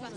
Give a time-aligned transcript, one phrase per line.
[0.00, 0.16] Ya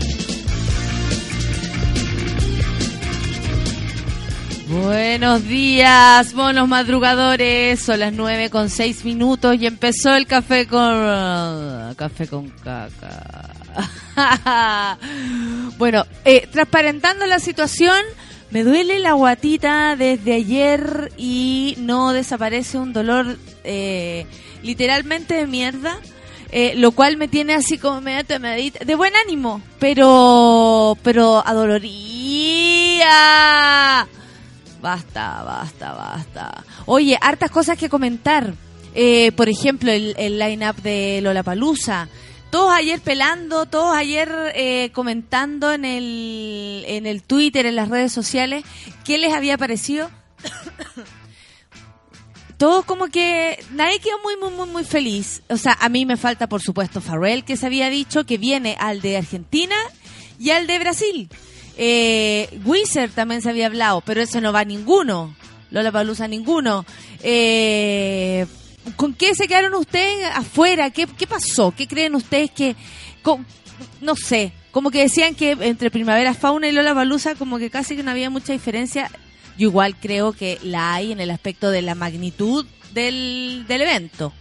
[4.71, 7.77] Buenos días, monos madrugadores.
[7.81, 13.49] Son las nueve con seis minutos y empezó el café con café con caca.
[15.77, 17.97] bueno, eh, transparentando la situación,
[18.51, 24.25] me duele la guatita desde ayer y no desaparece un dolor eh,
[24.63, 25.99] literalmente de mierda.
[26.53, 33.09] Eh, lo cual me tiene así como medio temadita, de buen ánimo, pero pero adoloría.
[34.81, 36.63] Basta, basta, basta.
[36.85, 38.53] Oye, hartas cosas que comentar.
[38.93, 42.09] Eh, por ejemplo, el, el line-up de Lollapalooza.
[42.49, 48.11] Todos ayer pelando, todos ayer eh, comentando en el, en el Twitter, en las redes
[48.11, 48.65] sociales,
[49.05, 50.11] qué les había parecido.
[52.57, 55.41] Todos como que nadie quedó muy, muy, muy, muy feliz.
[55.49, 58.75] O sea, a mí me falta, por supuesto, Farrell, que se había dicho que viene
[58.79, 59.75] al de Argentina
[60.37, 61.29] y al de Brasil.
[61.77, 65.35] Eh, Wizard también se había hablado, pero eso no va a ninguno.
[65.71, 66.85] Lola Palusa ninguno.
[67.23, 68.45] Eh,
[68.95, 70.89] ¿Con qué se quedaron ustedes afuera?
[70.89, 71.73] ¿Qué, qué pasó?
[71.75, 72.75] ¿Qué creen ustedes que.?
[73.21, 73.45] con-
[74.01, 74.51] no sé.
[74.71, 78.11] Como que decían que entre Primavera Fauna y Lola Palusa, como que casi que no
[78.11, 79.09] había mucha diferencia.
[79.57, 84.33] Yo igual creo que la hay en el aspecto de la magnitud del, del evento,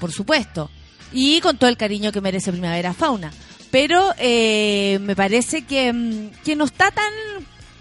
[0.00, 0.70] por supuesto.
[1.12, 3.32] Y con todo el cariño que merece Primavera Fauna.
[3.70, 7.12] Pero eh, me parece que, mm, que no está tan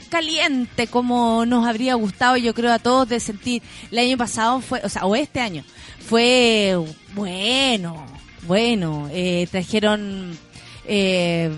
[0.09, 3.61] caliente como nos habría gustado, yo creo, a todos de sentir.
[3.91, 5.63] El año pasado fue, o sea, o este año,
[6.07, 6.75] fue
[7.13, 8.05] bueno,
[8.43, 9.09] bueno.
[9.11, 10.37] Eh, trajeron
[10.85, 11.51] eh,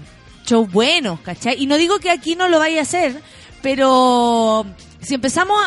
[0.45, 1.61] shows buenos, ¿cachai?
[1.61, 3.21] Y no digo que aquí no lo vaya a hacer,
[3.61, 4.65] pero
[5.01, 5.57] si empezamos,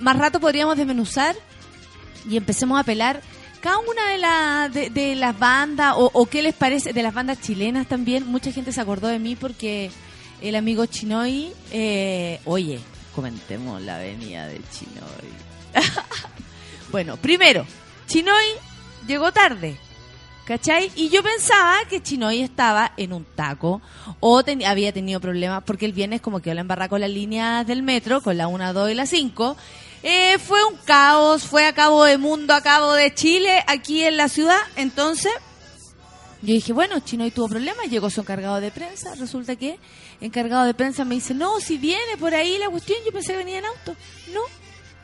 [0.00, 1.36] más rato podríamos desmenuzar
[2.28, 3.20] y empecemos a pelar
[3.60, 7.40] cada una de, la- de, las bandas o, o qué les parece de las bandas
[7.40, 8.26] chilenas también.
[8.26, 9.90] Mucha gente se acordó de mí porque
[10.40, 12.78] el amigo Chinoy, eh, oye,
[13.14, 15.32] comentemos la avenida de Chinoy.
[16.90, 17.66] bueno, primero,
[18.06, 18.44] Chinoy
[19.06, 19.76] llegó tarde.
[20.46, 20.90] ¿Cachai?
[20.96, 23.82] Y yo pensaba que Chinoy estaba en un taco
[24.18, 27.66] o ten- había tenido problemas porque el viernes como que la embarrá con las líneas
[27.66, 29.58] del metro, con la 1, 2 y la 5.
[30.02, 34.16] Eh, fue un caos, fue a cabo de mundo, a cabo de Chile, aquí en
[34.16, 34.58] la ciudad.
[34.76, 35.32] Entonces,
[36.40, 39.14] yo dije, bueno, Chinoy tuvo problemas, llegó su encargado de prensa.
[39.16, 39.78] Resulta que
[40.20, 43.38] encargado de prensa me dice, no, si viene por ahí la cuestión, yo pensé que
[43.38, 43.96] venía en auto.
[44.32, 44.40] No,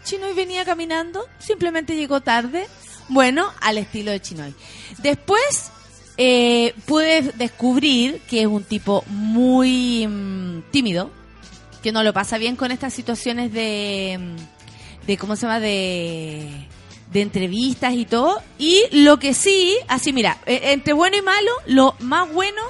[0.04, 2.68] Chinoy venía caminando, simplemente llegó tarde.
[3.08, 4.54] Bueno, al estilo de Chinoy.
[4.98, 5.70] Después
[6.16, 11.10] eh, pude descubrir que es un tipo muy mm, tímido,
[11.82, 14.36] que no lo pasa bien con estas situaciones de, mm,
[15.06, 15.60] de ¿cómo se llama?
[15.60, 16.48] De,
[17.12, 18.42] de entrevistas y todo.
[18.58, 22.60] Y lo que sí, así mira, eh, entre bueno y malo, lo más bueno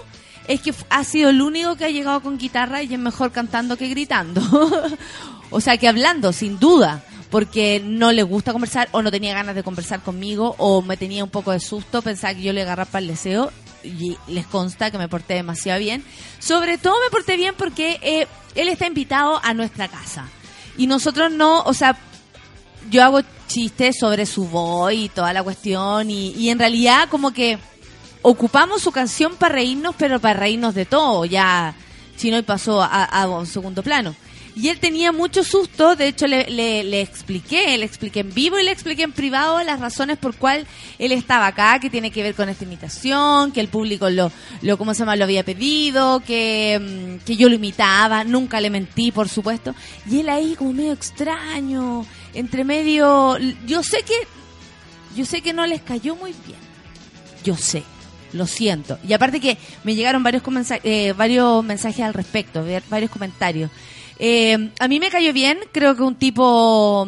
[0.47, 3.77] es que ha sido el único que ha llegado con guitarra y es mejor cantando
[3.77, 4.43] que gritando.
[5.51, 7.03] o sea, que hablando, sin duda.
[7.31, 11.25] Porque no le gusta conversar o no tenía ganas de conversar conmigo o me tenía
[11.25, 13.51] un poco de susto, pensaba que yo le agarraba el deseo
[13.83, 16.05] y les consta que me porté demasiado bien.
[16.39, 20.29] Sobre todo me porté bien porque eh, él está invitado a nuestra casa.
[20.77, 21.99] Y nosotros no, o sea,
[22.91, 27.33] yo hago chistes sobre su voz y toda la cuestión y, y en realidad como
[27.33, 27.59] que
[28.23, 31.25] ocupamos su canción para reírnos, pero para reírnos de todo.
[31.25, 31.75] Ya
[32.17, 34.15] Chinoy pasó a, a un segundo plano.
[34.57, 38.71] Y él tenía mucho susto, de hecho le, expliqué, le expliqué en vivo y le
[38.71, 40.67] expliqué en privado las razones por cuál
[41.01, 44.31] él estaba acá, que tiene que ver con esta imitación, que el público lo,
[44.63, 45.17] lo ¿cómo se llama?
[45.17, 49.75] lo había pedido, que, mm, que yo lo imitaba, nunca le mentí, por supuesto.
[50.09, 53.37] Y él ahí como medio extraño, entre medio,
[53.67, 54.15] yo sé que,
[55.17, 56.59] yo sé que no les cayó muy bien.
[57.43, 57.83] Yo sé,
[58.33, 58.99] lo siento.
[59.07, 60.43] Y aparte que me llegaron varios,
[60.85, 63.71] eh, varios mensajes al respecto, varios comentarios.
[64.19, 67.07] Eh, a mí me cayó bien, creo que un tipo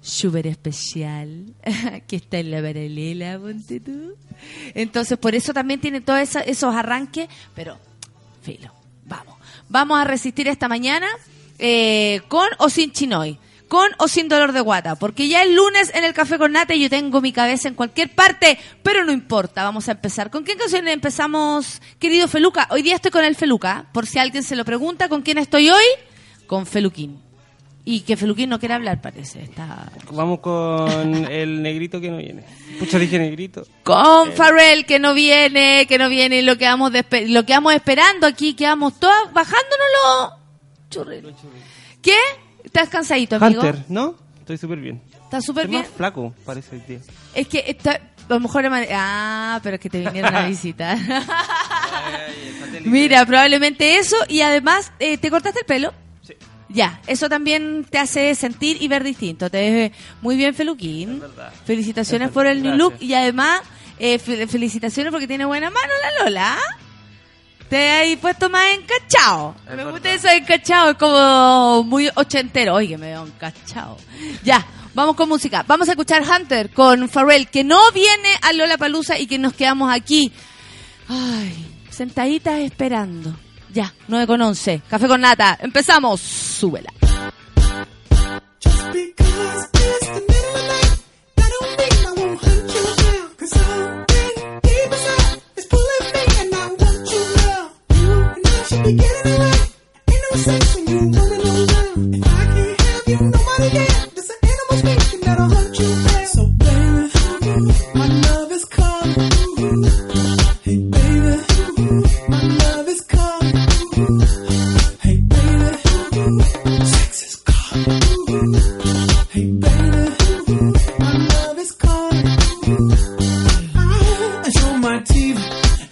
[0.00, 1.54] súper especial,
[2.06, 4.14] que está en la paralela, ponte tú.
[4.74, 7.78] Entonces, por eso también tiene todos esos arranques, pero,
[8.42, 8.72] filo,
[9.04, 9.36] vamos.
[9.68, 11.06] Vamos a resistir esta mañana
[11.58, 15.92] eh, con o sin chinoy, con o sin dolor de guata, porque ya el lunes
[15.94, 19.64] en el Café con Nata yo tengo mi cabeza en cualquier parte, pero no importa,
[19.64, 20.30] vamos a empezar.
[20.30, 22.66] ¿Con qué canción empezamos, querido Feluca?
[22.70, 25.68] Hoy día estoy con el Feluca, por si alguien se lo pregunta, ¿con quién estoy
[25.68, 25.84] hoy?
[26.48, 27.20] Con Feluquín.
[27.84, 29.42] Y que Feluquín no quiere hablar, parece.
[29.42, 29.90] Está...
[30.10, 32.42] Vamos con el negrito que no viene.
[32.78, 33.66] Pucha, dije negrito.
[33.84, 38.26] Con Farrell que no viene, que no viene, lo que vamos lo que vamos esperando
[38.26, 40.32] aquí, que vamos todas bajándonos los
[40.90, 41.32] churreros.
[42.02, 42.18] ¿Qué?
[42.64, 43.62] ¿Estás cansadito, amigo?
[43.62, 44.16] Hunter, ¿no?
[44.40, 45.00] Estoy súper bien.
[45.24, 45.82] ¿Estás súper bien?
[45.82, 47.00] más flaco, parece día.
[47.34, 48.68] Es que está, a lo mejor...
[48.90, 50.98] Ah, pero es que te vinieron a visitar.
[52.84, 55.94] Mira, probablemente eso, y además, eh, ¿te cortaste el pelo?
[56.70, 59.48] Ya, eso también te hace sentir y ver distinto.
[59.50, 61.22] Te ves muy bien, Feluquín.
[61.64, 63.62] Felicitaciones Es por el new look y además
[63.98, 65.88] eh, fe- felicitaciones porque tiene buena mano
[66.18, 66.58] la Lola.
[67.70, 69.54] Te hay puesto más encachado.
[69.68, 72.74] Es me gusta eso de encachado, es como muy ochentero.
[72.74, 73.96] Oye, me veo encachado.
[74.44, 75.64] Ya, vamos con música.
[75.66, 79.52] Vamos a escuchar Hunter con Pharrell, que no viene a Lola Palusa y que nos
[79.54, 80.32] quedamos aquí.
[81.08, 83.34] Ay, sentaditas esperando.
[83.72, 84.82] Ya, 9 con 11.
[84.88, 85.58] Café con nata.
[85.60, 86.20] Empezamos.
[86.20, 86.92] Súbela.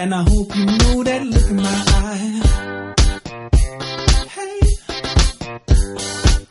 [0.06, 2.94] And I hope you know that look in my eye.
[4.36, 4.60] Hey,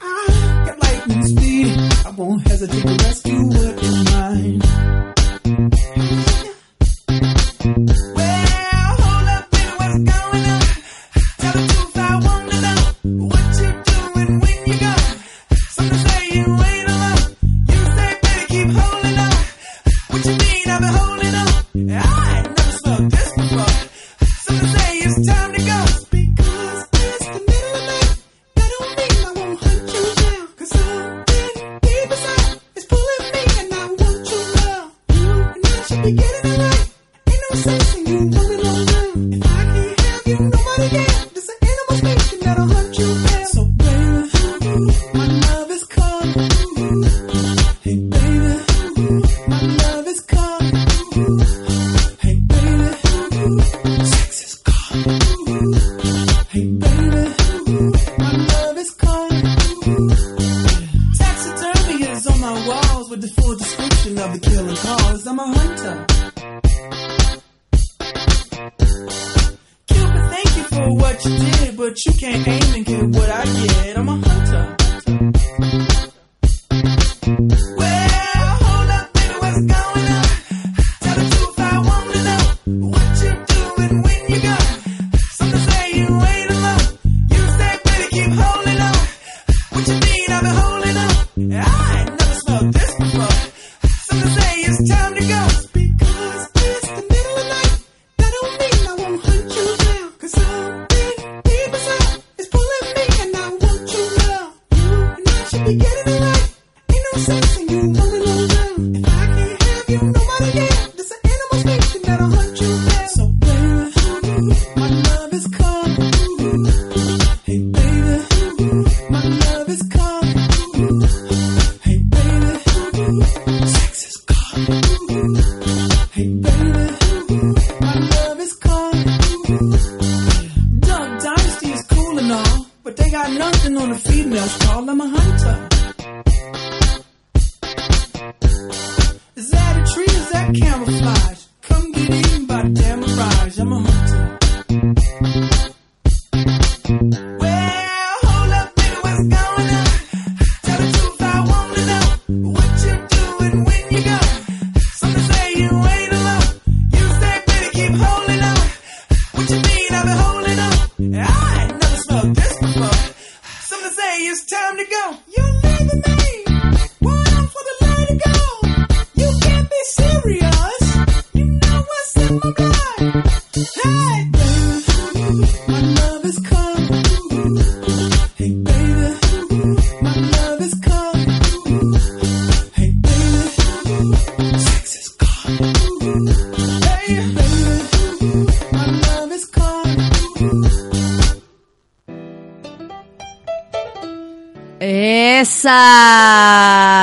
[0.01, 1.67] I got lightning speed.
[2.05, 4.84] I won't hesitate to rescue what is mine.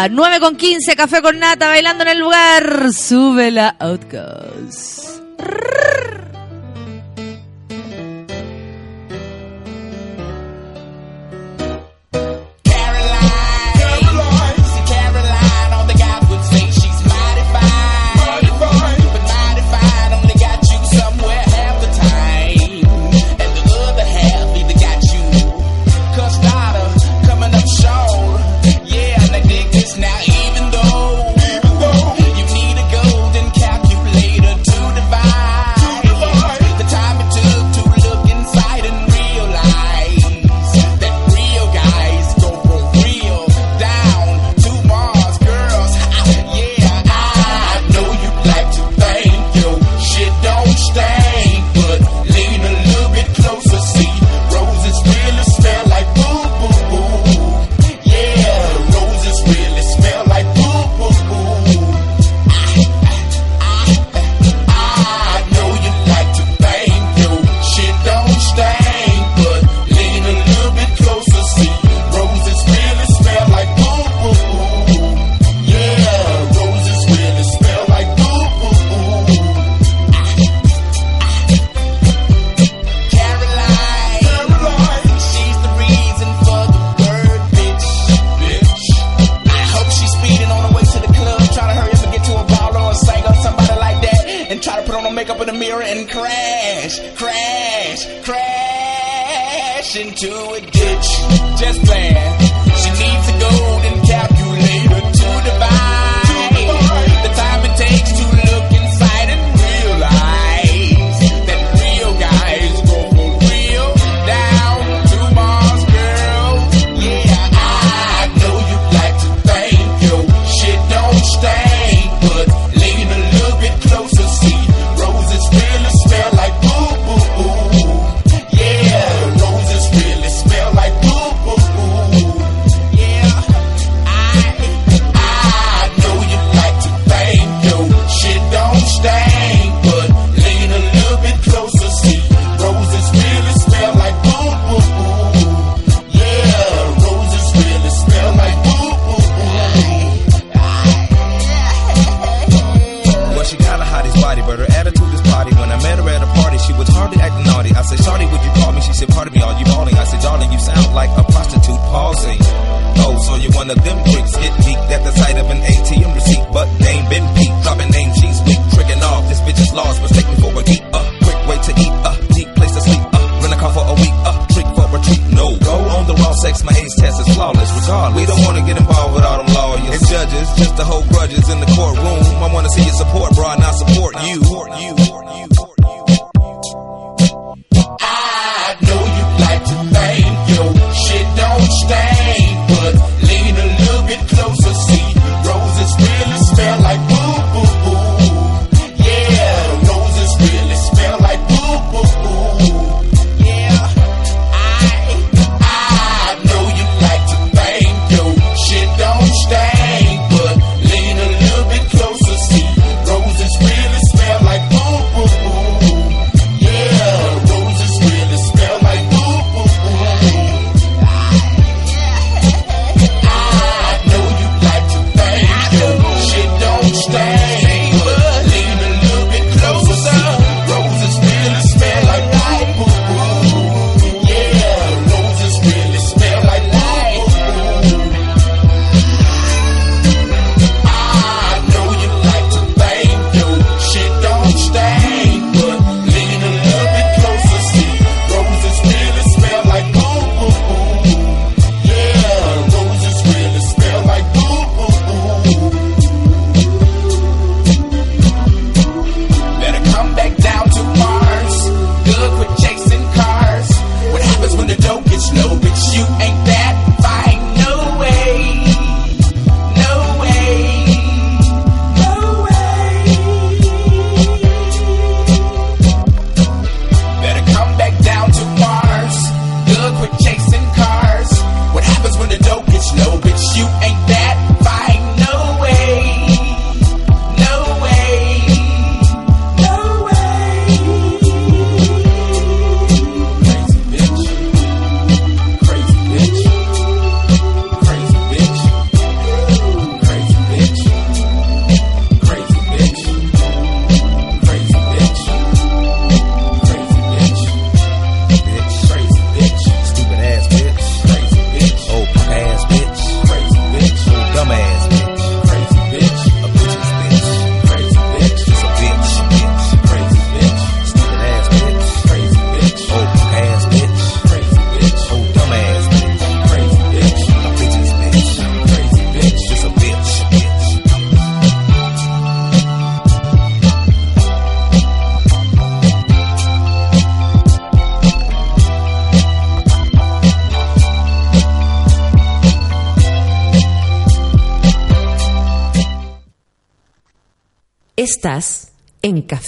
[0.09, 2.92] 9 con 15, café con nata, bailando en el lugar.
[2.92, 5.23] Sube la Outcast.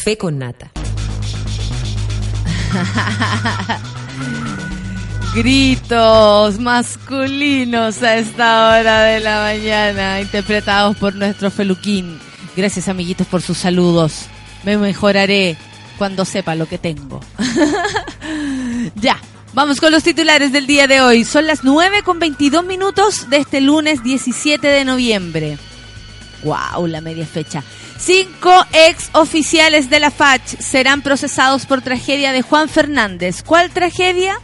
[0.04, 0.70] Café con Nata.
[5.34, 12.18] Gritos masculinos a esta hora de la mañana, interpretados por nuestro Feluquín.
[12.54, 14.26] Gracias, amiguitos, por sus saludos.
[14.62, 15.56] Me mejoraré
[15.96, 17.20] cuando sepa lo que tengo.
[18.96, 19.18] ya,
[19.54, 21.24] vamos con los titulares del día de hoy.
[21.24, 25.56] Son las 9 con 22 minutos de este lunes 17 de noviembre.
[26.44, 26.86] ¡Wow!
[26.86, 27.64] La media fecha.
[27.98, 33.42] Cinco ex oficiales de la FACH serán procesados por tragedia de Juan Fernández.
[33.42, 34.38] ¿Cuál tragedia?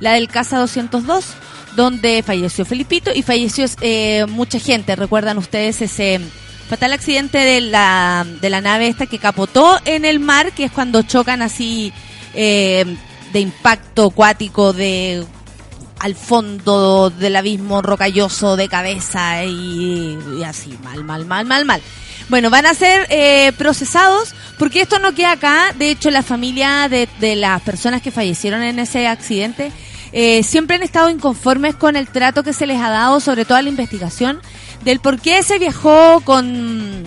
[0.00, 1.24] La del Casa 202,
[1.76, 4.96] donde falleció Felipito y falleció eh, mucha gente.
[4.96, 6.20] ¿Recuerdan ustedes ese
[6.68, 10.72] fatal accidente de la, de la nave esta que capotó en el mar, que es
[10.72, 11.92] cuando chocan así
[12.34, 12.84] eh,
[13.32, 15.24] de impacto acuático de
[16.04, 21.80] al fondo del abismo rocalloso de cabeza y, así, mal, mal, mal, mal, mal.
[22.28, 25.74] Bueno, van a ser eh, procesados porque esto no queda acá.
[25.78, 29.72] De hecho, la familia de, de las personas que fallecieron en ese accidente
[30.12, 33.56] eh, siempre han estado inconformes con el trato que se les ha dado, sobre todo
[33.56, 34.42] a la investigación,
[34.84, 37.02] del por qué se viajó con,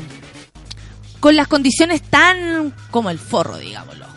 [1.19, 4.07] con las condiciones tan como el forro, digámoslo.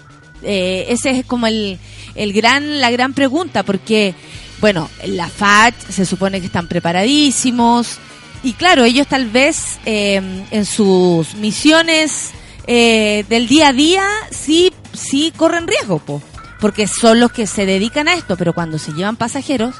[0.42, 1.78] Eh, ese es como el,
[2.14, 4.14] el gran, la gran pregunta, porque,
[4.60, 7.98] bueno, la FAT se supone que están preparadísimos,
[8.42, 10.20] y claro, ellos tal vez eh,
[10.50, 12.30] en sus misiones
[12.66, 16.22] eh, del día a día sí, sí corren riesgo, po,
[16.58, 19.74] porque son los que se dedican a esto, pero cuando se llevan pasajeros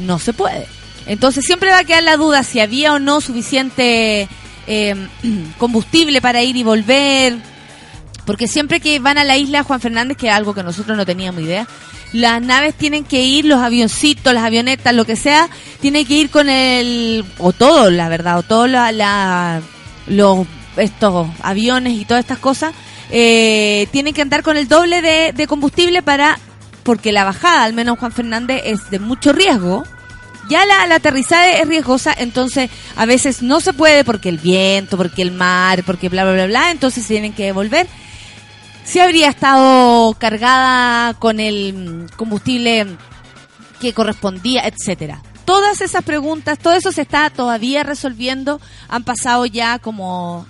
[0.00, 0.66] no se puede.
[1.06, 4.28] Entonces siempre va a quedar la duda si había o no suficiente
[4.66, 5.08] eh,
[5.58, 7.36] combustible para ir y volver,
[8.24, 11.06] porque siempre que van a la isla Juan Fernández, que es algo que nosotros no
[11.06, 11.68] teníamos idea,
[12.12, 15.48] las naves tienen que ir, los avioncitos, las avionetas, lo que sea,
[15.80, 19.60] tienen que ir con el, o todo, la verdad, o todos la, la-
[20.06, 20.46] los,
[20.76, 22.74] estos aviones y todas estas cosas,
[23.10, 26.38] eh, tienen que andar con el doble de, de combustible para,
[26.82, 29.84] porque la bajada, al menos Juan Fernández, es de mucho riesgo.
[30.48, 34.96] Ya la, la aterrizada es riesgosa, entonces a veces no se puede porque el viento,
[34.96, 37.86] porque el mar, porque bla, bla, bla, bla, entonces tienen que devolver
[38.84, 42.86] si habría estado cargada con el combustible
[43.80, 45.22] que correspondía, etcétera.
[45.44, 48.60] Todas esas preguntas, todo eso se está todavía resolviendo.
[48.88, 50.46] Han pasado ya como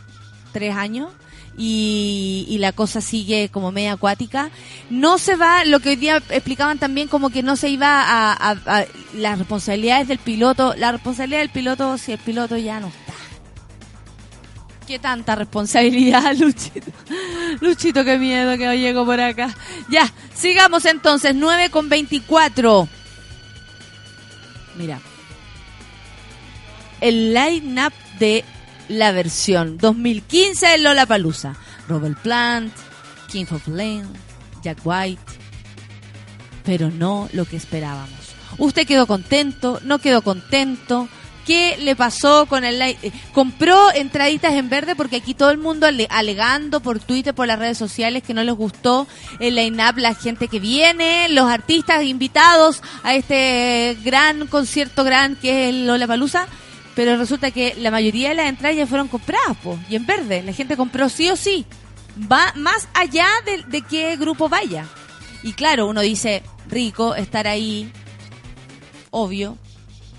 [0.52, 1.10] tres años
[1.56, 4.50] y, y la cosa sigue como media acuática.
[4.90, 8.32] No se va, lo que hoy día explicaban también como que no se iba a,
[8.32, 12.88] a- a- las responsabilidades del piloto, la responsabilidad del piloto si el piloto ya no
[12.88, 13.12] está.
[14.92, 16.92] ¿Qué tanta responsabilidad, Luchito?
[17.62, 19.48] Luchito, qué miedo que llego por acá.
[19.88, 22.86] Ya, sigamos entonces, 9 con 24.
[24.76, 25.00] Mira.
[27.00, 28.44] El line-up de
[28.88, 31.56] la versión 2015 de Lola Palusa.
[31.88, 32.74] Robert Plant,
[33.28, 34.04] King of Lane,
[34.62, 35.22] Jack White.
[36.64, 38.34] Pero no lo que esperábamos.
[38.58, 39.80] ¿Usted quedó contento?
[39.84, 41.08] ¿No quedó contento?
[41.46, 42.96] ¿Qué le pasó con el eh,
[43.32, 47.58] Compró entraditas en verde porque aquí todo el mundo ale- alegando por Twitter, por las
[47.58, 49.08] redes sociales que no les gustó
[49.40, 55.64] el line-up, la gente que viene, los artistas invitados a este gran concierto gran que
[55.64, 56.46] es el Lollapalooza.
[56.94, 60.42] Pero resulta que la mayoría de las entradas ya fueron compradas, po, y en verde.
[60.42, 61.64] La gente compró sí o sí.
[62.30, 64.84] Va más allá de, de qué grupo vaya.
[65.42, 67.90] Y claro, uno dice, rico estar ahí,
[69.10, 69.56] obvio,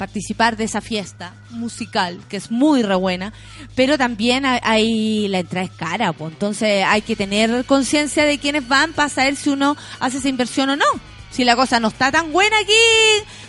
[0.03, 3.31] participar de esa fiesta musical, que es muy re buena,
[3.73, 8.67] pero también hay, la entrada es cara, pues entonces hay que tener conciencia de quiénes
[8.67, 10.83] van para saber si uno hace esa inversión o no.
[11.31, 12.73] Si la cosa no está tan buena aquí,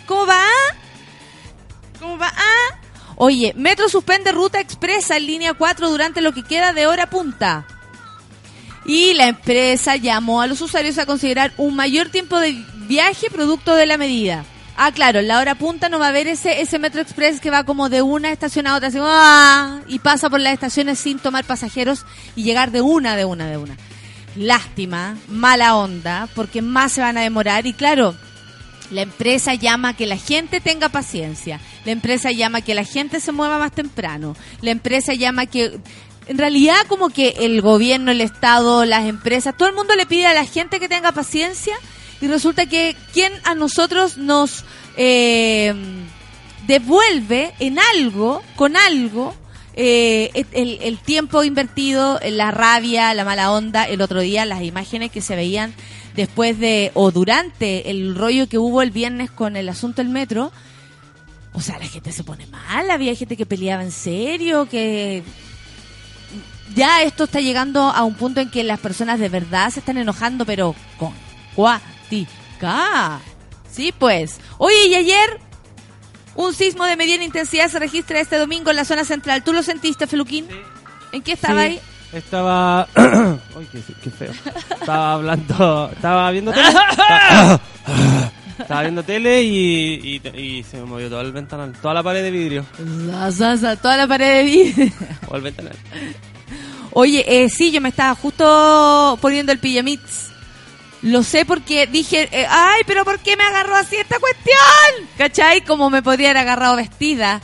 [0.05, 0.45] ¿cómo va?
[1.99, 2.31] ¿Cómo va?
[2.33, 2.79] Ah.
[3.17, 7.67] Oye, Metro suspende ruta expresa en línea 4 durante lo que queda de hora punta.
[8.85, 13.75] Y la empresa llamó a los usuarios a considerar un mayor tiempo de viaje producto
[13.75, 14.45] de la medida.
[14.77, 17.63] Ah, claro, la hora punta no va a haber ese, ese Metro Express que va
[17.63, 19.79] como de una estación a otra, así, ¡ah!
[19.87, 23.55] y pasa por las estaciones sin tomar pasajeros y llegar de una, de una, de
[23.55, 23.77] una.
[24.35, 28.15] Lástima, mala onda, porque más se van a demorar y claro,
[28.91, 31.61] la empresa llama a que la gente tenga paciencia.
[31.85, 34.35] La empresa llama a que la gente se mueva más temprano.
[34.61, 35.79] La empresa llama a que...
[36.27, 40.25] En realidad como que el gobierno, el Estado, las empresas, todo el mundo le pide
[40.25, 41.75] a la gente que tenga paciencia
[42.21, 44.63] y resulta que quien a nosotros nos
[44.97, 45.73] eh,
[46.67, 49.33] devuelve en algo, con algo,
[49.77, 55.19] eh, el, tiempo invertido, la rabia, la mala onda, el otro día las imágenes que
[55.19, 55.73] se veían
[56.15, 60.51] después de o durante el rollo que hubo el viernes con el asunto del metro,
[61.51, 65.23] o sea, la gente se pone mal, había gente que peleaba en serio, que
[66.73, 69.97] ya esto está llegando a un punto en que las personas de verdad se están
[69.97, 71.13] enojando, pero con
[73.71, 74.39] Sí, pues.
[74.57, 75.39] Oye, y ayer
[76.35, 79.43] un sismo de mediana intensidad se registra este domingo en la zona central.
[79.43, 80.47] ¿Tú lo sentiste, Feluquín?
[81.11, 81.79] ¿En qué estaba Sí, ahí?
[82.13, 82.87] Estaba.
[83.57, 84.31] Uy, qué, qué feo.
[84.79, 85.89] Estaba hablando.
[85.93, 86.69] Estaba viendo tele.
[88.57, 91.73] Estaba, viendo tele y, y, y se me movió todo el ventanal.
[91.81, 92.65] Toda la pared de vidrio.
[93.31, 94.93] Za, toda la pared de vidrio.
[95.27, 95.75] O el ventanal.
[96.93, 100.24] Oye, eh, sí, yo me estaba justo poniendo el pijamits.
[101.05, 105.07] Lo sé porque dije, eh, ay, pero ¿por qué me agarró así esta cuestión?
[105.19, 105.61] ¿Cachai?
[105.61, 107.41] Como me podría haber agarrado vestida.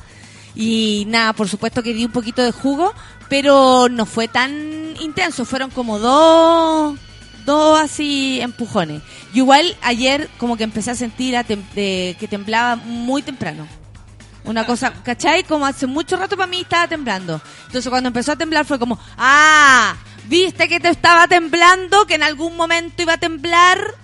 [0.56, 2.91] Y nada, por supuesto que di un poquito de jugo,
[3.30, 5.45] pero no fue tan intenso.
[5.45, 6.97] Fueron como dos,
[7.45, 9.04] dos así empujones.
[9.32, 13.67] Y igual ayer como que empecé a sentir a de- que temblaba muy temprano.
[14.43, 15.43] Una cosa, ¿cachai?
[15.43, 17.39] Como hace mucho rato para mí estaba temblando.
[17.67, 19.95] Entonces cuando empezó a temblar fue como, ah,
[20.26, 23.96] viste que te estaba temblando, que en algún momento iba a temblar.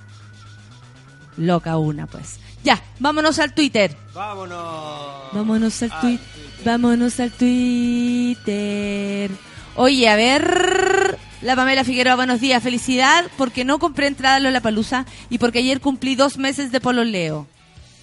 [1.38, 2.39] Loca una, pues.
[2.63, 3.95] Ya, vámonos al Twitter.
[4.13, 5.32] Vámonos.
[5.32, 6.27] Vámonos al Twitter.
[6.65, 9.32] Vámonos al Twitter.
[9.75, 11.17] Oye, a ver.
[11.41, 12.63] La Pamela Figueroa, buenos días.
[12.63, 16.82] Felicidad porque no compré entrada a la Palusa y porque ayer cumplí dos meses de
[16.82, 17.47] pololeo.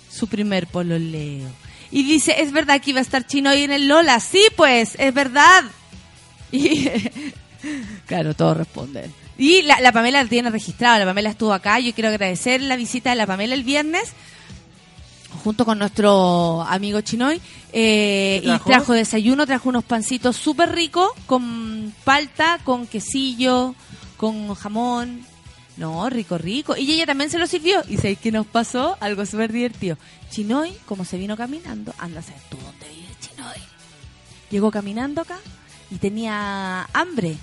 [0.09, 1.49] Su primer pololeo.
[1.91, 4.21] Y dice, ¿es verdad que iba a estar chino hoy en el Lola?
[4.21, 5.65] Sí, pues, es verdad.
[6.53, 6.89] Y
[8.07, 9.13] claro, todos responden.
[9.37, 11.79] Y la, la Pamela la tiene registrado, la Pamela estuvo acá.
[11.81, 14.13] Yo quiero agradecer la visita de la Pamela el viernes
[15.43, 17.41] junto con nuestro amigo Chinoy.
[17.73, 18.65] eh, ¿Qué y trajo?
[18.71, 23.75] trajo desayuno, trajo unos pancitos súper ricos con palta, con quesillo,
[24.17, 25.27] con jamón.
[25.77, 26.77] No, rico, rico.
[26.77, 27.83] Y ella también se lo sirvió.
[27.89, 29.99] Y sé que nos pasó algo súper divertido.
[30.31, 33.59] Chinoy, como se vino caminando, anda a saber tú dónde vive Chinoy.
[34.53, 35.39] Llegó caminando acá
[35.91, 37.37] y tenía hambre.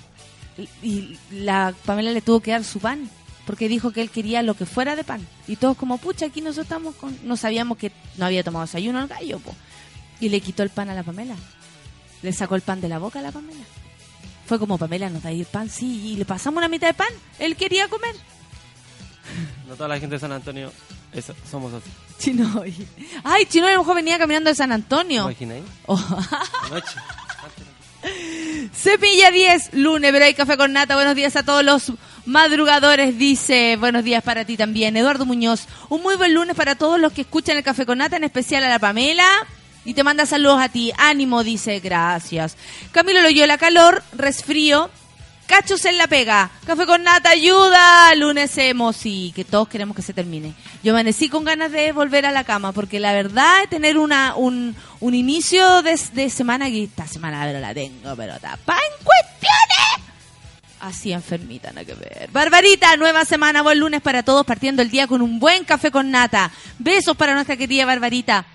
[0.82, 3.08] Y, la Pamela le tuvo que dar su pan
[3.46, 5.26] porque dijo que él quería lo que fuera de pan.
[5.48, 7.18] Y todos como, pucha, aquí nosotros estamos con...
[7.24, 9.54] No sabíamos que no había tomado desayuno el gallo, po.
[10.20, 11.34] Y le quitó el pan a la Pamela.
[12.22, 13.64] Le sacó el pan de la boca a la Pamela.
[14.46, 15.68] Fue como, Pamela, ¿nos da ahí el pan?
[15.68, 17.08] Sí, y le pasamos una mitad de pan.
[17.38, 18.14] Él quería comer.
[19.68, 20.70] No toda la gente de San Antonio
[21.12, 21.88] es- somos así.
[22.18, 22.86] Chinoy.
[23.24, 25.22] Ay, Chinoy a lo mejor venía caminando de San ¿Te Antonio.
[25.22, 25.64] imagináis?
[25.86, 25.96] Oh.
[26.66, 26.98] Anoche.
[28.74, 30.94] Cepilla 10, lunes, pero hay café con nata.
[30.94, 31.92] Buenos días a todos los
[32.24, 33.76] madrugadores, dice.
[33.78, 34.96] Buenos días para ti también.
[34.96, 38.16] Eduardo Muñoz, un muy buen lunes para todos los que escuchan el café con nata,
[38.16, 39.26] en especial a la Pamela.
[39.84, 40.92] Y te manda saludos a ti.
[40.96, 42.56] Ánimo, dice, gracias.
[42.92, 44.90] Camilo Loyola, calor, resfrío.
[45.52, 46.48] Cachos en la pega.
[46.64, 48.14] Café con nata, ayuda.
[48.14, 50.54] Lunes hemos y que todos queremos que se termine.
[50.82, 54.74] Yo amanecí con ganas de volver a la cama porque la verdad tener una, un,
[55.00, 60.14] un inicio de, de semana que esta semana pero la tengo, pero tapa en cuestiones.
[60.80, 62.30] Así enfermita, nada que ver.
[62.32, 66.10] Barbarita, nueva semana, buen lunes para todos, partiendo el día con un buen café con
[66.10, 66.50] nata.
[66.78, 68.46] Besos para nuestra querida Barbarita.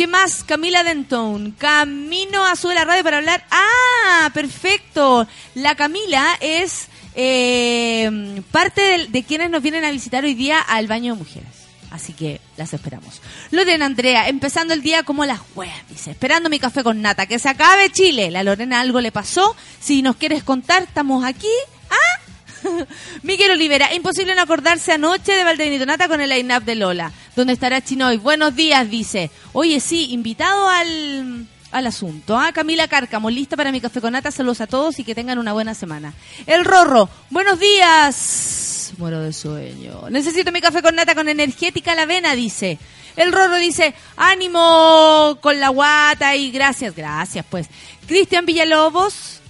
[0.00, 0.44] ¿Qué más?
[0.44, 1.50] Camila Denton.
[1.58, 3.44] Camino a Sube la Radio para hablar.
[3.50, 4.30] ¡Ah!
[4.32, 5.28] Perfecto.
[5.54, 10.86] La Camila es eh, parte de, de quienes nos vienen a visitar hoy día al
[10.86, 11.50] baño de mujeres.
[11.90, 13.20] Así que las esperamos.
[13.50, 16.12] Lorena Andrea, empezando el día como las weas, dice.
[16.12, 17.26] Esperando mi café con nata.
[17.26, 18.30] Que se acabe Chile.
[18.30, 19.54] La Lorena algo le pasó.
[19.80, 21.52] Si nos quieres contar, estamos aquí.
[21.90, 22.19] ¿Ah?
[23.22, 27.52] Miguel Olivera, imposible no acordarse anoche de Valdebenito Nata con el line-up de Lola, donde
[27.52, 28.16] estará Chinoy.
[28.16, 29.30] Buenos días, dice.
[29.52, 32.38] Oye, sí, invitado al, al asunto.
[32.38, 32.52] ¿ah?
[32.52, 34.30] Camila Cárcamo, lista para mi café con nata.
[34.30, 36.14] Saludos a todos y que tengan una buena semana.
[36.46, 38.92] El Rorro, buenos días.
[38.98, 40.10] Muero de sueño.
[40.10, 42.78] Necesito mi café con nata con energética la avena, dice.
[43.16, 47.68] El Rorro dice, ánimo con la guata y gracias, gracias, pues.
[48.06, 49.40] Cristian Villalobos,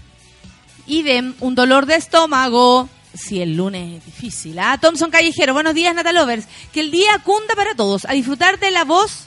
[0.87, 2.89] Idem, un dolor de estómago.
[3.15, 4.59] Si el lunes es difícil.
[4.59, 6.47] Ah, Thompson Callejero, buenos días, Natalovers.
[6.73, 8.05] Que el día cunda para todos.
[8.05, 9.25] A disfrutar de la voz.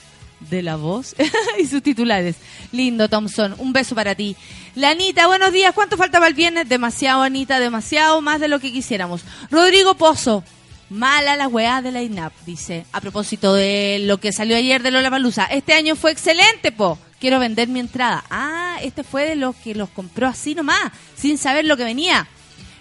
[0.49, 1.15] De la voz
[1.59, 2.35] y sus titulares.
[2.71, 3.55] Lindo, Thompson.
[3.57, 4.35] Un beso para ti.
[4.75, 4.95] La
[5.27, 5.73] buenos días.
[5.73, 6.67] ¿Cuánto faltaba el viernes?
[6.69, 8.21] Demasiado, Anita, demasiado.
[8.21, 9.21] Más de lo que quisiéramos.
[9.51, 10.43] Rodrigo Pozo.
[10.89, 12.85] Mala la weá de la INAP, dice.
[12.91, 15.45] A propósito de lo que salió ayer de Lola Palusa.
[15.45, 16.97] Este año fue excelente, po.
[17.19, 18.23] Quiero vender mi entrada.
[18.29, 22.27] Ah, este fue de los que los compró así nomás, sin saber lo que venía.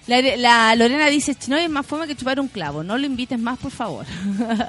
[0.07, 2.83] La, Lorena dice, Chino es más fome que chupar un clavo.
[2.83, 4.05] No lo invites más, por favor.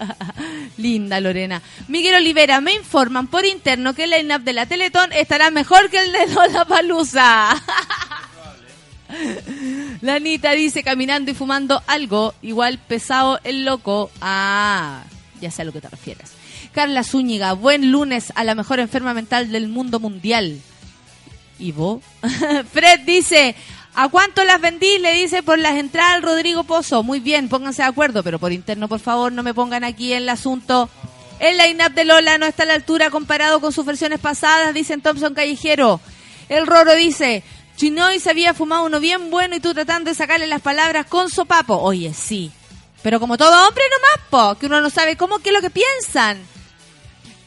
[0.78, 1.62] Linda Lorena.
[1.88, 6.00] Miguel Olivera, me informan por interno que el line-up de la Teletón estará mejor que
[6.00, 7.62] el de Lola Palusa.
[10.02, 14.10] La Anita dice, caminando y fumando algo, igual pesado el loco.
[14.22, 15.04] Ah,
[15.40, 16.32] ya sé a lo que te refieres.
[16.72, 20.60] Carla Zúñiga, buen lunes a la mejor enferma mental del mundo mundial.
[21.60, 22.02] ¿Y vos?
[22.74, 23.56] Fred dice,
[23.96, 24.98] ¿A cuánto las vendí?
[24.98, 27.04] Le dice por las entradas Rodrigo Pozo.
[27.04, 30.24] Muy bien, pónganse de acuerdo, pero por interno, por favor, no me pongan aquí en
[30.24, 30.90] el asunto.
[31.40, 35.02] El line-up de Lola no está a la altura comparado con sus versiones pasadas, dicen
[35.02, 36.00] Thompson Callejero.
[36.50, 37.44] El Roro dice,
[37.76, 41.30] Chinoy se había fumado uno bien bueno y tú tratando de sacarle las palabras con
[41.30, 41.76] sopapo.
[41.76, 42.52] Oye, sí.
[43.04, 45.70] Pero como todo hombre nomás, po, que uno no sabe cómo que es lo que
[45.70, 46.42] piensan.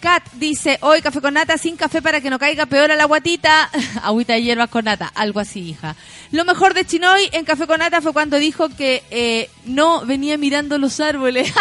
[0.06, 3.06] Kat dice, hoy café con nata sin café para que no caiga peor a la
[3.06, 3.68] guatita.
[4.04, 5.96] Agüita de hierbas con nata, algo así, hija.
[6.30, 10.38] Lo mejor de Chinoy en café con nata fue cuando dijo que eh, no venía
[10.38, 11.52] mirando los árboles.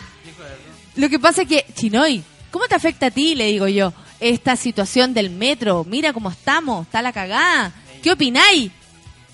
[0.96, 4.56] Lo que pasa es que, Chinoy, ¿cómo te afecta a ti, le digo yo, esta
[4.56, 5.86] situación del metro?
[5.88, 7.70] Mira cómo estamos, está la cagada.
[8.02, 8.72] ¿Qué opináis?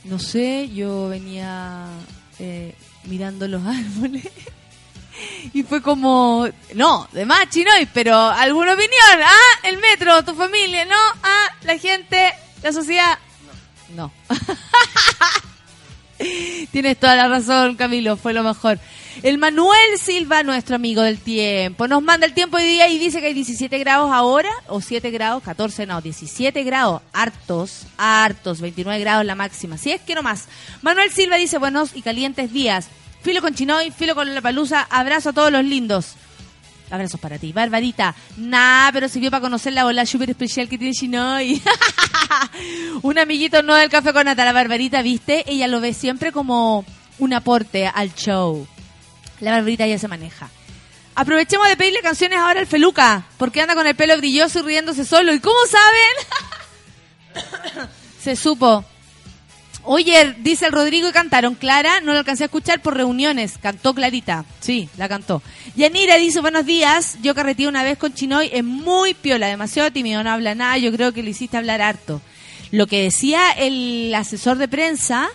[0.05, 1.87] No sé, yo venía
[2.39, 4.29] eh, mirando los árboles.
[5.53, 9.21] Y fue como, no, de más Chinoy, pero alguna opinión.
[9.25, 10.97] Ah, el metro, tu familia, no.
[11.23, 13.19] Ah, la gente, la sociedad.
[13.95, 14.13] No.
[16.71, 18.79] Tienes toda la razón, Camilo, fue lo mejor.
[19.23, 23.21] El Manuel Silva, nuestro amigo del tiempo, nos manda el tiempo hoy día y dice
[23.21, 29.01] que hay 17 grados ahora, o 7 grados, 14, no, 17 grados, hartos, hartos, 29
[29.01, 29.79] grados la máxima.
[29.79, 30.47] Si es que no más.
[30.83, 32.89] Manuel Silva dice buenos y calientes días.
[33.23, 36.15] Filo con Chinoy, filo con la palusa, abrazo a todos los lindos.
[36.91, 37.53] Abrazos para ti.
[37.53, 41.63] Barbarita, nah, pero sirvió para conocer la bola súper especial que tiene Chinoy.
[43.03, 45.45] un amiguito no del café con nata, la Barbarita, ¿viste?
[45.47, 46.85] Ella lo ve siempre como
[47.19, 48.67] un aporte al show.
[49.41, 50.49] La Barbarita ya se maneja.
[51.15, 55.05] Aprovechemos de pedirle canciones ahora al Feluca, porque anda con el pelo brilloso y riéndose
[55.05, 55.35] solo.
[55.35, 57.89] ¿Y cómo saben?
[58.23, 58.85] se supo.
[59.93, 61.57] Oye, dice el Rodrigo y cantaron.
[61.57, 63.59] Clara, no lo alcancé a escuchar por reuniones.
[63.61, 64.45] Cantó Clarita.
[64.61, 65.43] Sí, la cantó.
[65.75, 67.19] Yanira dice, buenos días.
[67.23, 68.51] Yo carreteé una vez con Chinoy.
[68.53, 70.79] Es muy piola, demasiado tímido, no habla nada.
[70.79, 72.23] Yo creo que le hiciste hablar harto.
[72.71, 75.29] Lo que decía el asesor de prensa,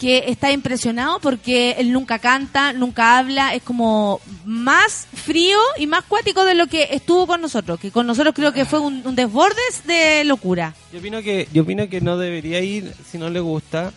[0.00, 3.54] que está impresionado porque él nunca canta, nunca habla.
[3.54, 7.78] Es como más frío y más cuático de lo que estuvo con nosotros.
[7.78, 10.74] Que con nosotros creo que fue un, un desbordes de locura.
[10.92, 13.92] Yo opino que yo opino que no debería ir si no le gusta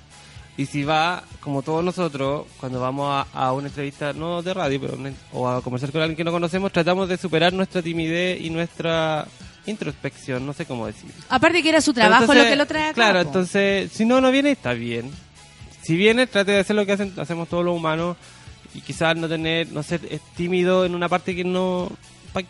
[0.58, 4.80] y si va como todos nosotros cuando vamos a, a una entrevista no de radio
[4.82, 8.40] pero una- o a conversar con alguien que no conocemos tratamos de superar nuestra timidez
[8.42, 9.26] y nuestra
[9.66, 12.84] introspección no sé cómo decir Aparte que era su trabajo entonces- lo que lo trae
[12.84, 12.94] acá.
[12.94, 15.10] claro entonces si no no viene está bien
[15.84, 18.18] si viene trate de hacer lo que hacen, hacemos todos los humanos
[18.74, 21.92] y quizás no tener no ser es tímido en una parte que no
[22.34, 22.42] pa-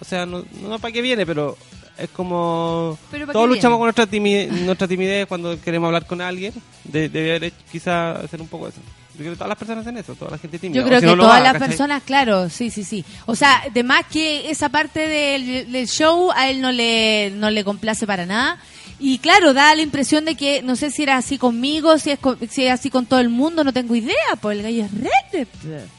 [0.00, 1.56] o sea no no para qué viene pero
[1.96, 3.78] es como Pero ¿pa' todos luchamos viene?
[3.78, 6.52] con nuestra timidez, nuestra timidez cuando queremos hablar con alguien
[6.84, 8.80] de, debe haber hecho- quizás hacer un poco eso
[9.14, 11.06] yo creo que todas las personas hacen eso toda la gente tímida Yo creo si
[11.06, 13.04] que no todas haga, las personas, claro, sí, sí, sí.
[13.26, 17.50] O sea, de más que esa parte del, del show a él no le, no
[17.50, 18.58] le complace para nada.
[19.02, 22.18] Y claro, da la impresión de que no sé si era así conmigo, si es,
[22.18, 24.90] con- si es así con todo el mundo, no tengo idea, pues el gallo es
[24.92, 25.48] red.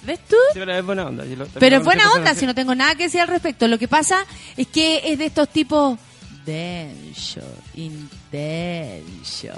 [0.03, 0.35] ¿Ves tú?
[0.53, 3.03] Sí, pero es buena onda lo- Pero es buena onda, si no tengo nada que
[3.03, 3.67] decir al respecto.
[3.67, 4.23] Lo que pasa
[4.55, 5.97] es que es de estos tipos
[6.45, 7.41] denso,
[7.75, 9.47] intenso.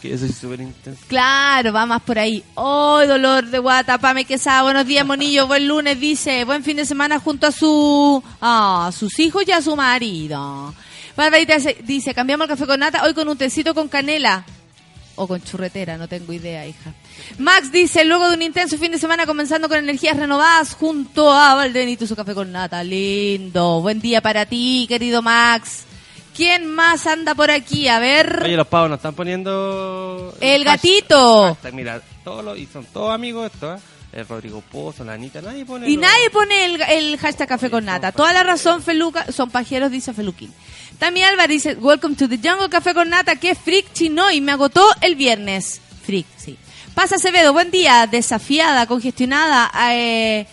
[0.00, 2.44] Que soy súper intenso Claro, va más por ahí.
[2.54, 3.98] ¡Oh, dolor de guata!
[3.98, 5.48] Pame Quesada, buenos días, monillo.
[5.48, 6.44] Buen lunes, dice.
[6.44, 10.72] Buen fin de semana junto a su, a sus hijos y a su marido.
[11.16, 14.44] Barbarita dice- cambiamos el café con nata hoy con un tecito con canela.
[15.14, 16.94] O con churretera, no tengo idea, hija.
[17.38, 21.54] Max dice, luego de un intenso fin de semana comenzando con energías renovadas junto a
[21.54, 22.82] Valdenito su café con nata.
[22.82, 23.82] Lindo.
[23.82, 25.84] Buen día para ti, querido Max.
[26.34, 27.88] ¿Quién más anda por aquí?
[27.88, 28.40] A ver.
[28.42, 30.34] Oye, los pavos nos están poniendo...
[30.40, 31.48] El gatito.
[31.48, 33.84] hashtag, mira, todos los, y son todos amigos estos, ¿eh?
[34.12, 35.88] El Rodrigo Pozo, la Anita, nadie pone...
[35.88, 38.12] Y nadie pone el, el hashtag café con nata.
[38.12, 40.52] Toda la razón, Feluca, son pajeros, dice Feluquín.
[40.98, 44.52] También Álvaro dice, welcome to the jungle, café con nata, que freak chino y me
[44.52, 45.80] agotó el viernes.
[46.04, 46.58] Freak, sí.
[46.94, 50.46] Pasa Acevedo, buen día, desafiada, congestionada, eh,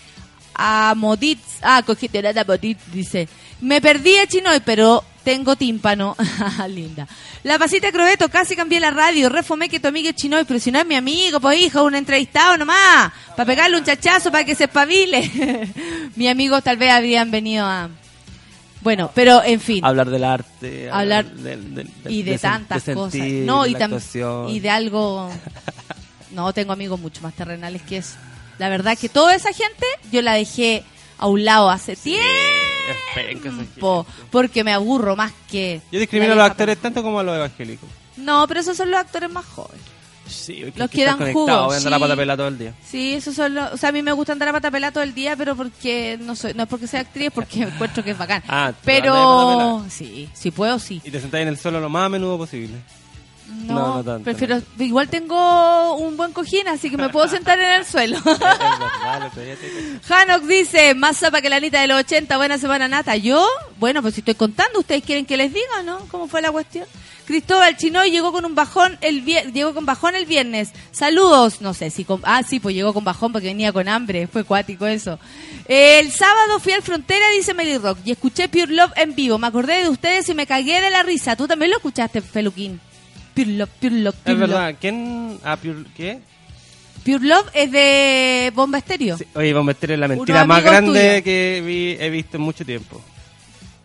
[0.55, 3.27] a Modit, ah, congestionada Modit, dice,
[3.59, 6.15] me perdí a Chinoy, pero tengo tímpano.
[6.69, 7.07] Linda.
[7.43, 10.71] La pasita Crobeto, casi cambié la radio, refomé que tu amigo es Chinoy, pero si
[10.71, 14.55] no es mi amigo, pues hijo, un entrevistado nomás, para pegarle un chachazo para que
[14.55, 15.69] se espabile.
[16.15, 17.89] mi amigo tal vez habrían venido a...
[18.81, 19.85] Bueno, pero en fin.
[19.85, 23.19] Hablar del arte, Hablar del- del- y de, tantas de cosas.
[23.21, 23.75] No, y,
[24.49, 25.29] y de algo...
[26.31, 28.15] No, tengo amigos mucho más terrenales que eso.
[28.59, 30.83] La verdad que toda esa gente yo la dejé
[31.17, 32.78] a un lado hace penca esa
[33.13, 34.05] tiempo.
[34.31, 35.81] Porque me aburro más que...
[35.91, 37.89] Yo discrimino a los actores tanto como a los evangélicos.
[38.17, 39.83] No, pero esos son los actores más jóvenes.
[40.27, 42.01] Sí, Los que que dan están jugo, conectados, voy a andar a sí.
[42.01, 42.73] pata pelada todo el día.
[42.85, 43.73] Sí, esos son los...
[43.73, 46.19] O sea, a mí me gusta andar a pata pelada todo el día, pero porque
[46.21, 46.53] no soy...
[46.53, 48.43] No es porque sea actriz, es porque encuentro que es bacán.
[48.47, 49.83] Ah, pero...
[49.89, 51.01] Sí, si puedo, sí.
[51.03, 52.75] Y te sentás en el suelo lo más a menudo posible.
[53.49, 54.61] No, No, no tanto, prefiero.
[54.77, 58.17] Igual tengo un buen cojín, así que me puedo sentar en el suelo.
[60.07, 63.15] Hanok dice, más zapa que la Anita de los 80, buena semana nata.
[63.15, 63.45] ¿Yo?
[63.79, 65.99] Bueno, pues si estoy contando, ¿ustedes quieren que les diga, no?
[66.11, 66.85] ¿Cómo fue la cuestión?
[67.25, 70.71] Cristóbal Chinoy llegó con un bajón el llegó con bajón el viernes.
[70.91, 74.25] Saludos, no sé si con, ah sí, pues llegó con bajón porque venía con hambre,
[74.25, 75.19] fue cuático eso.
[75.67, 79.37] El sábado fui al Frontera, dice Melly Rock, y escuché Pure Love en vivo.
[79.37, 81.35] Me acordé de ustedes y me cagué de la risa.
[81.35, 82.81] ¿Tú también lo escuchaste, Feluquín?
[83.43, 84.49] Pure Love, Pure Love, Pure Es Love.
[84.49, 85.39] verdad, ¿quién?
[85.43, 86.19] Ah, Pure- ¿qué?
[87.05, 89.17] Pure Love es de Bomba Estéreo.
[89.17, 91.23] Sí, Oye, vamos a meter en la mentira Unos más amigos grande tuyos.
[91.23, 93.01] que vi- he visto en mucho tiempo.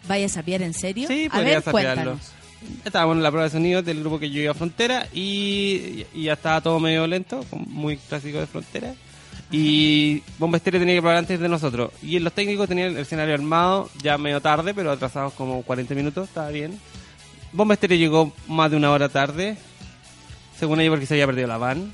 [0.09, 1.09] ¿Vaya a sapear en serio?
[1.09, 1.95] Sí, a podría ver, sapearlo.
[2.03, 2.33] cuéntanos.
[2.85, 6.23] Estábamos en la prueba de sonido del grupo que yo iba a Frontera y, y
[6.25, 8.95] ya estaba todo medio lento, muy clásico de Frontera.
[9.51, 11.91] Y Bomba Estéreo tenía que probar antes de nosotros.
[12.03, 16.29] Y los técnicos tenían el escenario armado ya medio tarde, pero atrasados como 40 minutos,
[16.29, 16.79] estaba bien.
[17.55, 19.57] Bomba Estéreo llegó más de una hora tarde,
[20.59, 21.93] según ellos porque se había perdido la van.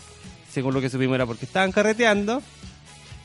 [0.50, 2.42] Según lo que supimos era porque estaban carreteando.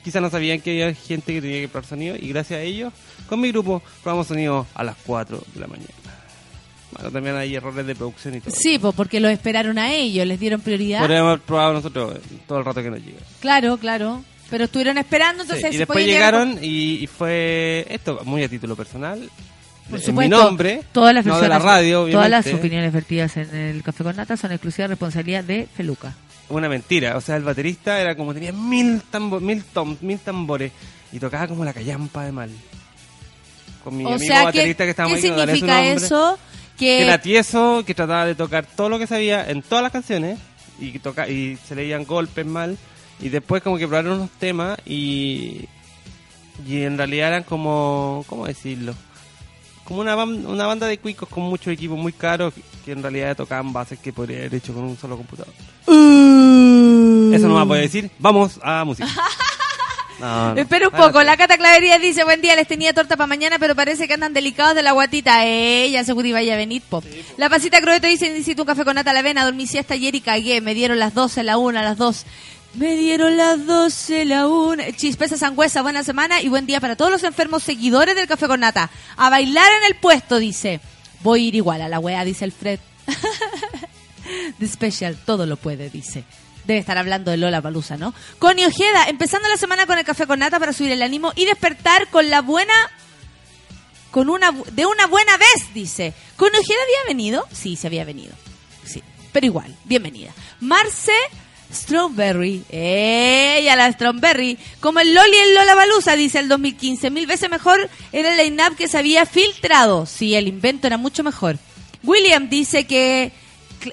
[0.03, 2.93] Quizás no sabían que había gente que tenía que probar sonido y gracias a ellos,
[3.27, 5.89] con mi grupo, probamos sonido a las 4 de la mañana.
[6.91, 8.53] Bueno, también hay errores de producción y todo.
[8.53, 10.99] Sí, pues porque lo esperaron a ellos, les dieron prioridad.
[10.99, 13.19] Podríamos haber probado nosotros todo el rato que nos llega.
[13.39, 14.23] Claro, claro.
[14.49, 18.43] Pero estuvieron esperando, Sí, entonces y se después llegar llegaron y, y fue esto muy
[18.43, 19.27] a título personal.
[19.89, 21.59] Por en supuesto, mi nombre, todas las no de la
[22.11, 26.13] Todas las opiniones vertidas en el Café con Nata son exclusiva responsabilidad de Feluca.
[26.49, 27.17] Una mentira.
[27.17, 30.71] O sea, el baterista era como tenía mil, tambo- mil toms, mil tambores
[31.11, 32.49] y tocaba como la callampa de mal.
[33.83, 35.83] Con mi o amigo sea, ¿qué, baterista que ¿qué ahí, que no daré su significa
[35.85, 36.05] nombre.
[36.05, 36.39] eso?
[36.77, 39.91] que Que, era tieso, que trataba de tocar todo lo que sabía en todas las
[39.91, 40.39] canciones
[40.79, 42.77] y toca y se leían golpes mal
[43.21, 45.65] y después como que probaron unos temas y
[46.67, 48.93] y en realidad eran como ¿cómo decirlo?
[49.85, 53.71] Como una, una banda de cuicos con muchos equipos muy caros que, en realidad tocaban
[53.71, 55.53] bases que podría haber hecho con un solo computador.
[55.87, 58.09] Eso no me puede decir.
[58.19, 59.07] Vamos a música.
[60.19, 60.61] No, no.
[60.61, 63.75] Espera un poco, la Cata Clavería dice, buen día, les tenía torta para mañana, pero
[63.75, 65.45] parece que andan delicados de la guatita.
[65.45, 67.03] Eh, ya seguro iba a venir, pop.
[67.35, 70.15] La pasita croeta dice, necesito un café con nata a la avena, dormí siesta ayer
[70.15, 72.25] y cagué, me dieron las 12, la 1, las 2.
[72.75, 74.83] Me dieron las 12, la 1.
[74.97, 78.59] Chispeza sangüesa, buena semana y buen día para todos los enfermos seguidores del café con
[78.59, 78.89] nata.
[79.15, 80.81] A bailar en el puesto, dice.
[81.21, 82.79] Voy a ir igual a la wea, dice el Fred.
[84.59, 86.25] The Special, todo lo puede, dice.
[86.65, 88.13] Debe estar hablando de Lola Palusa, ¿no?
[88.39, 91.45] Connie Ojeda, empezando la semana con el café con nata para subir el ánimo y
[91.45, 92.73] despertar con la buena.
[94.11, 96.13] Con una de una buena vez, dice.
[96.35, 97.47] ¿Connie Ojeda había venido?
[97.53, 98.33] Sí, se había venido.
[98.83, 100.33] Sí, pero igual, bienvenida.
[100.59, 101.13] Marce
[101.73, 102.63] Strawberry.
[102.69, 104.57] Ella, la Strawberry.
[104.79, 107.09] Como el Loli en Lola Balusa, dice el 2015.
[107.09, 110.05] Mil veces mejor era el line-up que se había filtrado.
[110.05, 111.57] Sí, el invento era mucho mejor.
[112.03, 113.31] William dice que.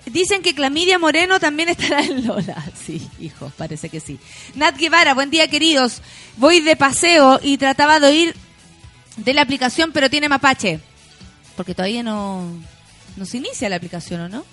[0.07, 2.65] Dicen que Clamidia Moreno también estará en Lola.
[2.87, 4.19] Sí, hijo, parece que sí.
[4.55, 6.01] Nat Guevara, buen día, queridos.
[6.37, 8.37] Voy de paseo y trataba de oír
[9.17, 10.81] de la aplicación, pero tiene mapache.
[11.57, 12.47] Porque todavía no,
[13.17, 14.45] no se inicia la aplicación, ¿o no?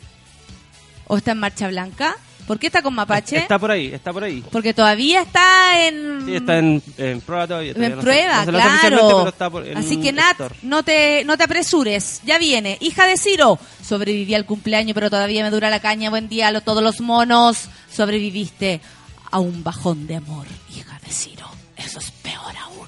[1.07, 2.17] ¿O está en marcha blanca?
[2.49, 3.37] ¿Por qué está con mapache?
[3.37, 4.43] Está por ahí, está por ahí.
[4.51, 6.25] Porque todavía está en...
[6.25, 7.73] Sí, está en, en prueba todavía.
[7.75, 8.79] todavía en no prueba, se claro.
[8.89, 12.21] pero está por- en Así que Nat, no te, no te apresures.
[12.25, 12.79] Ya viene.
[12.81, 13.59] Hija de Ciro.
[13.87, 16.09] Sobreviví al cumpleaños, pero todavía me dura la caña.
[16.09, 17.69] Buen día a todos los monos.
[17.93, 18.81] Sobreviviste
[19.29, 21.47] a un bajón de amor, hija de Ciro.
[21.77, 22.87] Eso es peor aún.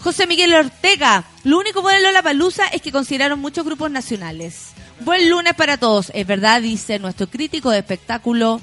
[0.00, 1.22] José Miguel Ortega.
[1.44, 4.72] Lo único bueno de Lola Palusa es que consideraron muchos grupos nacionales.
[4.98, 6.10] Buen lunes para todos.
[6.12, 8.60] Es verdad, dice nuestro crítico de espectáculo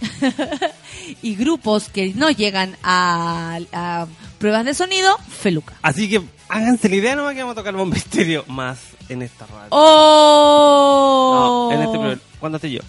[1.22, 4.06] y grupos que no llegan a, a
[4.38, 5.74] pruebas de sonido, Feluca.
[5.82, 8.78] Así que háganse la idea nomás que vamos a tocar bomba estéreo más
[9.08, 9.68] en esta radio.
[9.70, 11.68] ¡Oh!
[11.70, 12.22] No, en este programa.
[12.40, 12.80] ¿Cuándo estoy yo?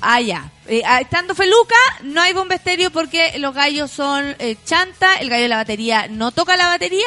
[0.00, 0.50] Ah, ya.
[0.66, 5.30] Eh, ah, estando Feluca, no hay bomba estéreo porque los gallos son eh, chanta, el
[5.30, 7.06] gallo de la batería no toca la batería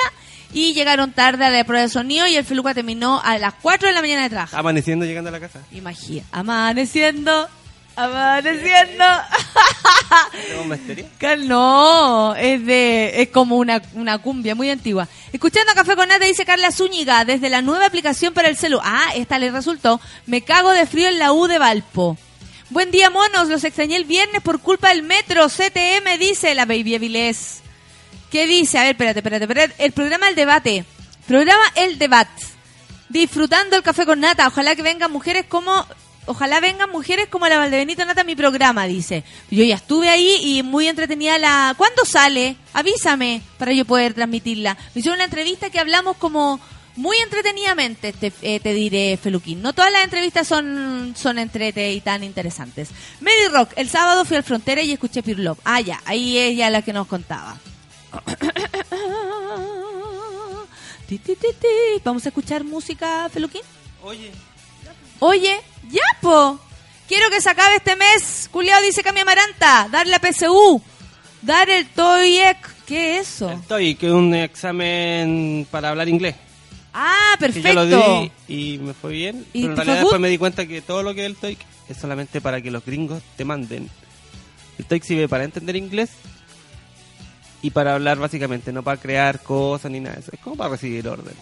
[0.54, 3.90] y llegaron tarde a la prueba de sonido y el Feluca terminó a las 4
[3.90, 4.60] de la mañana de trabajar.
[4.60, 5.62] Amaneciendo llegando a la casa.
[5.72, 7.48] Imagina, amaneciendo,
[7.98, 9.04] amaneciendo.
[11.20, 15.08] Cal- No, es de es como una, una cumbia muy antigua.
[15.34, 18.80] Escuchando Café con Nata dice Carla Zúñiga desde la nueva aplicación para el celu.
[18.84, 20.00] Ah, esta le resultó.
[20.26, 22.18] Me cago de frío en la U de Valpo.
[22.70, 23.48] Buen día, monos.
[23.50, 25.48] Los extrañé el viernes por culpa del metro.
[25.48, 27.62] CTM dice la Baby Avilés.
[28.32, 28.78] ¿Qué dice?
[28.78, 29.84] A ver, espérate, espérate, espérate.
[29.84, 30.86] El programa El Debate.
[31.28, 32.44] Programa El Debate.
[33.10, 34.48] Disfrutando el café con nata.
[34.48, 35.86] Ojalá que vengan mujeres como.
[36.28, 39.24] Ojalá vengan mujeres como la Valdebenito Nata a mi programa, dice.
[39.50, 41.74] Yo ya estuve ahí y muy entretenida la.
[41.78, 42.58] ¿Cuándo sale?
[42.74, 44.78] Avísame para yo poder transmitirla.
[44.94, 46.60] Me hicieron una entrevista que hablamos como
[46.98, 49.62] Muy entretenidamente, te, eh, te diré, Feluquín.
[49.62, 52.90] No todas las entrevistas son, son entrete y tan interesantes.
[53.22, 55.60] Mary Rock, el sábado fui al Frontera y escuché Pure Love.
[55.64, 57.58] Ah, ya, ahí es ya la que nos contaba.
[62.04, 63.62] Vamos a escuchar música, Feluquín.
[64.02, 64.32] Oye,
[65.20, 65.60] Oye,
[65.90, 66.60] ya, po.
[67.08, 68.50] Quiero que se acabe este mes.
[68.52, 69.88] Culeado dice Cami Amaranta.
[69.92, 70.82] Dar la PSU.
[71.42, 72.58] Dar el TOEIC.
[72.86, 73.50] ¿Qué es eso?
[73.52, 76.36] estoy, que es un examen para hablar inglés.
[76.94, 77.70] Ah, Que perfecto.
[77.70, 79.46] yo lo di y me fue bien.
[79.54, 81.60] ¿Y pero en realidad después me di cuenta que todo lo que es el TOEIC
[81.90, 83.90] es solamente para que los gringos te manden.
[84.80, 86.10] El TOEIC sirve para entender inglés
[87.62, 90.32] y para hablar básicamente, no para crear cosas ni nada de eso.
[90.34, 91.36] Es como para recibir orden.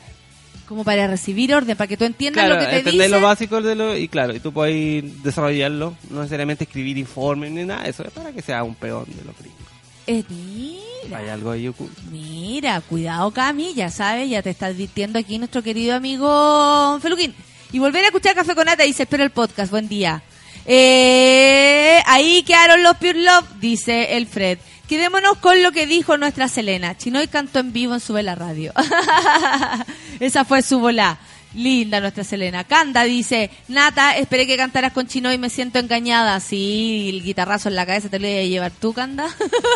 [0.67, 3.61] Como para recibir orden, para que tú entiendas Claro, lo que te entender lo básico
[3.61, 8.03] de lo, y claro, y tú puedes desarrollarlo, no necesariamente escribir informes ni nada eso,
[8.03, 9.59] es para que sea un peón de los gringos.
[10.07, 12.01] Eh, mira, Hay algo ahí oculto.
[12.11, 17.33] mira, cuidado Cami, ya sabes, ya te está advirtiendo aquí nuestro querido amigo Feluquín.
[17.71, 20.21] Y volver a escuchar Café con Nata dice, espera el podcast, buen día.
[20.67, 24.57] Eh, ahí quedaron los Pure Love, dice el Fred.
[24.87, 26.95] Quedémonos con lo que dijo nuestra Selena.
[26.95, 28.71] Chinoy cantó en vivo en su vela radio.
[30.19, 31.17] Esa fue su bola.
[31.53, 32.65] Linda nuestra Selena.
[32.65, 36.39] Canda dice, Nata, esperé que cantaras con Chinoy, me siento engañada.
[36.41, 39.27] Sí, el guitarrazo en la cabeza te lo voy a llevar tú, Canda.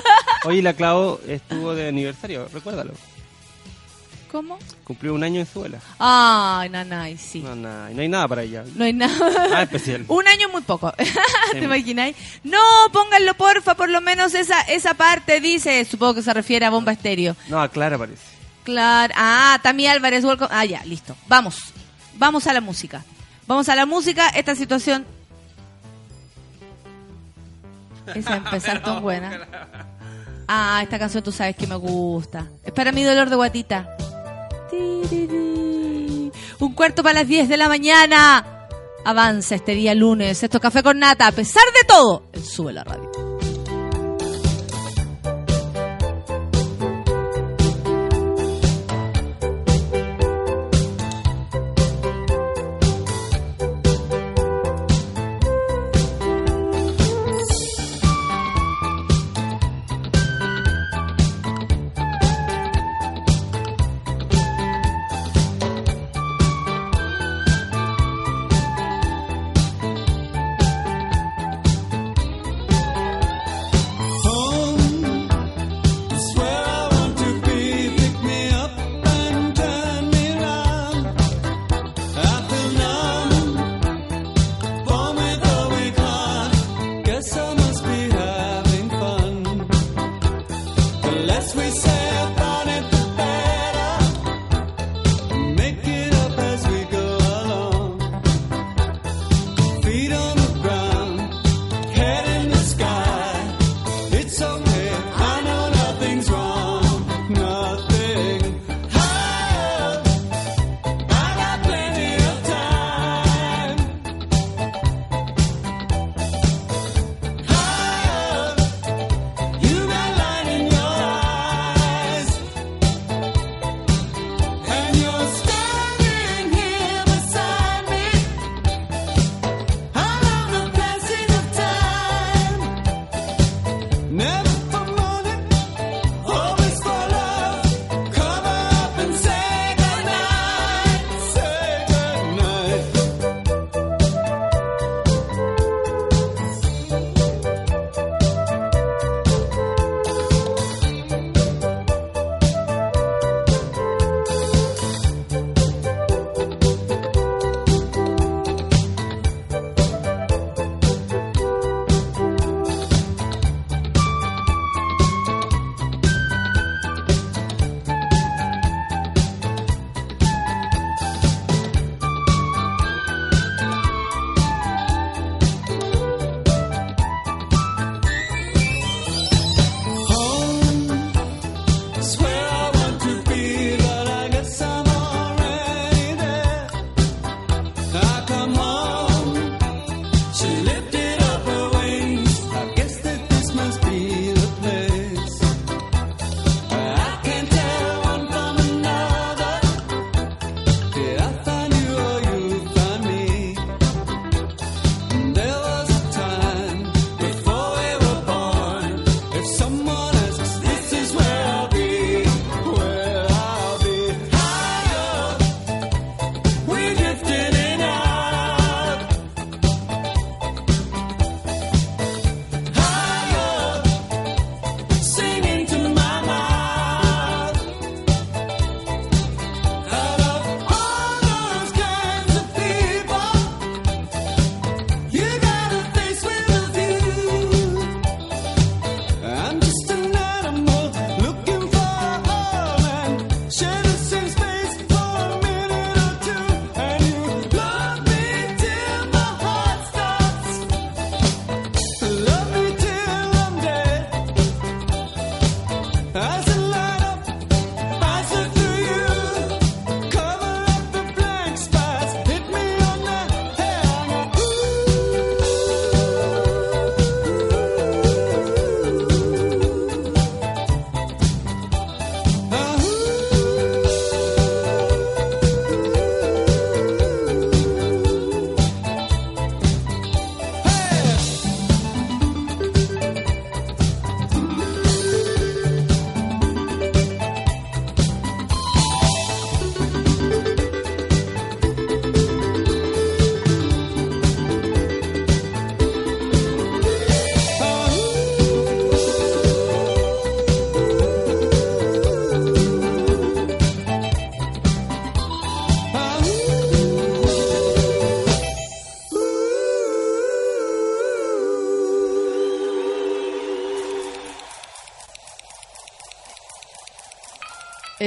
[0.45, 2.93] Oye, la Clau estuvo de aniversario, recuérdalo.
[4.31, 4.59] ¿Cómo?
[4.83, 5.79] Cumplió un año en su vela.
[5.97, 7.39] Ay, nanay, sí.
[7.39, 8.63] No, nada, no hay nada para ella.
[8.75, 9.17] No hay nada.
[9.47, 10.05] Nada especial.
[10.07, 10.93] Un año muy poco.
[11.51, 12.15] ¿Te imagináis?
[12.43, 12.59] No,
[12.91, 16.91] pónganlo porfa, por lo menos esa esa parte dice, supongo que se refiere a Bomba
[16.91, 17.35] Estéreo.
[17.47, 18.21] No, a Clara parece.
[18.69, 19.13] Claro.
[19.17, 20.49] Ah, Tami Álvarez, welcome.
[20.51, 21.15] Ah, ya, listo.
[21.27, 21.73] Vamos.
[22.15, 23.03] Vamos a la música.
[23.47, 24.29] Vamos a la música.
[24.29, 25.05] Esta situación.
[28.13, 29.47] Esa empezar tan buena.
[30.47, 32.47] Ah, esta canción tú sabes que me gusta.
[32.63, 33.97] Es para mi dolor de guatita.
[36.59, 38.67] Un cuarto para las 10 de la mañana.
[39.05, 40.43] Avanza este día lunes.
[40.43, 41.27] Esto es Café con Nata.
[41.27, 43.08] A pesar de todo, sube la radio.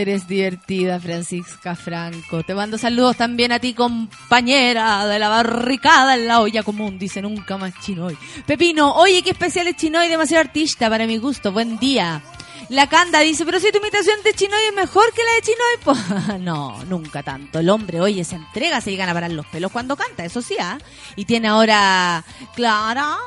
[0.03, 2.43] Eres divertida, Francisca Franco.
[2.43, 6.99] Te mando saludos también a ti, compañera de la barricada en la olla común.
[6.99, 8.19] Dice nunca más chinoy.
[8.45, 11.53] Pepino, oye, qué especial es chinoy, demasiado artista para mi gusto.
[11.53, 12.21] Buen día.
[12.69, 15.79] La Canda dice, pero si tu imitación de chinoy es mejor que la de chinoy,
[15.85, 17.61] pues no, nunca tanto.
[17.61, 20.57] El hombre, oye, se entrega, se llegan a parar los pelos cuando canta, eso sí,
[20.59, 20.79] ¿ah?
[21.15, 22.25] Y tiene ahora,
[22.57, 23.19] Clara,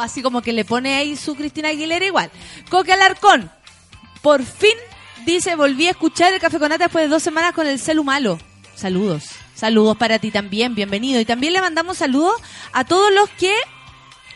[0.00, 2.30] así como que le pone ahí su Cristina Aguilera igual.
[2.68, 3.50] Coque Alarcón,
[4.22, 4.74] por fin
[5.24, 8.04] dice, volví a escuchar el Café con Nata después de dos semanas con el celu
[8.04, 8.38] malo.
[8.74, 11.20] Saludos, saludos para ti también, bienvenido.
[11.20, 12.34] Y también le mandamos saludos
[12.72, 13.52] a todos los que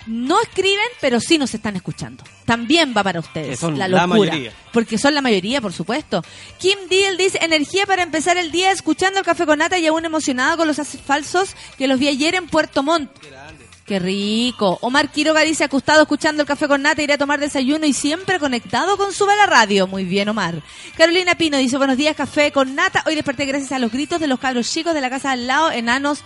[0.07, 2.25] no escriben, pero sí nos están escuchando.
[2.45, 3.51] También va para ustedes.
[3.51, 4.37] Que son la locura.
[4.73, 6.25] Porque son la mayoría, por supuesto.
[6.59, 10.05] Kim Deal dice, energía para empezar el día escuchando el café con nata y aún
[10.05, 10.77] emocionado con los
[11.07, 13.11] falsos que los vi ayer en Puerto Montt.
[13.87, 14.79] Qué rico.
[14.81, 18.39] Omar Quiroga dice, acostado escuchando el café con nata, iré a tomar desayuno y siempre
[18.39, 19.89] conectado con su la radio.
[19.89, 20.63] Muy bien, Omar.
[20.97, 23.03] Carolina Pino dice, buenos días, café con nata.
[23.07, 25.73] Hoy desperté gracias a los gritos de los cabros chicos de la casa al lado,
[25.73, 26.21] enanos,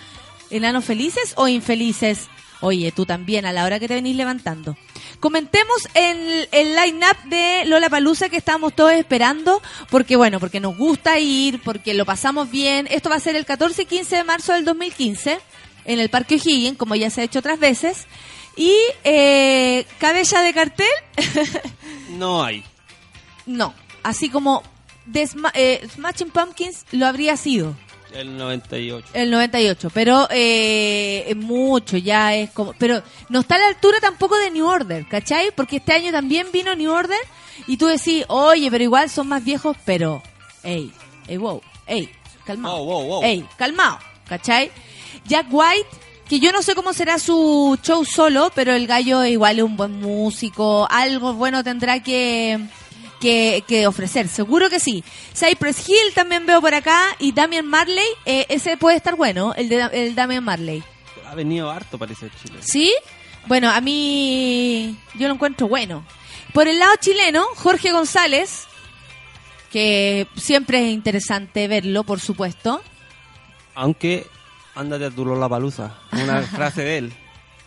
[0.51, 2.29] enanos felices o infelices.
[2.61, 4.77] Oye, tú también, a la hora que te venís levantando.
[5.21, 10.77] Comentemos el, el line-up de Lola Palusa que estábamos todos esperando, porque bueno, porque nos
[10.77, 12.87] gusta ir, porque lo pasamos bien.
[12.91, 15.39] Esto va a ser el 14 y 15 de marzo del 2015
[15.87, 18.07] en el Parque O'Higgins, como ya se ha hecho otras veces.
[18.57, 18.73] Y
[19.05, 20.87] eh, cabella de cartel,
[22.11, 22.65] No hay.
[23.47, 23.75] no.
[24.03, 24.63] Así como
[25.05, 27.75] de eh, Smashing Pumpkins lo habría sido.
[28.13, 29.09] El 98.
[29.13, 32.73] El 98, pero eh, mucho, ya es como...
[32.79, 35.51] Pero no está a la altura tampoco de New Order, ¿cachai?
[35.55, 37.19] Porque este año también vino New Order
[37.67, 40.23] y tú decís, oye, pero igual son más viejos, pero...
[40.63, 40.93] Ey,
[41.27, 42.09] ey, wow, ey,
[42.45, 42.85] calmado.
[42.85, 43.23] Wow, wow.
[43.25, 44.71] Ey, calmado, ¿cachai?
[45.25, 45.89] Jack White,
[46.29, 49.77] que yo no sé cómo será su show solo, pero el gallo igual es un
[49.77, 52.59] buen músico, algo bueno tendrá que,
[53.21, 55.05] que, que ofrecer, seguro que sí.
[55.35, 59.69] Cypress Hill también veo por acá y Damian Marley, eh, ese puede estar bueno, el
[59.69, 60.83] de el Damian Marley.
[61.27, 62.59] Ha venido harto, parece, Chile.
[62.61, 62.93] ¿Sí?
[63.47, 66.05] Bueno, a mí yo lo encuentro bueno.
[66.53, 68.67] Por el lado chileno, Jorge González,
[69.71, 72.81] que siempre es interesante verlo, por supuesto.
[73.75, 74.27] Aunque,
[74.77, 75.95] ándate a tu la palusa.
[76.13, 77.13] Una frase de él.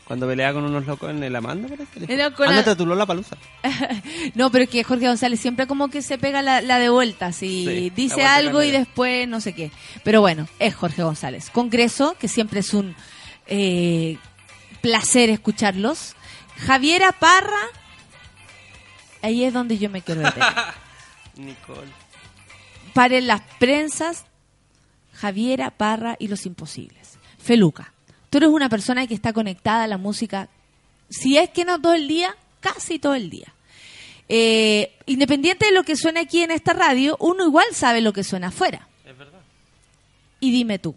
[0.05, 2.05] Cuando pelea con unos locos en el Amanda, parece.
[2.07, 3.37] que- Era con Ándate a tu la palusa.
[4.33, 7.31] No, pero es que Jorge González siempre como que se pega la, la de vuelta,
[7.31, 9.71] si Sí, dice algo y después no sé qué.
[10.03, 11.49] Pero bueno, es Jorge González.
[11.51, 12.95] Congreso, que siempre es un
[13.47, 14.17] eh,
[14.81, 16.15] placer escucharlos.
[16.65, 17.59] Javiera Parra,
[19.21, 20.49] ahí es donde yo me quiero detener.
[21.37, 21.87] Nicole.
[22.93, 24.25] Paren las prensas,
[25.13, 26.98] Javiera Parra y los imposibles.
[27.49, 27.91] Feluca,
[28.29, 30.49] tú eres una persona que está conectada a la música,
[31.09, 33.55] si es que no todo el día, casi todo el día.
[34.27, 38.23] Eh, independiente de lo que suene aquí en esta radio, uno igual sabe lo que
[38.23, 38.87] suena afuera.
[39.03, 39.39] Es verdad.
[40.39, 40.93] Y dime tú,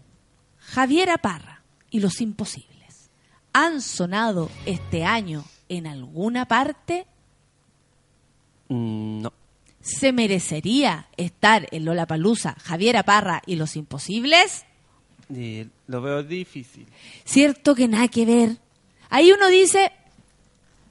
[0.59, 3.09] Javiera Parra y los imposibles,
[3.51, 7.07] ¿han sonado este año en alguna parte?
[8.67, 9.33] Mm, no.
[9.81, 14.67] ¿Se merecería estar en Lollapalooza Javiera Parra y los imposibles?
[15.87, 16.85] Lo veo difícil.
[17.25, 18.57] Cierto que nada que ver.
[19.09, 19.91] Ahí uno dice,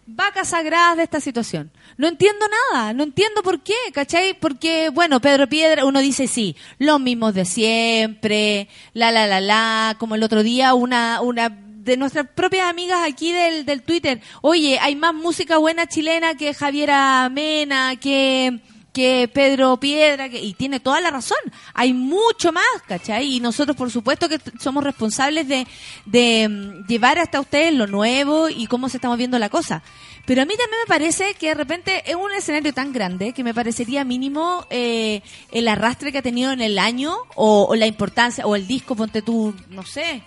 [0.06, 1.70] vacas sagradas de esta situación.
[1.96, 4.34] No entiendo nada, no entiendo por qué, ¿cachai?
[4.38, 9.96] Porque, bueno, Pedro Piedra, uno dice sí, los mismos de siempre, la, la, la, la,
[9.98, 14.78] como el otro día una, una de nuestras propias amigas aquí del, del Twitter, oye,
[14.80, 18.60] hay más música buena chilena que Javiera Mena, que
[18.92, 21.38] que Pedro Piedra, que, y tiene toda la razón.
[21.74, 23.36] Hay mucho más, ¿cachai?
[23.36, 25.66] Y nosotros, por supuesto, que somos responsables de,
[26.04, 29.82] de mm, llevar hasta ustedes lo nuevo y cómo se está moviendo la cosa.
[30.26, 33.42] Pero a mí también me parece que de repente es un escenario tan grande que
[33.42, 37.86] me parecería mínimo eh, el arrastre que ha tenido en el año o, o la
[37.86, 40.22] importancia, o el disco, ponte tú, no sé,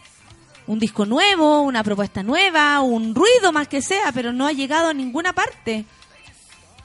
[0.68, 4.89] un disco nuevo, una propuesta nueva, un ruido más que sea, pero no ha llegado
[4.89, 5.86] a ninguna parte.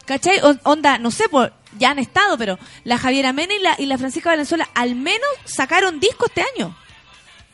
[0.04, 0.40] ¿Cachai?
[0.64, 3.98] Onda, no sé, por, ya han estado, pero la Javiera Mena y la, y la
[3.98, 6.76] Francisca Valenzuela al menos sacaron disco este año.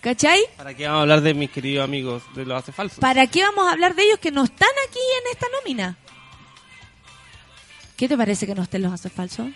[0.01, 0.41] ¿Cachai?
[0.57, 2.99] ¿Para qué vamos a hablar de mis queridos amigos de los hace falsos?
[3.01, 5.97] ¿Para qué vamos a hablar de ellos que no están aquí en esta nómina?
[7.97, 9.49] ¿Qué te parece que no estén los haces falsos?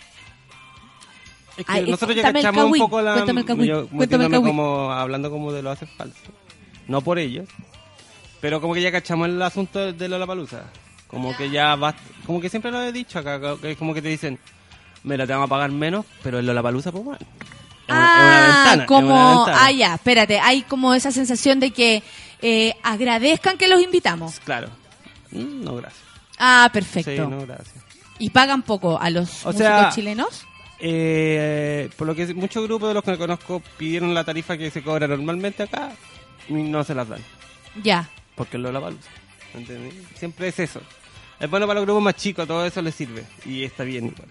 [1.57, 3.13] Es que Ay, nosotros ya cachamos un poco la...
[3.13, 4.49] cuéntame el yo cuéntame el metiéndome cagüín.
[4.49, 6.29] como hablando como de los hace falsos.
[6.87, 7.47] No por ellos.
[8.41, 10.65] Pero como que ya cachamos el asunto de la palusa.
[11.11, 11.93] Como que ya va...
[12.25, 13.39] Como que siempre lo he dicho acá.
[13.61, 14.39] que Es como que te dicen...
[15.03, 17.25] Mira, te vamos a pagar menos, pero en la palusa pues bueno.
[17.87, 22.03] Ah, ventana, como, ah, ya, espérate, hay como esa sensación de que
[22.41, 24.39] eh, agradezcan que los invitamos.
[24.39, 24.69] Claro.
[25.31, 26.03] Mm, No, gracias.
[26.37, 27.11] Ah, perfecto.
[27.11, 27.75] Sí, no, gracias.
[28.19, 30.45] ¿Y pagan poco a los O sea, chilenos?
[30.79, 34.83] Eh, por lo que muchos grupos de los que conozco pidieron la tarifa que se
[34.83, 35.91] cobra normalmente acá
[36.47, 37.21] y no se las dan.
[37.83, 38.09] Ya.
[38.35, 38.91] Porque lo la
[39.53, 39.93] ¿Entendés?
[40.15, 40.81] Siempre es eso.
[41.41, 43.25] Es bueno para los grupos más chicos, todo eso les sirve.
[43.45, 44.29] Y está bien igual.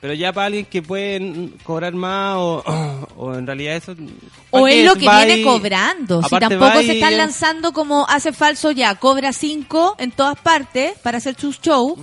[0.00, 2.62] Pero ya para alguien que puede cobrar más o,
[3.16, 3.92] o en realidad eso...
[4.50, 6.22] O ¿para es lo que viene cobrando.
[6.24, 11.18] Si tampoco se están lanzando como hace falso ya, cobra 5 en todas partes para
[11.18, 11.96] hacer sus show.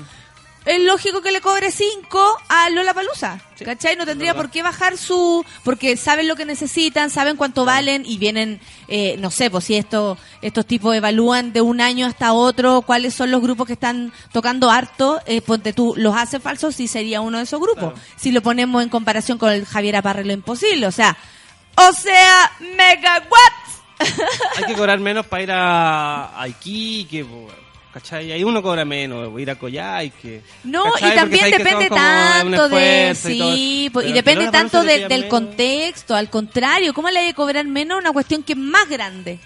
[0.64, 3.40] Es lógico que le cobre 5 a Lola Palusa.
[3.56, 3.96] Sí, ¿Cachai?
[3.96, 5.44] No tendría por qué bajar su.
[5.64, 8.60] Porque saben lo que necesitan, saben cuánto valen y vienen.
[8.88, 13.16] eh, no sé, pues si esto, estos tipos evalúan de un año hasta otro cuáles
[13.16, 15.20] son los grupos que están tocando harto.
[15.26, 17.94] Eh, ponte tú, los hace falsos, sí sería uno de esos grupos.
[17.94, 18.08] Claro.
[18.16, 20.86] Si lo ponemos en comparación con el Javier Aparre, lo imposible.
[20.86, 21.18] O sea,
[21.76, 23.82] o sea, megawatts.
[24.58, 27.26] Hay que cobrar menos para ir a, a Iquique,
[27.94, 28.32] ¿cachai?
[28.32, 29.56] Ahí uno cobra menos, ir a.
[29.56, 31.12] No, ¿cachai?
[31.12, 33.12] y también que depende son como un tanto de...
[33.12, 33.16] y.
[33.16, 36.16] Sí, y depende tanto de- del contexto.
[36.16, 39.40] Al contrario, ¿cómo le hay que cobrar menos una cuestión que es más grande?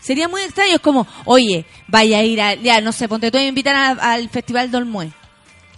[0.00, 0.74] Sería muy extraño.
[0.76, 2.54] Es como, oye, vaya a ir a...
[2.54, 5.10] Ya, no sé, ponte tú me invitan a- al Festival Dolmue.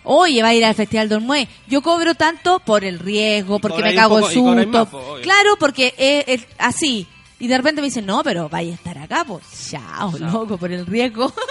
[0.03, 1.47] Oye, va a ir al Festival Dolmue.
[1.69, 4.99] Yo cobro tanto por el riesgo, Y porque me cago el poco- y cobráis susto.
[5.13, 7.07] más, claro, porque es, es así.
[7.39, 9.43] Y de repente me dicen, no, pero vaya a estar acá, pues.
[9.71, 11.33] Chao, loco, por el riesgo.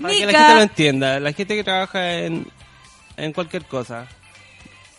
[0.00, 2.46] Para que la gente lo entienda, la gente que trabaja en,
[3.16, 4.06] en cualquier cosa,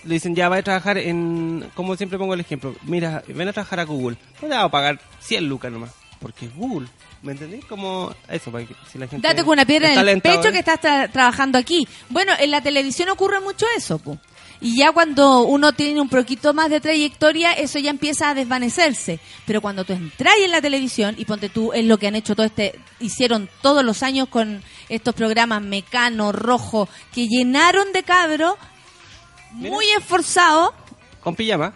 [0.04, 3.54] le dicen, ya, va a trabajar en, como siempre pongo el ejemplo, mira, ven a
[3.54, 6.88] trabajar a Google, te va a pagar 100 lucas nomás, porque es Google,
[7.22, 7.66] ¿me entendés?
[7.66, 9.28] Como eso, para que si la gente...
[9.28, 10.52] Date con una piedra en el pecho ¿eh?
[10.54, 11.88] que estás tra- trabajando aquí.
[12.10, 14.18] Bueno, en la televisión ocurre mucho eso, pu.
[14.60, 19.20] Y ya cuando uno tiene un poquito más de trayectoria, eso ya empieza a desvanecerse.
[19.46, 22.36] Pero cuando tú entras en la televisión, y ponte tú, es lo que han hecho
[22.36, 28.56] todo este, hicieron todos los años con estos programas Mecano, Rojo, que llenaron de cabros,
[29.52, 30.72] muy esforzados,
[31.22, 31.74] Con pijama.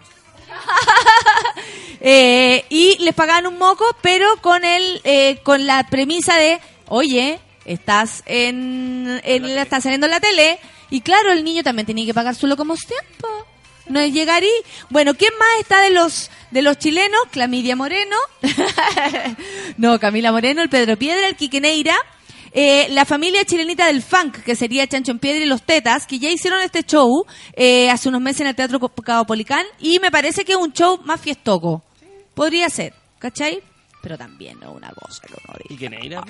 [2.00, 7.40] eh, y les pagaban un moco, pero con el eh, con la premisa de, oye,
[7.64, 10.58] estás en, en estás saliendo en la tele
[10.92, 13.00] y claro, el niño también tenía que pagar su locomoción.
[13.18, 13.26] po.
[13.88, 14.50] No es llegar y
[14.90, 17.18] bueno, ¿quién más está de los de los chilenos?
[17.30, 18.14] Clamidia Moreno,
[19.78, 21.96] no, Camila Moreno, el Pedro Piedra, el Quique Neira,
[22.52, 26.18] eh, la familia chilenita del funk, que sería Chancho en Piedra y los Tetas, que
[26.18, 27.24] ya hicieron este show
[27.54, 31.00] eh, hace unos meses en el Teatro Caupolicán y me parece que es un show
[31.04, 31.82] más fiestoco.
[32.34, 33.62] Podría ser, ¿cachai?
[34.02, 35.22] Pero también no una cosa.
[35.26, 36.22] que uno Quique Neira.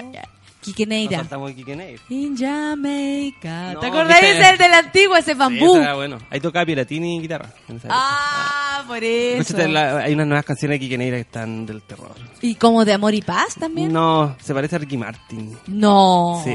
[0.63, 2.03] Quique Nos saltamos de Quique Neira.
[2.09, 3.73] In Jamaica.
[3.75, 5.75] No, ¿Te acordás viste- de ese del antiguo, ese Sí, bambú?
[5.75, 6.19] ese era bueno.
[6.31, 7.53] Ahí tocaba Piratini y guitarra.
[7.69, 7.89] época.
[7.91, 9.41] ah, por eso.
[9.43, 12.15] Escúchate, la- hay unas nuevas canciones de Quique Neira que están del terror.
[12.41, 13.93] ¿Y como de amor y paz también?
[13.93, 15.59] No, se parece a Ricky Martin.
[15.67, 16.41] No.
[16.45, 16.55] Sí.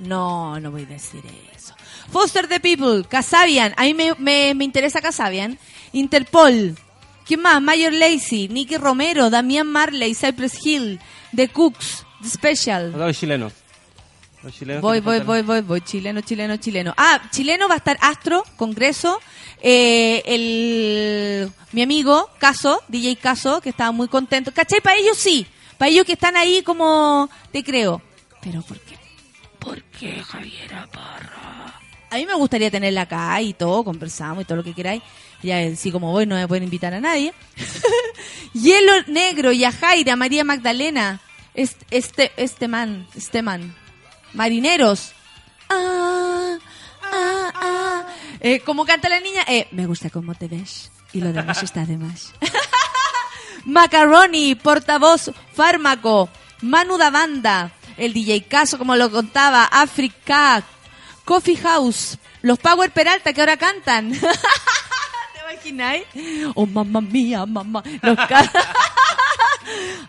[0.00, 1.22] No, no voy a decir
[1.54, 1.74] eso.
[2.10, 3.74] Foster the People, Casabian.
[3.76, 5.58] A mí me, me, me interesa Casabian.
[5.92, 6.74] Interpol.
[7.24, 7.62] ¿Quién más?
[7.62, 10.98] Mayor Lazy, Nicky Romero, Damián Marley, Cypress Hill,
[11.36, 12.92] The Cooks, Special.
[12.92, 13.52] Los chilenos.
[14.42, 15.80] Los chilenos Voy, voy, voy, voy, voy.
[15.82, 16.94] Chileno, chileno, chileno.
[16.96, 19.20] Ah, chileno va a estar Astro, Congreso.
[19.60, 24.52] Eh, el, mi amigo, Caso, DJ Caso, que estaba muy contento.
[24.52, 24.80] ¿Cachai?
[24.80, 25.46] Para ellos sí.
[25.78, 28.02] Para ellos que están ahí como, te creo.
[28.40, 28.96] Pero ¿por qué?
[29.58, 31.80] ¿Por qué Javiera Parra?
[32.10, 35.02] A mí me gustaría tenerla acá y todo, conversamos y todo lo que queráis.
[35.42, 37.32] Ya, sí, como voy, no me pueden invitar a nadie.
[38.52, 41.20] Hielo Negro, Yajaira, María Magdalena,
[41.54, 43.74] este, este, este man, este man.
[44.34, 45.12] Marineros.
[45.68, 46.56] Ah,
[47.02, 48.06] ah, ah.
[48.40, 49.42] Eh, ¿Cómo canta la niña?
[49.46, 50.90] Eh, me gusta cómo te ves.
[51.12, 52.32] Y lo demás está de más.
[53.64, 56.28] Macaroni, portavoz, fármaco,
[56.62, 60.64] Manu da Banda, el DJ Caso, como lo contaba, Africa,
[61.24, 64.10] Coffee House, los Power Peralta que ahora cantan.
[64.20, 66.04] ¿Te imagináis?
[66.54, 67.82] Oh, mamá mía, mamá.
[68.02, 68.18] Los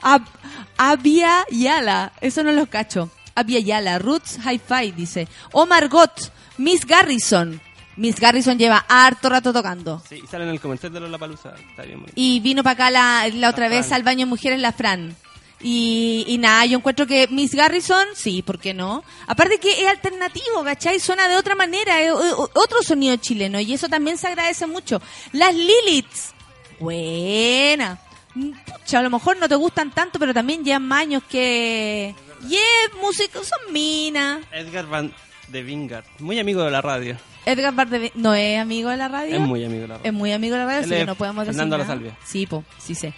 [0.01, 0.25] Ab-
[0.91, 3.09] Abia Yala, eso no los cacho.
[3.35, 5.27] Abia Yala, Roots Hi-Fi, dice.
[5.53, 6.11] Oh Margot,
[6.57, 7.61] Miss Garrison.
[7.95, 10.01] Miss Garrison lleva harto rato tocando.
[10.09, 11.53] Sí, y sale en el comercial de Lola Palusa.
[11.69, 12.13] Está bien bonito.
[12.15, 13.97] Y vino para acá la, la otra La vez Fran.
[13.97, 15.15] al baño mujeres la Fran.
[15.61, 19.03] Y, y nada, yo encuentro que Miss Garrison, sí, ¿por qué no?
[19.27, 20.99] Aparte que es alternativo, ¿cachai?
[20.99, 25.01] Suena de otra manera, es o- otro sonido chileno y eso también se agradece mucho.
[25.31, 26.33] Las Liliths,
[26.79, 27.99] buena.
[28.35, 32.15] Mm, Pucha, a lo mejor no te gustan tanto, pero también llevan más años que...
[32.49, 34.41] Y es música, son minas.
[34.51, 35.13] Edgar Van
[35.47, 37.17] de Vingard, muy amigo de la radio.
[37.45, 39.35] Edgar Bardem no es amigo de la radio.
[39.35, 40.09] Es muy amigo de la radio.
[40.09, 41.87] Es muy amigo de la radio, así que no podemos decir Fernando nada.
[41.89, 42.17] La Salvia.
[42.25, 43.13] Sí, po, sí sé.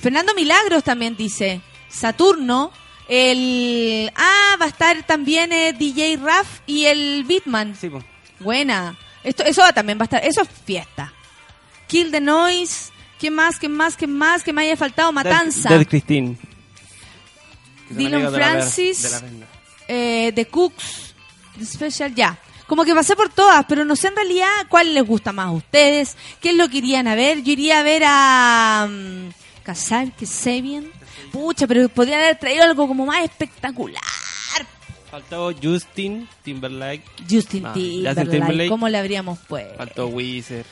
[0.00, 1.60] Fernando Milagros también dice.
[1.88, 2.72] Saturno.
[3.08, 4.10] El...
[4.16, 7.76] Ah, va a estar también eh, DJ Raf y el Beatman.
[7.76, 8.04] Sí, pues.
[8.40, 8.98] Buena.
[9.22, 10.24] Esto, eso también va a estar.
[10.24, 11.12] Eso es fiesta.
[11.86, 12.90] Kill the Noise.
[13.18, 13.58] ¿Qué más?
[13.58, 13.96] ¿Qué más?
[13.96, 14.42] ¿Qué más?
[14.42, 15.10] ¿Qué me haya faltado?
[15.12, 15.68] Matanza.
[15.70, 16.36] Dead Christine.
[17.88, 19.02] Que Dylan amigos de la Francis.
[19.02, 19.46] de la reina.
[19.88, 21.14] eh, The Cooks.
[21.58, 22.38] The Special, ya.
[22.66, 25.52] Como que pasé por todas, pero no sé en realidad cuál les gusta más a
[25.52, 26.16] ustedes.
[26.40, 27.42] ¿Qué es lo que irían a ver?
[27.42, 28.86] Yo iría a ver a.
[28.88, 29.30] Um,
[29.62, 30.90] Casar, que sé bien.
[31.32, 34.02] Pucha, pero podrían haber traído algo como más espectacular.
[35.10, 37.02] Faltó Justin Timberlake.
[37.30, 38.68] Justin Ah, Timberlake.
[38.68, 39.74] ¿cómo le habríamos puesto?
[39.76, 40.64] Faltó Weezer.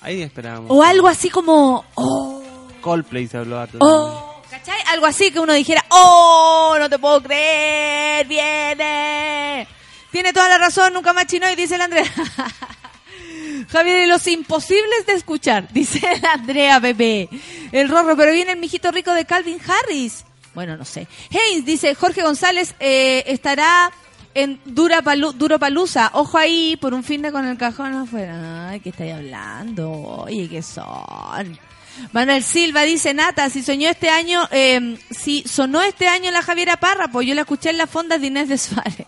[0.00, 0.70] Ahí esperamos.
[0.70, 1.84] O algo así como.
[1.94, 2.42] Oh,
[2.80, 3.78] Coldplay se habló harto.
[3.80, 4.78] oh, ¿cachai?
[4.88, 9.66] Algo así que uno dijera, oh, no te puedo creer, viene.
[10.10, 12.04] Tiene toda la razón, nunca más chino, y dice el Andrea.
[13.70, 17.28] Javier, y los imposibles de escuchar, dice la Andrea Pepe.
[17.72, 20.24] El rorro, pero viene el mijito rico de Calvin Harris.
[20.54, 21.06] Bueno, no sé.
[21.30, 23.92] Haynes dice, Jorge González eh, estará
[24.42, 26.10] en Dura Palu- Duro Palusa.
[26.14, 28.68] Ojo ahí, por un fin de con el cajón afuera.
[28.70, 29.90] Ay, ¿qué estáis hablando?
[29.90, 31.58] Oye, ¿qué son?
[32.12, 36.76] Manuel Silva dice, Nata, si soñó este año, eh, si sonó este año la Javiera
[36.78, 39.04] Parra, pues yo la escuché en las fondas de Inés de Suárez.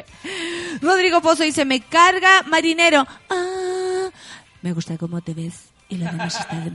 [0.82, 3.06] Rodrigo Pozo dice, me carga marinero.
[3.30, 4.08] Ah,
[4.62, 5.54] me gusta cómo te ves.
[5.88, 6.72] Y lo demás está de.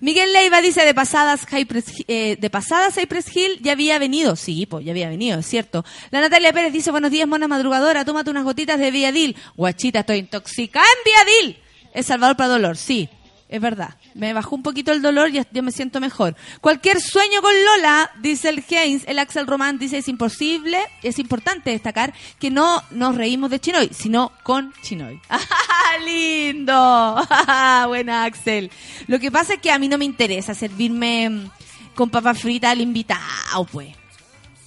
[0.00, 4.36] Miguel Leiva dice, de pasadas, Cypress, eh, de pasadas Cypress Hill ya había venido.
[4.36, 5.84] Sí, pues ya había venido, es cierto.
[6.10, 9.36] La Natalia Pérez dice, buenos días, mona madrugadora, tómate unas gotitas de Viadil.
[9.56, 11.58] Guachita, estoy intoxicada en Viadil.
[11.92, 13.08] Es Salvador para dolor, sí.
[13.48, 13.94] Es verdad.
[14.14, 16.36] Me bajó un poquito el dolor y ya me siento mejor.
[16.60, 21.70] Cualquier sueño con Lola, dice el Haynes, el Axel Román dice, es imposible, es importante
[21.70, 25.18] destacar que no nos reímos de Chinoy, sino con Chinoy.
[25.30, 27.26] ¡Ah, lindo!
[27.88, 28.70] Buena, Axel.
[29.06, 31.50] Lo que pasa es que a mí no me interesa servirme mm,
[31.94, 33.96] con papa frita al invitado, pues.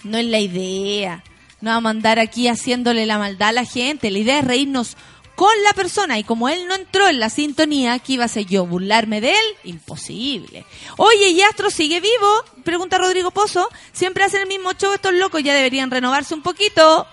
[0.03, 1.23] No es la idea.
[1.61, 4.09] No vamos a andar aquí haciéndole la maldad a la gente.
[4.09, 4.97] La idea es reírnos
[5.41, 6.19] con la persona.
[6.19, 8.63] Y como él no entró en la sintonía, ¿qué iba a ser yo?
[8.67, 9.45] ¿Burlarme de él?
[9.63, 10.67] Imposible.
[10.97, 12.45] Oye, ¿y Astro sigue vivo?
[12.63, 13.67] Pregunta Rodrigo Pozo.
[13.91, 15.41] Siempre hacen el mismo show estos locos.
[15.41, 17.07] Ya deberían renovarse un poquito.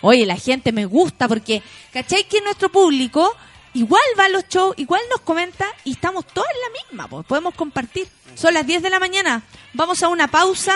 [0.00, 1.62] Oye, la gente me gusta porque,
[1.92, 2.24] ¿cachai?
[2.24, 3.32] Que nuestro público
[3.74, 7.08] igual va a los shows, igual nos comenta y estamos todos en la misma.
[7.08, 8.08] Pues podemos compartir.
[8.34, 9.44] Son las 10 de la mañana.
[9.72, 10.74] Vamos a una pausa.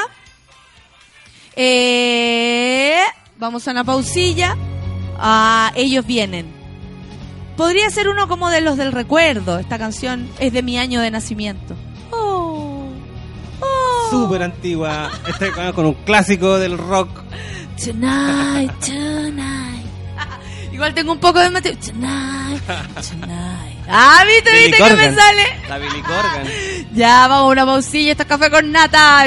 [1.57, 3.03] Eh,
[3.38, 4.57] vamos a una pausilla.
[5.18, 6.62] Ah, ellos vienen.
[7.57, 9.59] Podría ser uno como de los del recuerdo.
[9.59, 11.74] Esta canción es de mi año de nacimiento.
[12.11, 12.88] Oh,
[13.61, 14.11] oh.
[14.11, 15.11] Súper antigua.
[15.26, 17.09] Este con un clásico del rock.
[17.84, 19.86] Tonight, tonight.
[20.72, 21.76] Igual tengo un poco de mate.
[21.76, 22.62] Tonight,
[23.11, 23.78] tonight.
[23.88, 25.44] Ah, viste, viste que me sale.
[25.68, 26.46] La Billy Corgan.
[26.94, 28.12] Ya, vamos a una pausilla.
[28.12, 29.26] Esto es café con nata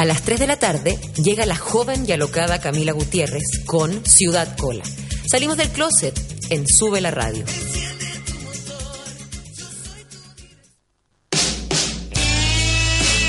[0.00, 4.56] A las 3 de la tarde llega la joven y alocada Camila Gutiérrez con Ciudad
[4.56, 4.82] Cola.
[5.30, 7.44] Salimos del closet en Sube la Radio.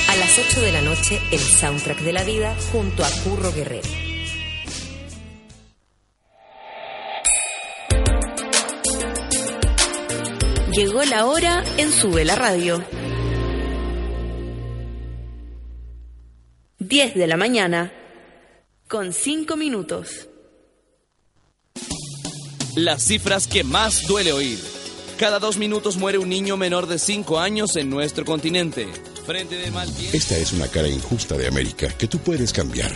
[0.08, 3.90] A las 8 de la noche, el soundtrack de la vida junto a Curro Guerrero.
[10.72, 12.82] Llegó la hora en Sube la Radio.
[16.92, 17.90] 10 de la mañana
[18.90, 20.28] con 5 minutos.
[22.76, 24.60] Las cifras que más duele oír.
[25.18, 28.90] Cada dos minutos muere un niño menor de 5 años en nuestro continente.
[29.26, 30.18] Frente de mal tiempo.
[30.18, 32.92] Esta es una cara injusta de América que tú puedes cambiar.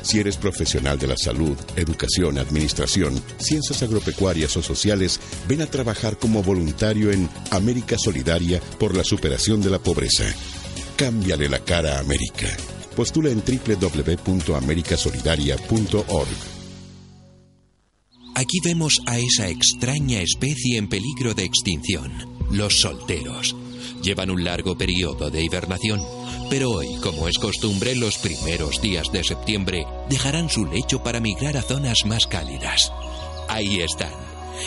[0.00, 6.18] Si eres profesional de la salud, educación, administración, ciencias agropecuarias o sociales, ven a trabajar
[6.18, 10.32] como voluntario en América Solidaria por la superación de la pobreza.
[10.96, 12.46] Cámbiale la cara a América.
[13.00, 16.28] Postula en www.americasolidaria.org.
[18.34, 22.12] Aquí vemos a esa extraña especie en peligro de extinción,
[22.50, 23.56] los solteros.
[24.02, 26.02] Llevan un largo periodo de hibernación,
[26.50, 31.56] pero hoy, como es costumbre, los primeros días de septiembre dejarán su lecho para migrar
[31.56, 32.92] a zonas más cálidas.
[33.48, 34.12] Ahí están.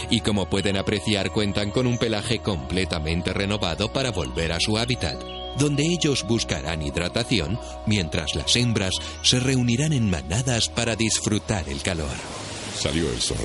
[0.10, 5.22] Y como pueden apreciar, cuentan con un pelaje completamente renovado para volver a su hábitat,
[5.58, 12.16] donde ellos buscarán hidratación mientras las hembras se reunirán en manadas para disfrutar el calor.
[12.80, 13.38] Salió el sol.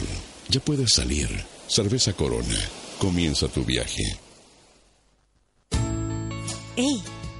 [0.48, 1.28] Ya puedes salir.
[1.66, 2.58] Cerveza Corona.
[2.98, 4.02] Comienza tu viaje.
[6.76, 7.02] Ey,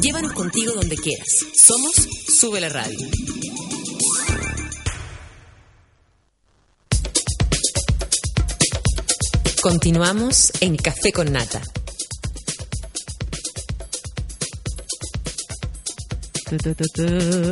[0.00, 1.28] Llévanos contigo donde quieras.
[1.54, 1.94] Somos
[2.38, 2.98] Sube la Radio.
[9.62, 11.60] Continuamos en Café con Nata.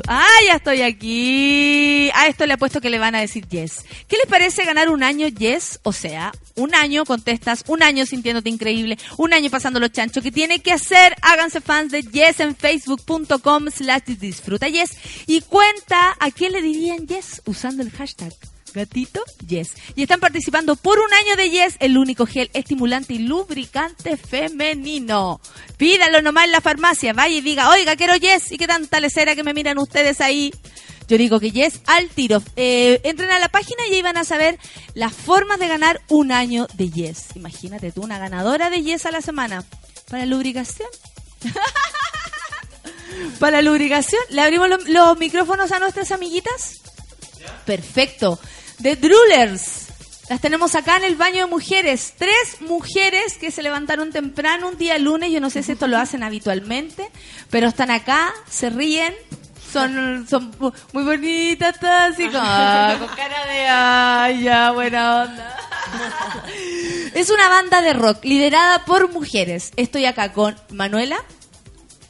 [0.09, 2.11] ¡Ah, ya estoy aquí!
[2.15, 3.85] A esto le apuesto que le van a decir yes.
[4.09, 5.81] ¿Qué les parece ganar un año yes?
[5.83, 10.23] O sea, un año contestas, un año sintiéndote increíble, un año pasando los chanchos.
[10.23, 11.15] ¿Qué tiene que hacer?
[11.23, 17.07] Háganse fans de yes en facebook.com slash disfruta yes y cuenta a quién le dirían
[17.07, 18.33] yes usando el hashtag
[18.77, 19.71] gatito yes.
[19.97, 25.41] Y están participando por un año de yes, el único gel estimulante y lubricante femenino.
[25.77, 28.53] Pídalo nomás en la farmacia, vaya y diga, oiga, quiero yes.
[28.53, 30.53] ¿Y qué tanta lecera que me miran ustedes ahí?
[31.09, 32.43] Yo digo que yes al tiro.
[32.57, 34.59] Eh, entren a la página y ahí van a saber
[34.95, 37.27] las formas de ganar un año de yes.
[37.35, 39.65] Imagínate tú, una ganadora de yes a la semana.
[40.11, 40.89] Para lubricación.
[43.39, 44.21] Para lubricación.
[44.31, 46.81] ¿Le abrimos lo- los micrófonos a nuestras amiguitas?
[47.65, 48.39] Perfecto.
[48.83, 49.83] The Droolers.
[50.29, 52.15] Las tenemos acá en el baño de mujeres.
[52.19, 55.31] Tres mujeres que se levantaron temprano un día lunes.
[55.31, 57.09] Yo no sé si esto lo hacen habitualmente,
[57.49, 59.15] pero están acá, se ríen.
[59.73, 65.23] Son, son mu- muy bonitas todas, así con, ah, con cara de ay, ya, buena
[65.25, 65.57] onda.
[67.15, 69.73] Es una banda de rock liderada por mujeres.
[69.77, 71.17] Estoy acá con Manuela.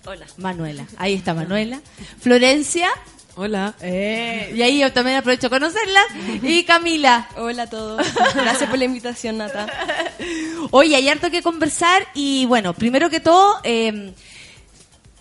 [0.05, 0.27] Hola.
[0.37, 0.87] Manuela.
[0.99, 1.81] Ahí está Manuela.
[2.21, 2.89] Florencia.
[3.39, 3.75] Hola.
[3.83, 6.01] Eh, y ahí yo también aprovecho a conocerla.
[6.43, 7.29] Y Camila.
[7.37, 8.07] Hola a todos.
[8.35, 9.67] Gracias por la invitación, Nata.
[10.71, 14.15] Oye, hay harto que conversar y bueno, primero que todo, eh,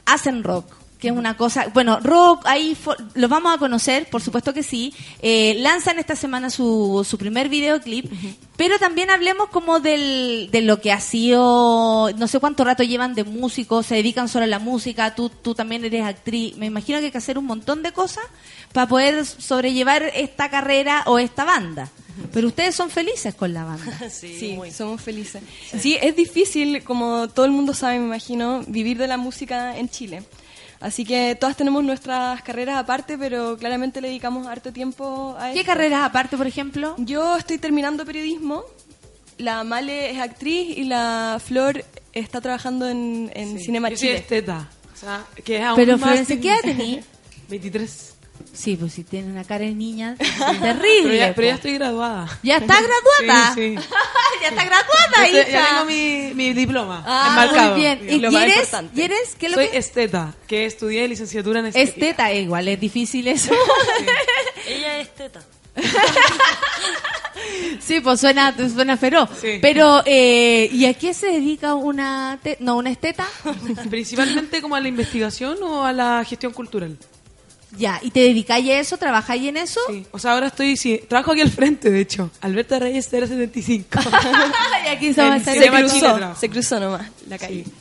[0.06, 0.85] hacen rock.
[1.00, 2.78] Que es una cosa, bueno, rock, ahí
[3.14, 4.94] los vamos a conocer, por supuesto que sí.
[5.22, 8.12] Eh, lanzan esta semana su, su primer videoclip,
[8.56, 13.14] pero también hablemos como del, de lo que ha sido, no sé cuánto rato llevan
[13.14, 17.00] de músicos, se dedican solo a la música, tú, tú también eres actriz, me imagino
[17.00, 18.24] que hay que hacer un montón de cosas
[18.72, 21.90] para poder sobrellevar esta carrera o esta banda.
[22.32, 24.00] Pero ustedes son felices con la banda.
[24.10, 25.44] Sí, somos felices.
[25.80, 29.90] Sí, es difícil, como todo el mundo sabe, me imagino, vivir de la música en
[29.90, 30.24] Chile.
[30.86, 35.62] Así que todas tenemos nuestras carreras aparte, pero claramente le dedicamos harto tiempo a ¿Qué
[35.62, 35.72] esto.
[35.72, 36.94] carreras aparte, por ejemplo?
[37.00, 38.64] Yo estoy terminando periodismo,
[39.40, 41.84] la Male es actriz y la Flor
[42.14, 44.20] está trabajando en, en Cinema Yo soy Chile.
[44.20, 44.70] esteta.
[44.94, 46.78] O sea, que es aún Pero más Florencia, ¿qué edad difícil.
[46.86, 47.04] tenía?
[47.50, 48.15] 23.
[48.54, 51.18] Sí, pues si tiene una cara de niña Pero terrible.
[51.18, 51.58] ya, pero ya po.
[51.58, 52.40] estoy graduada.
[52.44, 53.54] ¿Ya está graduada?
[53.56, 53.88] Sí, sí.
[54.42, 55.50] ya está graduada, Ya, hija.
[55.50, 57.72] ya tengo mi, mi diploma Ah, enmarcado.
[57.72, 58.10] muy bien.
[58.10, 59.02] ¿Y, Lo y más eres, importante.
[59.02, 59.36] ¿Y eres?
[59.38, 61.92] ¿Qué es lo Soy que esteta, que estudié licenciatura en estética.
[62.08, 63.54] Esteta, igual es difícil eso.
[64.68, 65.42] Ella es teta.
[67.80, 69.30] sí, pues suena, suena feroz.
[69.42, 69.60] Sí.
[69.62, 73.28] Pero, eh, ¿y a qué se dedica una, te- no, una esteta?
[73.90, 76.98] Principalmente como a la investigación o a la gestión cultural.
[77.78, 78.98] Ya, ¿y te dedicáis a eso?
[78.98, 79.80] ¿Trabajáis en eso?
[79.90, 80.06] Sí.
[80.12, 82.32] O sea, ahora estoy, sí, trabajo aquí al frente, de hecho.
[82.42, 84.00] Alberto Reyes 075.
[84.86, 87.64] y aquí se hacer Se Chile cruzó, se cruzó nomás la calle.
[87.64, 87.72] Sí.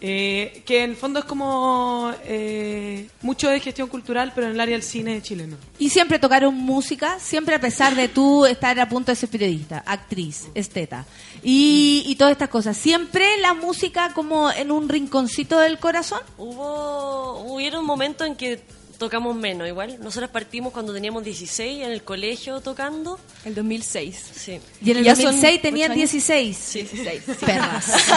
[0.00, 4.60] Eh, que en el fondo es como eh, mucho de gestión cultural, pero en el
[4.60, 5.56] área del cine chileno.
[5.78, 9.82] Y siempre tocaron música, siempre a pesar de tú estar a punto de ser periodista,
[9.86, 11.06] actriz, esteta.
[11.42, 12.76] Y, y todas estas cosas.
[12.76, 16.20] Siempre la música como en un rinconcito del corazón.
[16.36, 18.60] Hubo, hubieron momentos en que
[18.98, 19.96] tocamos menos, igual.
[20.00, 23.18] Nosotros partimos cuando teníamos 16 en el colegio tocando.
[23.44, 24.30] El 2006.
[24.34, 24.60] Sí.
[24.82, 26.12] Y en el Ya son 2006 tenían ocho años.
[26.12, 26.56] 16.
[26.56, 27.22] Sí, 16.
[27.40, 27.86] Perras.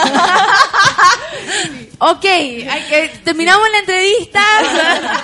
[1.98, 4.42] ok, hay que, terminamos la entrevista.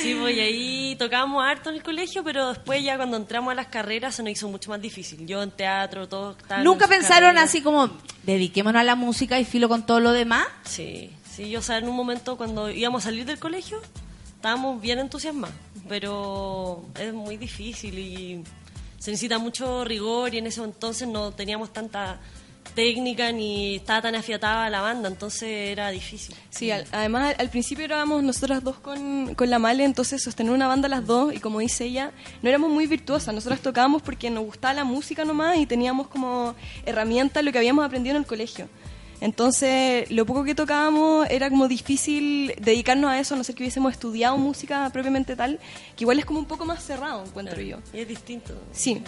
[0.00, 3.54] Sí, pues y ahí tocábamos harto en el colegio, pero después ya cuando entramos a
[3.54, 5.26] las carreras se nos hizo mucho más difícil.
[5.26, 6.32] Yo en teatro, todo.
[6.32, 7.50] estaban en Nunca pensaron carreras.
[7.50, 7.90] así como,
[8.22, 10.46] dediquémonos a la música y filo con todo lo demás.
[10.64, 13.80] Sí, sí, yo o sea, en un momento cuando íbamos a salir del colegio
[14.44, 15.56] estábamos bien entusiasmados,
[15.88, 18.44] pero es muy difícil y
[18.98, 22.20] se necesita mucho rigor y en ese entonces no teníamos tanta
[22.74, 26.36] técnica ni estaba tan afiatada la banda, entonces era difícil.
[26.50, 30.66] Sí, además al, al principio éramos nosotras dos con, con la Male, entonces sostener una
[30.66, 34.44] banda las dos y como dice ella, no éramos muy virtuosas, nosotras tocábamos porque nos
[34.44, 38.68] gustaba la música nomás y teníamos como herramienta lo que habíamos aprendido en el colegio.
[39.20, 43.62] Entonces, lo poco que tocábamos era como difícil dedicarnos a eso, a no ser que
[43.62, 45.58] hubiésemos estudiado música propiamente tal,
[45.96, 47.78] que igual es como un poco más cerrado, encuentro yo.
[47.92, 48.54] Y es distinto.
[48.72, 49.02] Sí.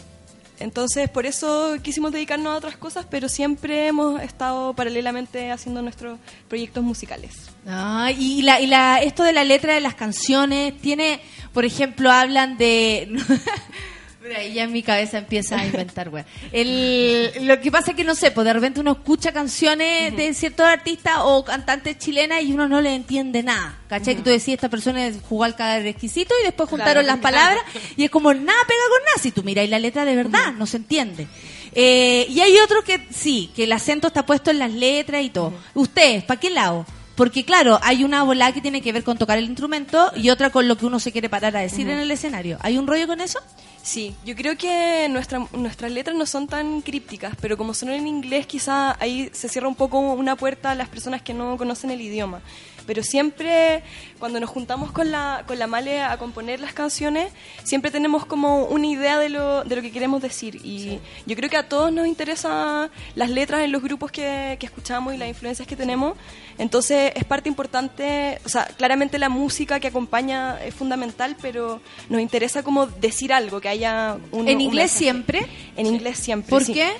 [0.58, 6.18] Entonces, por eso quisimos dedicarnos a otras cosas, pero siempre hemos estado paralelamente haciendo nuestros
[6.48, 7.50] proyectos musicales.
[7.66, 11.20] Ah, y la, y la, esto de la letra de las canciones, tiene,
[11.52, 13.16] por ejemplo, hablan de...
[14.26, 16.24] Mira, ahí ya en mi cabeza empieza a inventar, güey.
[16.52, 20.34] El, lo que pasa es que no sé, pues de repente uno escucha canciones de
[20.34, 23.78] ciertos artistas o cantantes chilenas y uno no le entiende nada.
[23.88, 24.16] ¿Cachai?
[24.16, 27.06] Que tú decías, esta persona jugó al cadáver exquisito y después juntaron Claro.
[27.06, 27.60] las palabras
[27.96, 29.22] y es como nada pega con nada.
[29.22, 31.26] Si tú miráis la letra de verdad, no se entiende.
[31.72, 35.30] Eh, y hay otros que sí, que el acento está puesto en las letras y
[35.30, 35.52] todo.
[35.74, 36.86] ¿Ustedes, para qué lado?
[37.16, 40.50] Porque claro, hay una bola que tiene que ver con tocar el instrumento y otra
[40.50, 42.58] con lo que uno se quiere parar a decir en el escenario.
[42.60, 43.38] ¿Hay un rollo con eso?
[43.86, 48.08] Sí, yo creo que nuestra, nuestras letras no son tan crípticas, pero como son en
[48.08, 51.92] inglés, quizá ahí se cierra un poco una puerta a las personas que no conocen
[51.92, 52.40] el idioma.
[52.86, 53.82] Pero siempre,
[54.18, 57.32] cuando nos juntamos con la, con la Male a componer las canciones,
[57.64, 60.60] siempre tenemos como una idea de lo, de lo que queremos decir.
[60.64, 64.66] Y yo creo que a todos nos interesan las letras en los grupos que, que
[64.66, 66.16] escuchamos y las influencias que tenemos.
[66.58, 72.20] Entonces es parte importante, o sea, claramente la música que acompaña es fundamental, pero nos
[72.20, 74.48] interesa como decir algo, que haya un...
[74.48, 74.98] ¿En inglés mensaje.
[74.98, 75.46] siempre?
[75.76, 76.50] En inglés siempre.
[76.50, 76.72] ¿Por sí.
[76.72, 76.92] qué?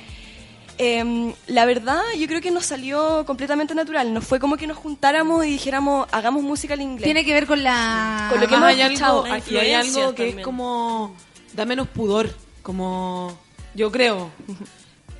[0.78, 4.12] Em, la verdad, yo creo que nos salió completamente natural.
[4.12, 7.04] No fue como que nos juntáramos y dijéramos, hagamos música en inglés.
[7.04, 8.28] Tiene que ver con la...
[8.30, 9.24] Con lo que Además, hemos hay escuchado.
[9.24, 11.14] algo, y hay algo que es como
[11.54, 12.30] da menos pudor,
[12.62, 13.36] como
[13.74, 14.30] yo creo.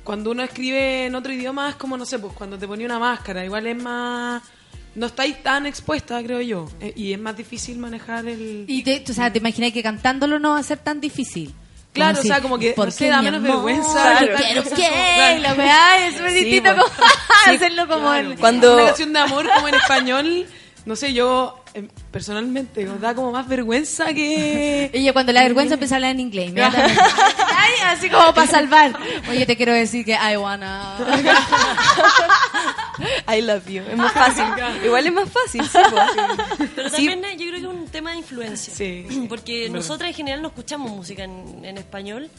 [0.03, 2.99] Cuando uno escribe en otro idioma es como no sé, pues cuando te ponía una
[2.99, 4.43] máscara, igual es más
[4.97, 9.03] no estáis tan expuesta, creo yo, eh, y es más difícil manejar el Y te,
[9.07, 11.53] o sea, te imaginas que cantándolo no va a ser tan difícil.
[11.97, 13.51] Claro, Como o sea, como que, ¿por qué, da menos amor?
[13.51, 13.91] vergüenza.
[14.17, 14.27] Claro.
[14.37, 16.85] Quiero que, como- la weá, es súper Sí, distinto como
[17.47, 18.31] hacerlo como claro.
[18.31, 20.45] en- Cuando- Una canción de amor como en español,
[20.87, 24.89] no sé, yo eh, personalmente nos da como más vergüenza que...
[24.93, 26.53] Ella cuando la vergüenza empieza a hablar en inglés.
[26.57, 28.97] Ay, así como para salvar.
[29.29, 30.95] Oye, te quiero decir que I wanna.
[33.27, 33.83] I love you.
[33.83, 34.45] Es más fácil.
[34.85, 35.77] Igual es más fácil, sí.
[36.75, 37.07] Pero Sí.
[37.09, 38.73] también yo creo que es un tema de influencia.
[39.27, 39.75] Porque verdad.
[39.75, 42.29] nosotras en general no escuchamos música en, en español.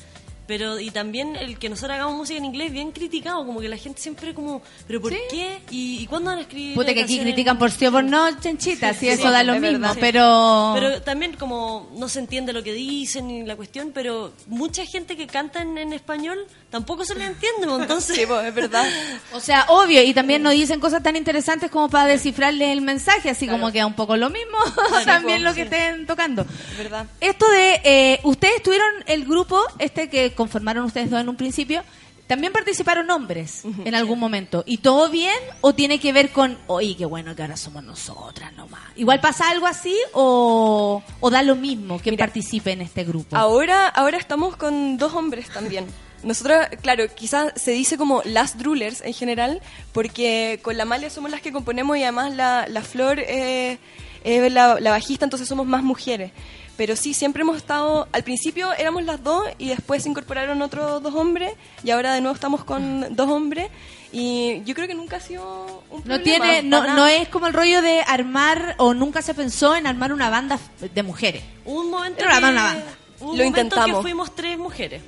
[0.48, 3.76] Pero, y también el que nosotros hagamos música en inglés bien criticado, como que la
[3.76, 5.60] gente siempre como, ¿pero por qué?
[5.70, 6.74] ¿Y, y cuándo van a escribir?
[6.74, 9.42] Puta que aquí critican por sí o por no, chenchita, sí, Sí, eso sí, da
[9.42, 9.96] lo es mismo, verdad.
[10.00, 10.70] pero...
[10.74, 15.18] Pero también como no se entiende lo que dicen ni la cuestión, pero mucha gente
[15.18, 16.38] que canta en, en español
[16.70, 18.16] tampoco se le entiende, pues, entonces...
[18.16, 18.86] Sí, pues, es verdad.
[19.34, 23.28] O sea, obvio, y también nos dicen cosas tan interesantes como para descifrarles el mensaje,
[23.28, 24.56] así como que es un poco lo mismo
[25.04, 26.46] también lo que estén tocando.
[26.78, 27.04] ¿Verdad?
[27.20, 31.82] Esto de, eh, ustedes tuvieron el grupo, este que conformaron ustedes dos en un principio,
[32.28, 34.62] también participaron hombres en algún momento.
[34.66, 38.52] ¿Y todo bien o tiene que ver con, oye, qué bueno que ahora somos nosotras
[38.52, 38.82] nomás?
[38.94, 43.36] ¿Igual pasa algo así o, o da lo mismo que participe en este grupo?
[43.36, 45.86] Ahora, ahora estamos con dos hombres también.
[46.22, 49.60] Nosotros, claro, quizás se dice como las drulers en general,
[49.92, 53.78] porque con la Malia somos las que componemos y además la, la Flor eh,
[54.22, 56.30] es la, la bajista, entonces somos más mujeres.
[56.78, 61.02] Pero sí, siempre hemos estado, al principio éramos las dos y después se incorporaron otros
[61.02, 61.52] dos hombres
[61.82, 63.68] y ahora de nuevo estamos con dos hombres
[64.12, 67.28] y yo creo que nunca ha sido un No problema, tiene, no, para no es
[67.28, 70.58] como el rollo de armar o nunca se pensó en armar una banda
[70.94, 71.42] de mujeres.
[71.64, 72.84] Un momento Era que, una banda.
[73.20, 73.96] un Lo momento intentamos.
[73.98, 75.02] que fuimos tres mujeres.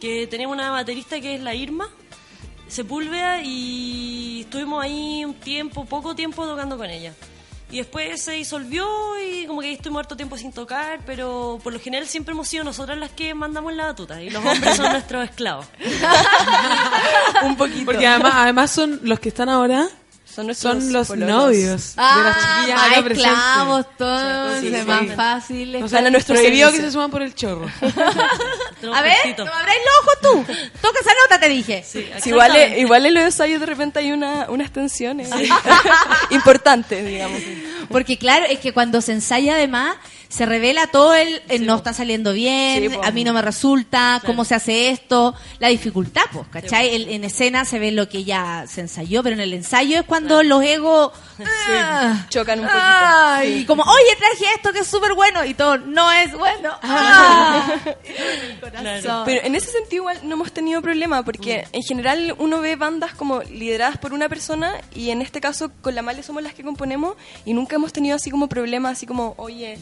[0.00, 1.88] Que teníamos una baterista que es la Irma,
[2.66, 7.14] Sepúlveda, y estuvimos ahí un tiempo, poco tiempo tocando con ella.
[7.72, 8.86] Y después se disolvió
[9.18, 12.46] y como que ahí estuvimos harto tiempo sin tocar, pero por lo general siempre hemos
[12.46, 15.66] sido nosotras las que mandamos la batuta y los hombres son nuestros esclavos.
[17.42, 17.86] un poquito.
[17.86, 19.88] Porque además, además son los que están ahora.
[20.34, 21.28] Son, nuestros los pololos.
[21.28, 22.80] novios de las chiquillas
[23.34, 24.86] Ah, todos, Sí, sí, es sí.
[24.86, 25.76] más fácil.
[25.82, 27.66] O sea, a nuestro prohibido que se suman por el chorro.
[28.94, 30.54] A ver, no me abráis los ojos tú.
[30.80, 31.84] Toca esa nota, te dije.
[31.86, 35.28] Sí, igual, es- igual en los ensayos de repente hay una, unas tensiones
[36.30, 37.40] importantes, digamos.
[37.90, 39.96] Porque claro, es que cuando se ensaya además,
[40.32, 44.22] se revela todo el, el no está saliendo bien, Sí, a mí no me resulta,
[44.24, 46.94] cómo se hace esto, la dificultad, pues, ¿cachai?
[46.94, 50.04] El- en escena se ve lo que ya se ensayó, pero en el ensayo es
[50.06, 51.12] cuando los egos
[51.78, 53.58] ah, chocan un poquito.
[53.58, 56.70] y como, oye, traje esto que es súper bueno, y todo, no es bueno.
[56.82, 57.76] Ah.
[59.24, 63.12] Pero en ese sentido igual no hemos tenido problema porque en general uno ve bandas
[63.14, 66.62] como lideradas por una persona y en este caso con la Male somos las que
[66.62, 69.76] componemos y nunca hemos tenido así como problemas así como, oye,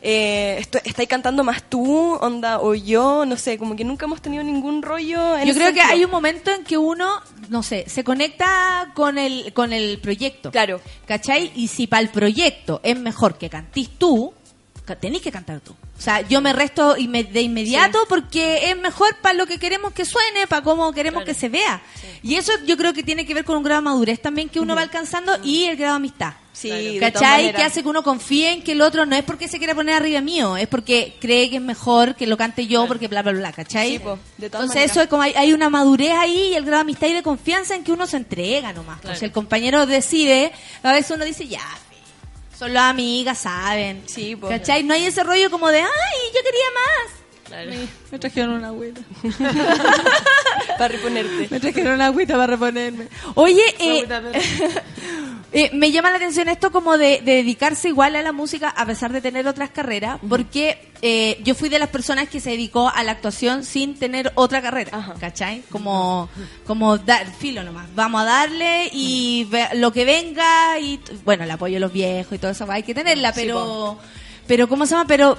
[0.00, 4.22] eh, esto, estáis cantando más tú, onda, o yo, no sé, como que nunca hemos
[4.22, 5.36] tenido ningún rollo.
[5.36, 9.18] En Yo creo que hay un momento en que uno, no sé, se conecta con
[9.18, 10.50] el, con el proyecto.
[10.50, 10.80] Claro.
[11.06, 11.52] ¿Cachai?
[11.54, 14.32] Y si para el proyecto es mejor que cantís tú,
[14.96, 15.72] tenés que cantar tú.
[15.98, 19.92] O sea, yo me resto inme- de inmediato porque es mejor para lo que queremos
[19.92, 21.80] que suene, para cómo queremos que se vea.
[22.22, 24.58] Y eso yo creo que tiene que ver con un grado de madurez también que
[24.60, 26.32] uno va alcanzando y el grado de amistad.
[26.52, 27.54] Sí, ¿Cachai?
[27.54, 29.94] Que hace que uno confíe en que el otro no es porque se quiera poner
[29.94, 33.32] arriba mío, es porque cree que es mejor que lo cante yo porque bla, bla,
[33.32, 33.92] bla, ¿cachai?
[33.92, 34.90] Sí, po, de todas Entonces maneras.
[34.90, 37.22] eso es como hay, hay una madurez ahí y el grado de amistad y de
[37.22, 39.00] confianza en que uno se entrega nomás.
[39.00, 40.52] Pues si el compañero decide,
[40.82, 41.62] a veces uno dice, ya,
[42.62, 44.04] son las amigas, saben.
[44.06, 44.48] Sí, po.
[44.48, 44.84] ¿Cachai?
[44.84, 47.21] No hay ese rollo como de, ay, yo quería más.
[47.52, 47.70] Claro.
[47.70, 49.00] Me, me trajeron una agüita.
[50.78, 51.48] Para reponerte.
[51.50, 53.08] Me trajeron una agüita para reponerme.
[53.34, 54.06] Oye, eh,
[55.52, 58.86] eh, me llama la atención esto como de, de dedicarse igual a la música a
[58.86, 62.88] pesar de tener otras carreras, porque eh, yo fui de las personas que se dedicó
[62.92, 65.62] a la actuación sin tener otra carrera, ¿cachai?
[65.70, 66.28] Como,
[66.66, 71.50] como dar filo nomás, vamos a darle y ve- lo que venga y bueno, el
[71.50, 73.98] apoyo de los viejos y todo eso hay que tenerla, Sí, pero,
[74.46, 75.06] pero ¿cómo se llama?
[75.06, 75.36] Pero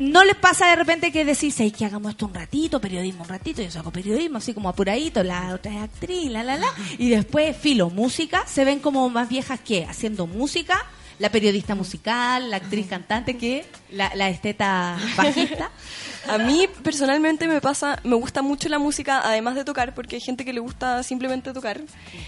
[0.00, 3.28] ¿No les pasa de repente que decís, "Ey, que hagamos esto un ratito, periodismo un
[3.28, 3.60] ratito?
[3.60, 6.68] Yo saco periodismo así como apuradito, la otra es actriz, la, la, la.
[6.98, 10.86] Y después, filo, música, se ven como más viejas que haciendo música,
[11.18, 15.70] la periodista musical, la actriz cantante que la, la esteta bajista.
[16.28, 20.20] A mí personalmente me pasa, me gusta mucho la música, además de tocar, porque hay
[20.20, 21.80] gente que le gusta simplemente tocar.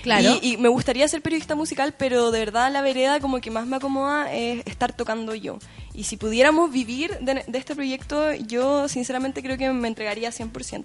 [0.02, 0.38] Claro.
[0.42, 3.66] Y, y me gustaría ser periodista musical, pero de verdad la vereda como que más
[3.66, 5.58] me acomoda es estar tocando yo.
[5.94, 10.84] Y si pudiéramos vivir de, de este proyecto, yo sinceramente creo que me entregaría 100%.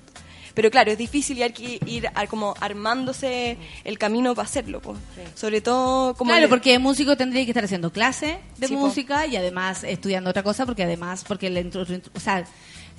[0.53, 4.81] Pero claro, es difícil y hay que ir a- como armándose el camino para hacerlo.
[4.81, 4.97] pues.
[5.35, 6.31] Sobre todo como...
[6.31, 8.79] claro, porque músico tendría que estar haciendo clase de Sí, po.
[8.81, 11.85] música y además estudiando otra cosa, porque además, porque intro-
[12.15, 12.43] o sea,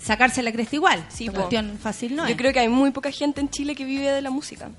[0.00, 1.04] sacarse la cresta igual.
[1.08, 1.36] Sí, po.
[1.36, 2.36] cuestión fácil no Yo es.
[2.36, 4.70] creo que hay muy poca gente en Chile que vive de la música.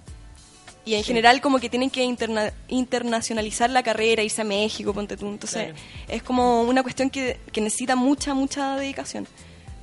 [0.86, 5.18] Y en general como que tienen que interna- internacionalizar la carrera, irse a México, ponte
[5.18, 5.28] tú.
[5.28, 5.74] Entonces
[6.08, 9.28] es como una cuestión que, que necesita mucha, mucha dedicación.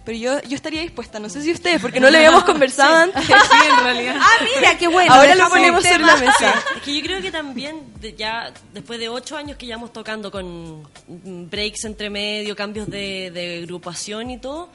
[0.04, 3.24] Pero yo, yo estaría dispuesta, no sé si ustedes, porque no lo habíamos conversado antes.
[3.26, 3.32] Sí,
[3.70, 4.16] en realidad.
[4.18, 5.12] Ah, mira, qué bueno.
[5.12, 6.54] Ahora lo ponemos sobre la mesa.
[6.76, 10.30] Es que yo creo que también, de- ya después de ocho años que llevamos tocando
[10.30, 14.70] con breaks entre medio, cambios de, de agrupación y todo,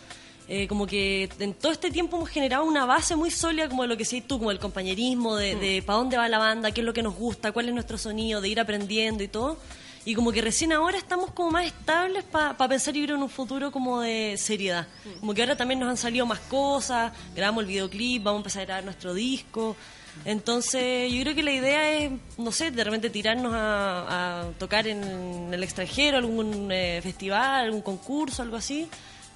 [0.54, 3.88] eh, como que en todo este tiempo hemos generado una base muy sólida, como de
[3.88, 6.82] lo que decís tú, como el compañerismo, de, de para dónde va la banda, qué
[6.82, 9.58] es lo que nos gusta, cuál es nuestro sonido, de ir aprendiendo y todo.
[10.04, 13.30] Y como que recién ahora estamos como más estables para pensar y ver en un
[13.30, 14.88] futuro como de seriedad.
[15.22, 18.62] Como que ahora también nos han salido más cosas, grabamos el videoclip, vamos a empezar
[18.64, 19.78] a grabar nuestro disco.
[20.26, 24.86] Entonces, yo creo que la idea es, no sé, de repente tirarnos a, a tocar
[24.86, 28.90] en el extranjero, algún eh, festival, algún concurso, algo así.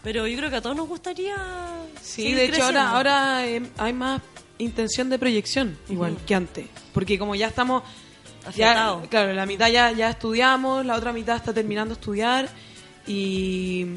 [0.06, 1.36] Pero yo creo que a todos nos gustaría.
[1.99, 2.80] Sí, seguir de hecho creciendo.
[2.80, 4.22] ahora, ahora eh, hay más
[4.60, 6.68] intención de proyección, igual que antes.
[6.94, 7.82] Porque como ya estamos...
[8.56, 12.48] Ya, claro, la mitad ya, ya estudiamos, la otra mitad está terminando de estudiar
[13.07, 13.88] y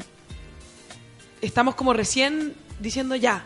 [1.41, 3.45] estamos como recién diciendo ya,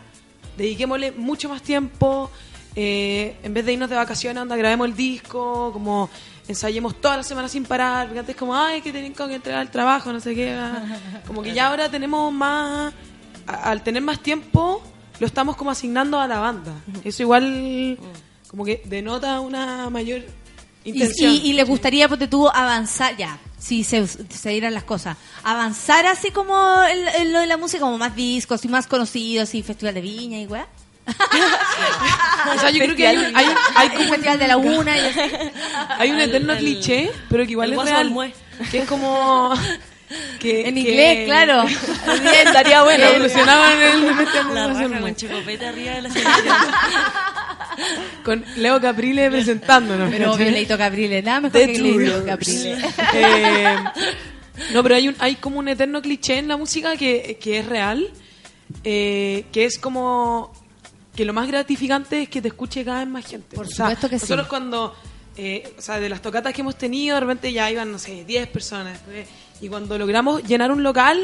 [0.56, 2.32] dediquémosle mucho más tiempo,
[2.78, 6.10] eh, en vez de irnos de vacaciones, anda, grabemos el disco, como
[6.48, 9.70] ensayemos toda la semana sin parar, porque antes como, ay, que tienen que entregar el
[9.72, 10.58] trabajo, no sé qué,
[11.28, 12.94] como que ya ahora tenemos más,
[13.48, 14.82] al tener más tiempo,
[15.20, 16.74] lo estamos como asignando a la banda.
[17.04, 17.98] Eso igual
[18.50, 20.22] como que denota una mayor
[20.84, 21.32] Y, intención.
[21.32, 26.06] y, y le gustaría, porque tú, avanzar, ya, si se, se dieran las cosas, avanzar
[26.06, 29.64] así como en, en lo de la música, como más discos y más conocidos, y
[29.64, 30.68] Festival de Viña y weá.
[31.06, 34.58] O sea, yo creo que hay, un- hay, un- hay como El Festival de la
[34.58, 35.02] Una y.
[36.00, 38.34] Hay un eterno cliché, pero que igual es real.
[38.72, 39.54] Que es como...
[40.40, 41.64] Que, En que- inglés, claro.
[41.64, 43.04] Bien, estaría bueno.
[43.10, 45.00] Evolucionaban en el Festival La del raja Mue.
[45.02, 46.46] con chicopete arriba de la selección.
[48.24, 50.12] Con Leo Caprile presentándonos.
[50.12, 52.26] Pero obvio, Leito Caprile, nada mejor The que Leito.
[52.28, 52.78] Caprile.
[53.16, 53.76] Eh,
[54.72, 57.66] no, pero hay, un, hay como un eterno cliché en la música que, que es
[57.66, 58.08] real,
[58.84, 60.54] eh, que es como
[61.16, 63.56] que lo más gratificante es que te escuche cada vez más gente.
[63.56, 64.24] Por O sea, supuesto que sí.
[64.24, 64.96] Nosotros cuando,
[65.38, 68.24] eh, o sea, de las tocatas que hemos tenido, de repente ya iban, no sé,
[68.26, 69.00] 10 personas.
[69.06, 69.28] pues,
[69.62, 71.22] y cuando logramos llenar un local,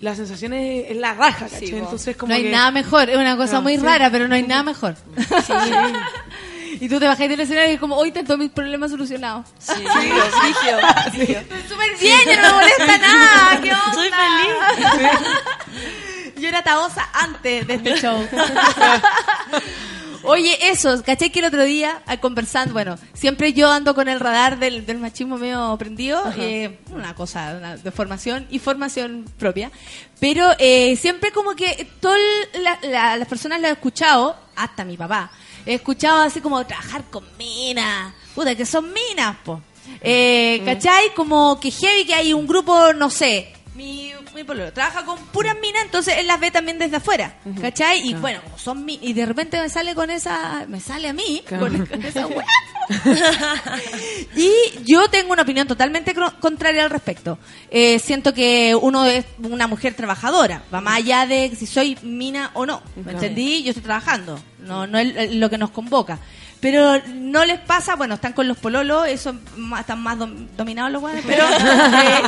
[0.00, 1.56] la sensación es, es la raja, po.
[1.60, 3.82] Entonces como no hay que- nada mejor, es una cosa No, muy sí.
[3.82, 4.96] rara, pero no hay nada mejor.
[6.80, 9.46] y tú te bajas del escenario y es como, hoy tengo mis problemas solucionados.
[9.58, 9.72] Sí.
[9.72, 13.94] Estoy súper bien, ya no me molesta nada, ¿qué onda?
[13.94, 15.94] Soy feliz.
[16.44, 18.28] Yo era taosa antes de este show.
[20.24, 24.20] Oye, eso, caché que el otro día, ah, conversando, bueno, siempre yo ando con el
[24.20, 29.70] radar del, del machismo medio prendido, eh, una cosa una- de formación y formación propia,
[30.20, 32.18] pero eh, siempre como que todas
[32.82, 35.30] las personas lo he escuchado, hasta mi papá,
[35.64, 39.62] he escuchado así como trabajar con minas, puta, que son minas, po.
[40.02, 41.14] Eh, ¿Cachai?
[41.14, 45.56] Como que heavy que hay un grupo, no sé, mi, mi pololo trabaja con puras
[45.60, 47.98] minas, entonces él las ve también desde afuera, ¿cachai?
[48.00, 48.20] Y Claro.
[48.20, 51.68] bueno, son mi, y de repente me sale con esa, me sale a mí, Claro.
[51.68, 52.44] con, con esa weá.
[54.36, 54.50] y
[54.84, 57.38] yo tengo una opinión totalmente contraria al respecto.
[57.70, 62.50] Eh, siento que uno es una mujer trabajadora, va más allá de si soy mina
[62.54, 63.18] o no, ¿me Claro.
[63.18, 63.62] entendí?
[63.62, 66.18] Yo estoy trabajando, no, no es lo que nos convoca.
[66.64, 70.90] Pero no les pasa, bueno, están con los pololos, eso más- están más dom- dominados
[70.90, 72.22] los guanes, pero eh,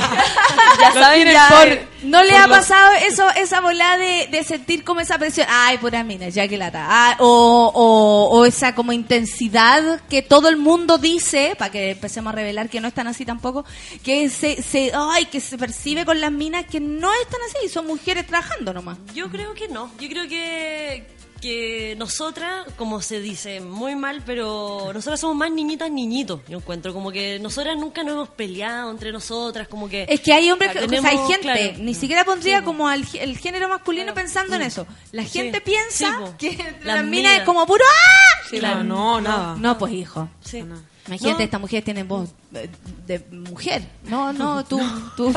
[0.79, 1.49] Ya saben, ya.
[1.49, 5.17] por- no le por ha los- pasado eso, esa volada de, de sentir como esa
[5.17, 10.21] presión, ay, pura mina, ya que lata, Ah, o, o, o esa como intensidad que
[10.21, 13.65] todo el mundo dice, para que empecemos a revelar que no están así tampoco,
[14.05, 17.87] que se, se, ay, que se percibe con las minas que no están así, son
[17.87, 18.99] mujeres trabajando nomás.
[19.15, 19.91] Yo creo que no.
[19.99, 25.91] Yo creo que, que nosotras, como se dice muy mal, pero nosotras somos más niñitas,
[25.91, 26.41] niñitos.
[26.49, 30.07] Yo encuentro como que nosotras nunca nos hemos peleado entre nosotras, como que.
[30.09, 31.61] Es que hay hombres, que, o sea, Tenemos, hay gente, claro.
[31.79, 34.87] ni siquiera pondría como al, el género masculino pensando en eso.
[35.13, 38.47] La gente piensa Sí, que Las las minas es como puro ¡ah!
[38.51, 39.57] Sí, no, no, nada.
[39.59, 40.29] No, pues hijo.
[40.41, 40.65] Sí.
[41.07, 41.45] Imagínate, No.
[41.45, 42.69] esta mujer tiene voz de,
[43.07, 43.83] de mujer.
[44.05, 44.81] No, no, tú,
[45.17, 45.33] tú.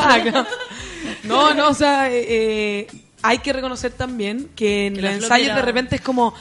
[1.23, 2.87] No, no, o sea, eh, eh,
[3.21, 6.33] hay que reconocer también que en Que los ensayos de repente es como.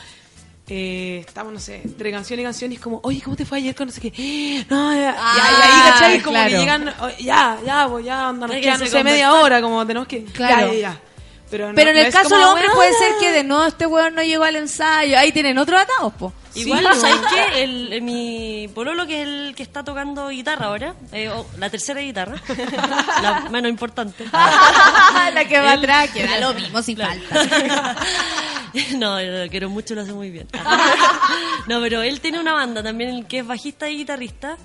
[0.70, 3.56] eh, estamos, no sé, entre canción y canción y es como, oye, ¿cómo te fue
[3.58, 4.64] ayer con no sé qué?
[4.68, 6.20] No, ya, Ah, ya, y ahí, ¿cachai?
[6.20, 6.50] Como claro.
[6.50, 10.06] que llegan, oh, ya, ya, pues ya, Déjense queda, no sé, media hora, como tenemos
[10.08, 10.24] que.
[10.24, 10.66] Claro.
[10.68, 11.00] Ya, ya, ya.
[11.50, 12.74] Pero, no- Pero en no el caso como, del hombre "Ah".
[12.74, 15.18] puede ser que de no, este weón no llegó al ensayo.
[15.18, 16.32] Ahí tienen otro atados, po.
[16.60, 17.26] Igual, Sí, ¿sabes po.
[17.34, 17.62] qué?
[17.64, 22.00] El, eh, mi pololo, que es el que está tocando guitarra ahora, eh, la tercera
[22.00, 22.36] guitarra,
[23.22, 24.24] la menos importante.
[25.34, 27.20] la que va atrás, que da lo mismo sin Claro.
[27.28, 27.96] falta.
[28.96, 30.46] No, no, lo quiero mucho, lo hace muy bien.
[31.66, 34.56] No, pero él tiene una banda también, el que es bajista y guitarrista.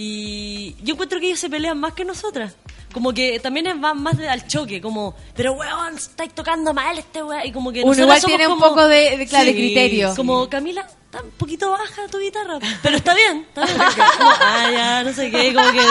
[0.00, 2.54] Y yo encuentro que ellos se pelean más que nosotras.
[2.92, 7.22] como que también es más, de, al choque, como, pero weón, estáis tocando mal este
[7.22, 7.44] weón.
[7.46, 10.14] Y como que Uno igual somos tiene un como- poco de- de- claro, de criterio.
[10.16, 13.76] Como, Camila, está un poquito baja tu guitarra, pero está bien, está bien.
[14.16, 15.82] Como, ah, ya, no sé qué, como que...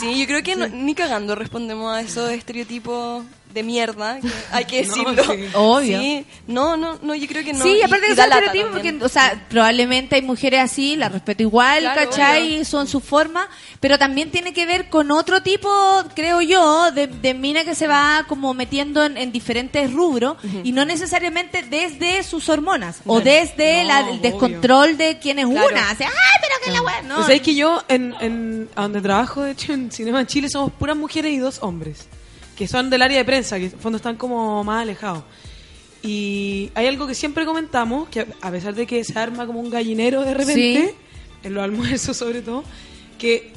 [0.00, 4.64] Sí, yo creo que no- ni cagando respondemos a esos estereotipos de mierda, que hay
[4.64, 5.24] que No, decirlo.
[5.34, 5.44] sí.
[5.54, 5.98] Obvio.
[6.00, 7.62] Sí, no, no, no, yo creo que no.
[7.64, 8.68] Sí, y- aparte y de también.
[8.72, 12.54] porque, o sea, probablemente hay mujeres así, las respeto igual, Claro, ¿cachai?
[12.54, 12.64] obvio.
[12.64, 13.48] Son su forma,
[13.80, 15.68] pero también tiene que ver con otro tipo,
[16.14, 20.72] creo yo, de, de mina que se va como metiendo en, en diferentes rubros y
[20.72, 24.20] no necesariamente desde sus hormonas o desde No, la- el obvio.
[24.22, 25.68] descontrol de quién es Claro.
[25.70, 25.92] una.
[25.92, 27.14] O sea, ay, pero que la weá, no.
[27.16, 30.48] Pues sabes que yo, en, en, a donde trabajo, de hecho, en Cinema en Chile,
[30.48, 32.06] somos puras mujeres y dos hombres.
[32.56, 35.24] Que son del área de prensa, que en fondo están como más alejados.
[36.02, 39.70] Y hay algo que siempre comentamos, que a pesar de que se arma como un
[39.70, 40.94] gallinero de repente,
[41.42, 42.64] en los almuerzos sobre todo,
[43.18, 43.52] que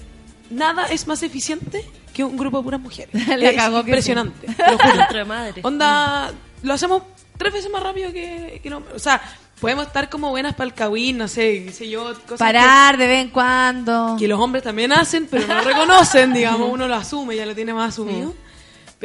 [0.51, 3.27] nada es más eficiente que un grupo de puras mujeres.
[3.27, 4.47] La es cagó que impresionante.
[4.47, 4.53] sí.
[4.57, 5.25] te lo juro.
[5.25, 5.61] Madre.
[5.63, 6.31] Onda,
[6.61, 7.01] lo hacemos
[7.37, 8.93] tres veces más rápido que, que hombre.
[8.93, 9.21] O sea,
[9.59, 12.13] podemos estar como buenas para el cagüín, no sé, qué sé yo.
[12.23, 14.15] Cosas Parar de vez en cuando.
[14.17, 17.55] que, que los hombres también hacen, pero no reconocen, digamos, uno lo asume, ya lo
[17.55, 18.33] tiene más asumido.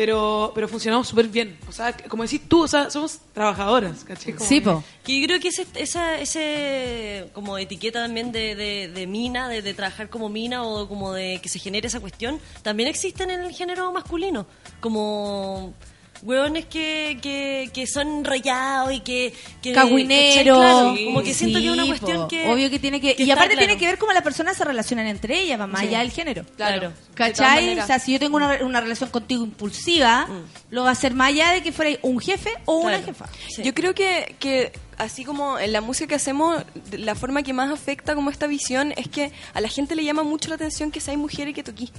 [0.01, 1.59] Pero, pero funcionamos súper bien.
[1.69, 4.33] O sea, como decís tú, o sea, somos trabajadoras, ¿cachai?
[4.33, 4.83] Como Sí, po.
[5.05, 9.61] Que yo creo que ese, esa ese como etiqueta también de, de, de mina, de,
[9.61, 13.43] de trabajar como mina o como de que se genere esa cuestión, también existen en
[13.43, 14.47] el género masculino.
[14.81, 15.75] Como
[16.23, 19.33] hueones que, que, que son rayados y que...
[19.63, 20.59] que Cagüinero.
[20.59, 20.95] ¿cachai?
[20.95, 22.29] Claro, como que siento Sí, que es una cuestión po.
[22.29, 22.49] que...
[22.51, 23.17] Obvio que tiene que.
[23.17, 23.67] que y aparte claro.
[23.67, 25.87] tiene que ver cómo las personas se relacionan entre ellas, va más Sí.
[25.89, 26.45] allá del género.
[26.57, 26.93] Claro.
[27.15, 27.79] ¿Cachai?
[27.79, 30.29] O sea, si yo tengo una, una relación contigo impulsiva,
[30.71, 33.27] lo va a hacer más allá de que fuera un jefe o una jefa.
[33.63, 37.71] Yo creo que, que así como en la música que hacemos, la forma que más
[37.71, 41.01] afecta como esta visión es que a la gente le llama mucho la atención que
[41.01, 41.91] seas mujer y que toquí.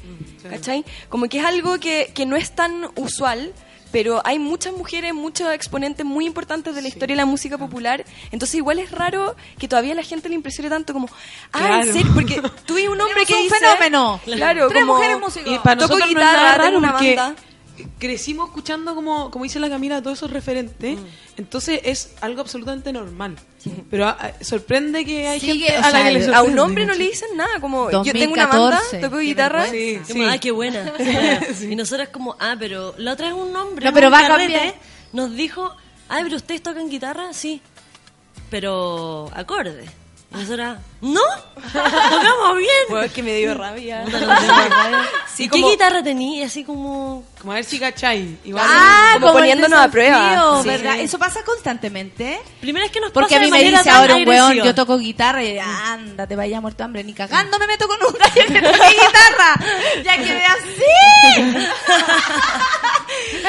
[0.50, 0.86] ¿Cachai?
[1.10, 3.52] Como que es algo que, que no es tan usual.
[3.92, 8.06] Pero hay muchas mujeres, muchos exponentes muy importantes de la historia de la música popular.
[8.32, 11.10] Entonces igual es raro que todavía la gente le impresione tanto como,
[11.52, 11.84] ah, Claro.
[11.84, 13.56] en serio, porque tú y un hombre que un dice...
[13.56, 14.20] fenómeno.
[14.24, 15.52] Claro, Tres como, mujeres músicos.
[15.54, 17.42] Y para toco nosotros no es nada raro una porque banda.
[18.00, 21.00] Crecimos escuchando, como, como dice la Camila, todos esos referentes.
[21.00, 21.06] Mm.
[21.38, 23.38] Entonces es algo absolutamente normal.
[23.90, 26.58] Pero ah, sorprende que hay Sí, gente que, a la sea, que le A un
[26.60, 29.68] hombre no le dicen nada, como yo tengo una banda, 2014, toco qué guitarra.
[29.68, 30.30] Sí, Como, sí.
[30.30, 30.94] ah, qué buena.
[31.62, 33.86] Y nosotros como, ah, pero la otra es un hombre.
[33.86, 34.76] No, pero va a cambiar.
[35.14, 35.76] Nos dijo,
[36.10, 37.62] ay, pero ustedes tocan guitarra, sí.
[38.50, 39.86] Pero acorde.
[40.34, 41.22] Y nosotras, ¿no?
[41.56, 42.70] Tocamos bien.
[42.90, 44.02] Bueno, es que me dio rabia.
[44.06, 45.10] Puta, nos dio rabia.
[45.34, 46.46] Sí, ¿Y como- qué guitarra tenía?
[46.46, 47.24] Así como...
[47.40, 48.38] Como a ver si cachai.
[48.44, 50.62] Igual Ah, como como poniéndonos a prueba.
[50.62, 50.68] Sí.
[50.70, 51.00] ¿verdad?
[51.00, 52.40] Eso pasa constantemente.
[52.60, 54.98] Primera vez que nos Porque pasa a mí me dice ahora un weón, yo toco
[55.00, 57.04] guitarra y anda, te vaya muerto de hambre.
[57.04, 59.56] Ni cagando me meto con un gallo que toque guitarra.
[60.04, 61.92] Ya quedé así.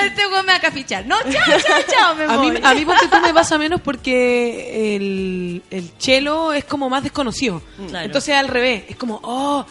[0.07, 1.07] este weón me va a cafichar.
[1.07, 1.33] No, chao,
[1.67, 2.61] chao, chao, me A mí, voy.
[2.63, 7.42] a mí ponte tú me pasa menos porque el, el chelo es como más desconocido.
[7.51, 8.07] Claro.
[8.07, 9.65] Entonces al revés, es como, oh,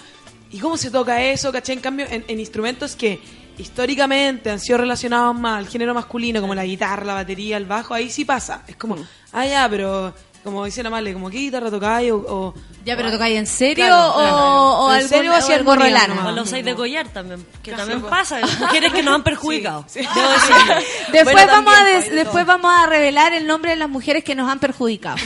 [0.52, 1.52] ¿y cómo se toca eso?
[1.52, 1.76] ¿Cachai?
[1.76, 3.20] En cambio, en, en instrumentos que
[3.58, 7.94] históricamente han sido relacionados más al género masculino, como la guitarra, la batería, el bajo,
[7.94, 8.64] ahí sí pasa.
[8.68, 8.98] Es como,
[9.32, 12.12] ah, ya, pero como dice la Male, como, ¿qué guitarra tocáis?
[12.12, 12.54] O, o-
[12.86, 14.36] Ya, pero tocáis en serio Claro, o, claro.
[14.38, 16.16] o ¿En algo, serio o así o algo armonía relano.
[16.16, 16.32] nomás?
[16.34, 18.40] O los seis de collar también, que también pasa.
[18.60, 19.86] Mujeres que nos han perjudicado.
[19.88, 20.00] Sí.
[20.00, 20.76] Debo decirlo.
[21.12, 23.72] Después, Bueno, vamos a también, des- pues, hay de después vamos a revelar el nombre
[23.72, 25.18] de las mujeres que nos han perjudicado.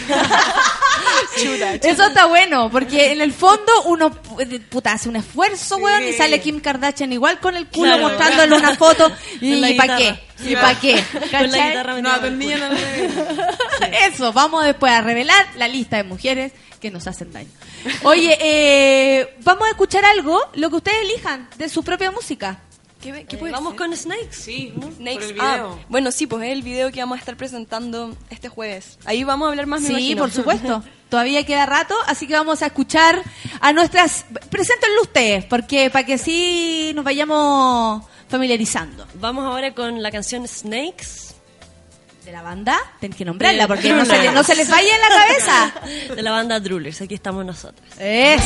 [1.82, 6.14] Eso está bueno, porque en el fondo uno pu- puta, hace un esfuerzo, weón, y
[6.14, 8.08] sale Kim Kardashian igual con el culo Claro.
[8.10, 9.12] mostrándole una foto.
[9.42, 10.20] ¿Y, para qué?
[10.44, 11.02] ¿Y para qué?
[11.32, 12.66] Con la guitarra No, culo.
[12.66, 13.12] al revés.
[14.14, 17.50] Eso, vamos después a revelar la lista de mujeres que nos hacen daño.
[18.04, 22.60] Oye, eh, vamos a escuchar algo, lo que ustedes elijan, de su propia música.
[23.02, 23.78] ¿Qué, qué Eh, Vamos ser?
[23.78, 24.34] con Snakes.
[24.36, 25.20] Sí, Snakes.
[25.20, 28.50] por el Ah, bueno, sí, pues es el video que vamos a estar presentando este
[28.50, 28.98] jueves.
[29.06, 30.22] Ahí vamos a hablar más, me Sí, imagino.
[30.24, 30.84] por supuesto.
[31.10, 33.22] Todavía queda rato, así que vamos a escuchar
[33.62, 34.26] a nuestras...
[34.50, 39.08] Preséntenlo ustedes, porque para que así nos vayamos familiarizando.
[39.16, 41.26] Vamos ahora con la canción Snakes.
[42.26, 44.34] De la banda, tienen que nombrarla, porque no se, Droolers.
[44.34, 46.14] no se les vaya en la cabeza.
[46.16, 47.02] De la banda Droolers.
[47.02, 47.88] Aquí estamos nosotros.
[48.00, 48.44] Eso.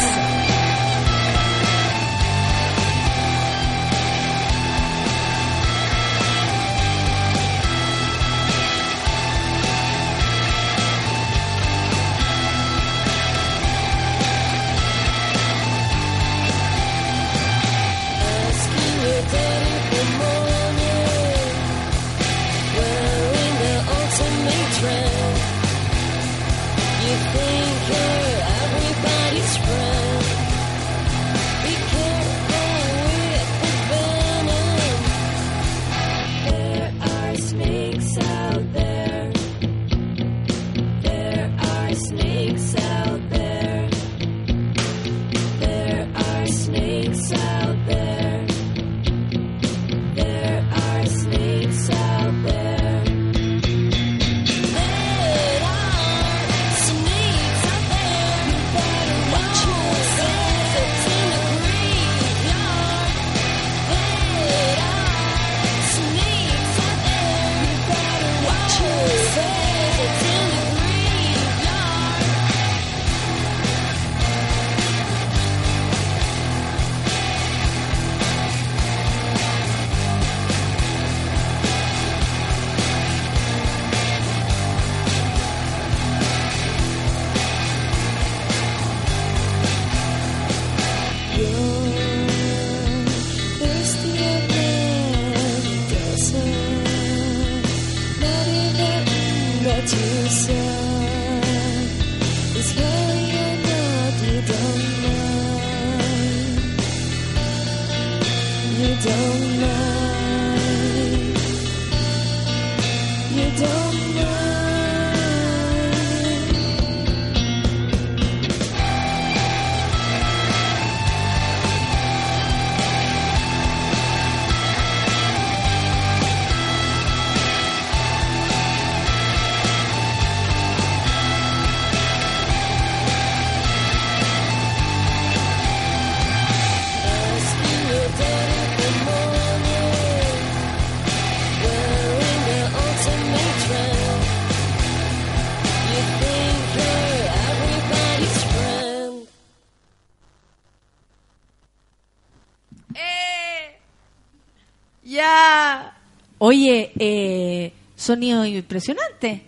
[158.09, 159.45] Sonido impresionante.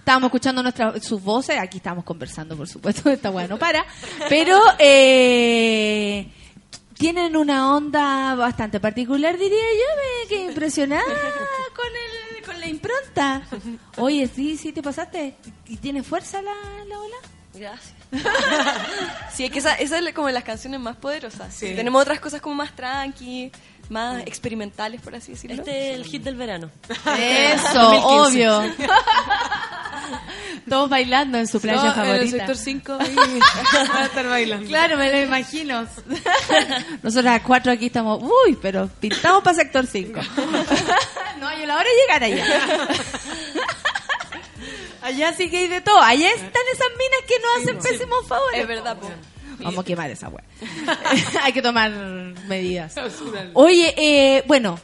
[0.00, 3.86] Estábamos escuchando nuestras sus voces, aquí estamos conversando, por supuesto, está bueno para,
[4.28, 6.26] pero eh,
[6.98, 13.42] tienen una onda bastante particular, diría yo, me quedé impresionada con el, con la impronta.
[13.98, 15.36] Oye, sí, sí, te pasaste.
[15.68, 16.54] ¿Y tiene fuerza la,
[16.88, 17.16] la ola?
[17.54, 17.94] Gracias.
[19.32, 21.56] sí, es que esa, esa es como de las canciones más poderosas.
[21.56, 23.52] Tenemos otras cosas como más tranqui,
[23.92, 25.56] más experimentales, por así decirlo.
[25.58, 26.70] Este es el hit del verano.
[27.18, 28.48] Eso, 2015.
[28.50, 28.74] obvio.
[30.68, 32.36] Todos bailando en su playa No, en el favorita.
[32.38, 34.66] sector 5 ahí van a estar bailando.
[34.68, 35.82] Claro, me lo imagino.
[37.02, 40.20] Nosotros las cuatro aquí estamos, uy, pero pintamos para sector 5.
[41.40, 42.88] no hay la hora de llegar allá.
[45.02, 46.00] allá sí que hay de todo.
[46.00, 48.60] Allá están esas minas que nos hacen pésimos favores.
[48.60, 49.10] Es verdad, po.
[49.60, 50.44] Vamos a quemar esa wea.
[51.42, 51.90] hay que tomar
[52.48, 52.94] medidas.
[53.54, 54.78] Oye, eh, bueno,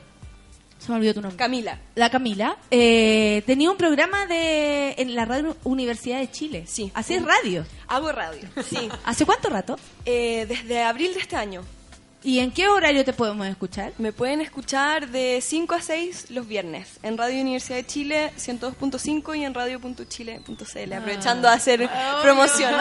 [0.78, 1.36] se me olvidó tu nombre.
[1.36, 1.78] Camila.
[1.95, 6.65] La Camila eh, tenía un programa de en la radio Universidad de Chile.
[6.66, 6.90] Sí.
[6.95, 7.65] ¿Haces radio?
[7.89, 8.89] Hago radio, sí.
[9.05, 9.78] ¿Hace cuánto rato?
[10.05, 11.62] Eh, desde abril de este año.
[12.28, 13.94] ¿Y en qué horario te podemos escuchar?
[13.96, 19.34] Me pueden escuchar de 5 a 6 los viernes en Radio Universidad de Chile 102.5
[19.38, 21.88] y en radio.chile.cl, aprovechando a hacer
[22.22, 22.74] promoción.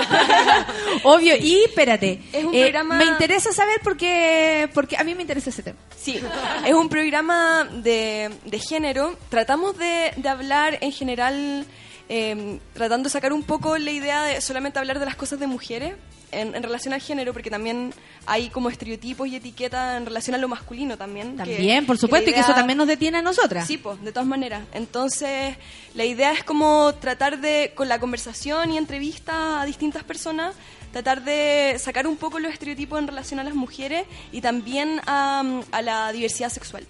[1.03, 2.21] Obvio, y espérate.
[2.33, 5.63] Es un eh, programa- Me interesa saber por qué, porque a mí me interesa ese
[5.63, 5.77] tema.
[5.97, 6.19] Sí,
[6.65, 9.17] es un programa de, de género.
[9.29, 11.65] Tratamos de, de hablar en general,
[12.09, 15.47] eh, tratando de sacar un poco la idea de solamente hablar de las cosas de
[15.47, 15.93] mujeres
[16.31, 17.93] en, en relación al género, porque también
[18.25, 21.31] hay como estereotipos y etiquetas en relación a lo masculino también.
[21.31, 23.65] que- También, por la supuesto, y que eso también nos detiene a nosotras.
[23.67, 24.63] Sí, pues, de todas maneras.
[24.73, 25.55] Entonces,
[25.95, 30.55] la idea es como tratar de, con la conversación y entrevista a distintas personas,
[30.91, 35.43] tratar de sacar un poco los estereotipos en relación a las mujeres y también a,
[35.71, 36.85] a la diversidad sexual.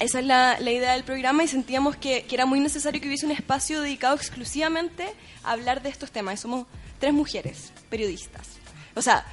[0.00, 3.06] Esa es la, la idea del programa y sentíamos que, que era muy necesario que
[3.06, 5.06] hubiese un espacio dedicado exclusivamente
[5.44, 6.34] a hablar de estos temas.
[6.34, 6.66] Y somos
[7.02, 8.46] tres mujeres periodistas.
[8.94, 9.24] O sea,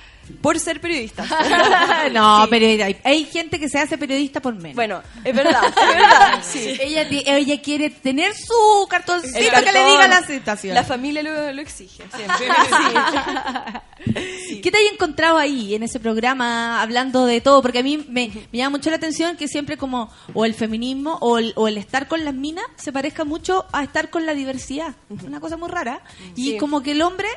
[0.42, 1.30] por ser periodistas.
[2.12, 2.48] no, Sí.
[2.50, 4.76] pero hay, hay gente que se hace periodista por menos.
[4.76, 6.44] Bueno, es verdad, es verdad.
[6.52, 6.78] Sí.
[6.80, 10.74] Ella, ella quiere tener su cartoncito que le diga la situación.
[10.74, 12.48] La familia lo, lo exige, siempre.
[14.62, 17.62] ¿Qué te hay encontrado ahí en ese programa hablando de todo?
[17.62, 21.18] Porque a mí me, me llama mucho la atención que siempre como o el feminismo
[21.22, 24.34] o el, o el estar con las minas se parezca mucho a estar con la
[24.34, 24.96] diversidad.
[25.26, 26.02] Una cosa muy rara.
[26.36, 26.58] Y Sí.
[26.58, 27.28] como que el hombre,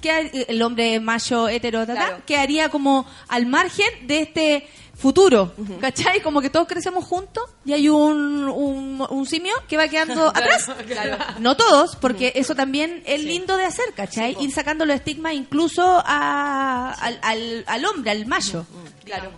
[0.00, 2.22] que el hombre macho hetero, Claro.
[2.26, 6.20] quedaría como al margen de este futuro, ¿cachai?
[6.22, 10.70] Como que todos crecemos juntos y hay un, un, un simio que va quedando atrás.
[10.86, 11.18] Claro.
[11.38, 14.36] No todos, porque eso también es lindo de hacer, ¿cachai?
[14.40, 18.66] Ir sacando los estigmas incluso a- al, al- al hombre, al macho.
[19.04, 19.30] Claro.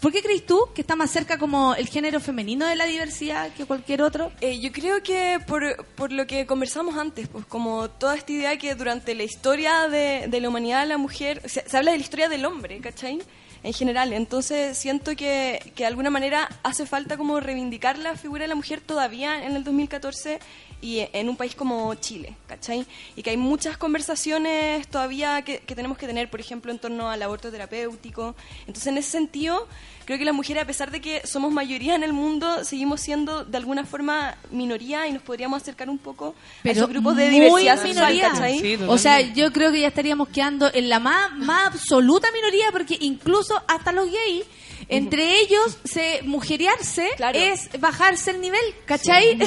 [0.00, 3.50] ¿Por qué crees tú que está más cerca como el género femenino de la diversidad
[3.52, 4.32] que cualquier otro?
[4.40, 8.56] Eh, yo creo que por, por lo que conversamos antes, pues como toda esta idea
[8.58, 12.02] que durante la historia de, de la humanidad la mujer, se, se habla de la
[12.02, 13.20] historia del hombre, ¿cachai?
[13.62, 18.42] En general, entonces siento que, que de alguna manera hace falta como reivindicar la figura
[18.42, 20.38] de la mujer todavía en el 2014
[20.82, 22.86] y en un país como Chile, ¿cachai?
[23.16, 27.10] Y que hay muchas conversaciones todavía que, que tenemos que tener, por ejemplo, en torno
[27.10, 28.34] al aborto terapéutico.
[28.60, 29.68] Entonces, en ese sentido,
[30.10, 33.44] creo que las mujeres, a pesar de que somos mayoría en el mundo, seguimos siendo
[33.44, 36.34] de alguna forma minoría y nos podríamos acercar un poco
[36.64, 38.28] a esos grupos de diversidad sexual, minoría.
[38.30, 38.78] ¿cachai?
[38.88, 42.96] o sea, yo creo que ya estaríamos quedando en la más, más absoluta minoría porque
[43.00, 44.46] incluso hasta los gays,
[44.88, 49.38] entre ellos, se mujerearse es bajarse el nivel, ¿cachai?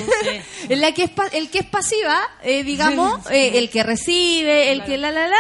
[0.70, 4.72] En la que es pa- el que es pasiva, eh, digamos, eh, el que recibe,
[4.72, 5.36] el que la la la,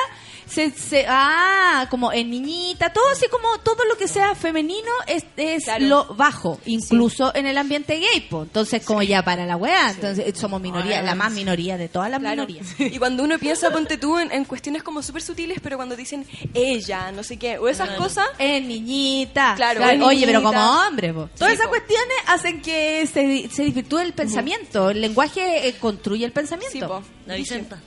[0.47, 5.23] se, se- ah, como en niñita, todo así como todo lo que sea femenino es,
[5.37, 5.85] es Claro.
[5.85, 8.43] lo bajo, incluso en el ambiente gay, po.
[8.43, 12.19] entonces como ya para la weá, entonces somos minoría, la más minoría de todas las
[12.19, 12.45] Claro.
[12.47, 12.67] minorías.
[12.79, 16.25] Y cuando uno piensa, ponte tú, en, en cuestiones como súper sutiles, pero cuando dicen
[16.53, 18.27] ella, no sé qué, o esas cosas.
[18.37, 19.53] Es niñita.
[19.55, 21.29] Claro, Claro, es Oye, pero como hombre, po.
[21.37, 21.69] todas Sí, esas po.
[21.71, 24.89] cuestiones hacen que se, se desvirtúe el pensamiento.
[24.89, 26.71] El lenguaje eh, construye el pensamiento.
[26.73, 27.01] Sí, po.
[27.25, 27.79] La Vicenta.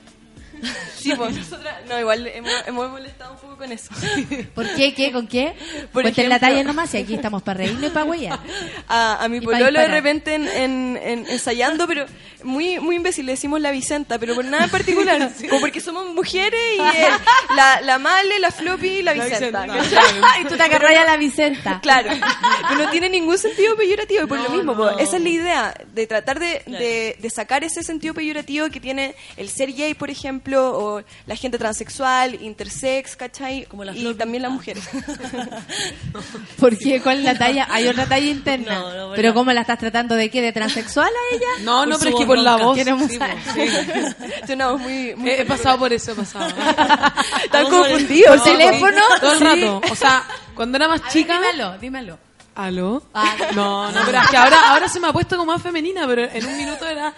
[0.96, 3.90] Sí, pues nosotras, no, igual hemos, hemos molestado un poco con eso.
[4.56, 4.92] ¿Por qué?
[4.92, 5.12] ¿Qué?
[5.12, 5.54] ¿Con qué?
[5.92, 8.38] Por Cuenten la ejemplo- talla nomás y aquí estamos para reírnos y para huellar.
[8.88, 12.06] A, a mi pololo de repente en, en- en- ensayando, pero
[12.42, 15.30] muy muy imbécil, le decimos la Vicenta, pero por nada en particular.
[15.48, 17.06] Como porque somos mujeres y él,
[17.54, 19.62] la, la Male, la Floppy y la La Vicenta.
[19.62, 19.96] Vicenta.
[20.00, 20.42] ¿cachai?
[20.42, 21.80] y tú te agarras a la Vicenta.
[21.80, 22.10] Claro,
[22.68, 25.74] pero no tiene ningún sentido peyorativo y por lo mismo, po, esa es la idea,
[25.94, 30.10] de tratar de, de- de sacar ese sentido peyorativo que tiene el ser gay, por
[30.10, 33.64] ejemplo, o la gente transexual, intersex, ¿cachai?
[33.66, 34.88] Como y también las mujeres.
[36.60, 37.00] ¿Por qué?
[37.00, 37.66] ¿Cuál es la talla?
[37.70, 38.78] Hay otra talla interna.
[38.78, 40.40] No, no, ¿Pero cómo la estás tratando de qué?
[40.40, 41.64] ¿De transexual a ella?
[41.64, 42.78] No, Por no, pero es que por la voz.
[42.78, 43.18] Sí, sí.
[44.46, 46.46] Sonamos muy, muy He, he pasado por eso, he pasado.
[47.44, 48.36] Están Vamos confundidos.
[48.36, 49.00] ¿Por teléfono?
[49.20, 49.80] Todo el rato.
[49.90, 50.24] O sea,
[50.54, 51.40] cuando era más chica.
[51.40, 52.18] Dímelo, dímelo.
[52.54, 53.02] ¿Aló?
[53.12, 53.34] Ah.
[53.54, 56.22] No, no, pero es que ahora, ahora se me ha puesto como más femenina, pero
[56.24, 57.12] en un minuto era.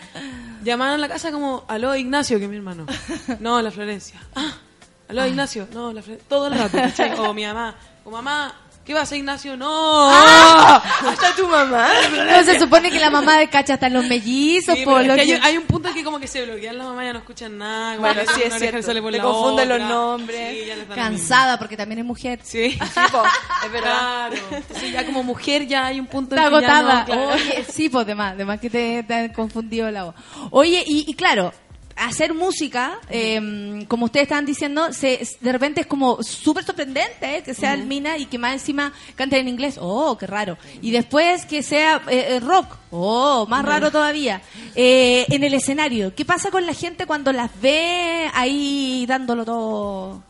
[0.62, 2.86] Llamaban a la casa como, aló Ignacio, que es mi hermano.
[3.40, 4.20] No, la Florencia.
[4.34, 4.54] Ah,
[5.08, 5.68] aló Ignacio.
[5.72, 6.28] No, la Florencia.
[6.28, 7.12] Todo el rato, ¿cachai?
[7.18, 7.74] O mi mamá.
[8.04, 8.54] O mamá,
[8.88, 9.54] ¿qué va a hacer Ignacio?
[9.54, 10.10] No.
[10.10, 11.88] Hasta tu mamá.
[12.28, 15.20] No, se supone que la mamá de cacha hasta los mellizos, Sí, por es que
[15.20, 17.58] hay, hay un punto en que como que se bloquean la mamá ya no escuchan
[17.58, 17.96] nada.
[17.96, 19.22] como Bueno, sí, es cierto.
[19.22, 20.56] confunden los nombres.
[20.58, 20.94] Sí, ya.
[20.94, 22.40] Cansada porque también es mujer.
[22.42, 22.70] Sí.
[22.70, 22.78] Sí,
[23.12, 23.22] po,
[23.66, 24.30] es verdad.
[24.30, 24.36] Claro.
[24.52, 27.04] Entonces ya como mujer ya hay un punto Está en que ya no, agotada.
[27.04, 27.28] claro.
[27.34, 30.14] Oye, sí, pues, de más, de más que te, te han confundido la voz.
[30.50, 31.52] Oye, y, y claro,
[31.98, 37.42] hacer música, eh, como ustedes estaban diciendo, se, de repente es como súper sorprendente, ¿eh?
[37.42, 39.76] que sea mina y que más encima canten en inglés.
[39.80, 40.58] Oh, qué raro.
[40.80, 42.76] Y después que sea eh, eh, rock.
[42.90, 44.40] Oh, más raro todavía.
[44.74, 50.22] Eh, en el escenario, ¿qué pasa con la gente cuando las ve ahí dándolo todo?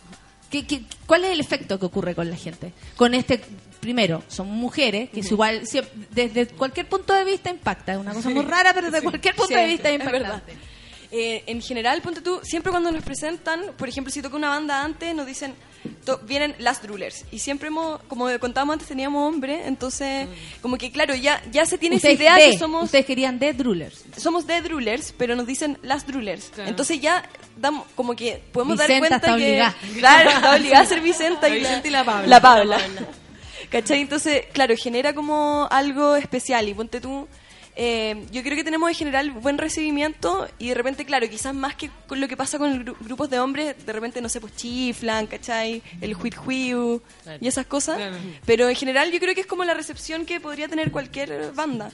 [0.51, 2.73] ¿Qué, qué, cuál es el efecto que ocurre con la gente?
[2.97, 3.41] Con este,
[3.81, 5.63] primero, son mujeres, que es igual,
[6.11, 7.93] desde cualquier punto de vista impacta.
[7.93, 10.55] Es una cosa muy rara, pero desde cualquier punto de vista es impactante.
[11.11, 14.85] Eh, en general, ponte tú, siempre cuando nos presentan, por ejemplo, si toca una banda
[14.85, 15.55] antes, nos dicen,
[16.05, 17.25] to- vienen las Drulers.
[17.33, 20.29] Y siempre hemos, como contábamos antes, teníamos hombre, entonces,
[20.61, 23.55] como que claro, ya, ya se tiene esa idea de- que somos, Ustedes querían de
[23.55, 24.05] Drulers.
[24.19, 26.51] somos de Drulers, pero nos dicen las Drulers.
[26.55, 26.69] Claro.
[26.69, 27.25] Entonces ya
[27.57, 29.45] damos, como que podemos dar Vicenta cuenta está que...
[29.45, 29.77] obligada.
[29.97, 32.27] Claro, está obligada a ser Vicenta La y la, Vicenta y la Pabla.
[32.29, 32.79] La Pabla.
[33.71, 34.01] ¿Cachai?
[34.03, 36.69] Entonces, claro, genera como algo especial.
[36.69, 37.27] Y ponte tú,
[37.81, 41.77] eh, yo creo que tenemos en general buen recibimiento y de repente, claro, quizás más
[41.77, 44.57] que con lo que pasa con gru- grupos de hombres, de repente, no sé, pues
[44.57, 45.81] chiflan, ¿cachai?
[46.01, 47.01] El huit huiu
[47.41, 47.99] y esas cosas.
[48.45, 51.93] Pero en general yo creo que es como la recepción que podría tener cualquier banda.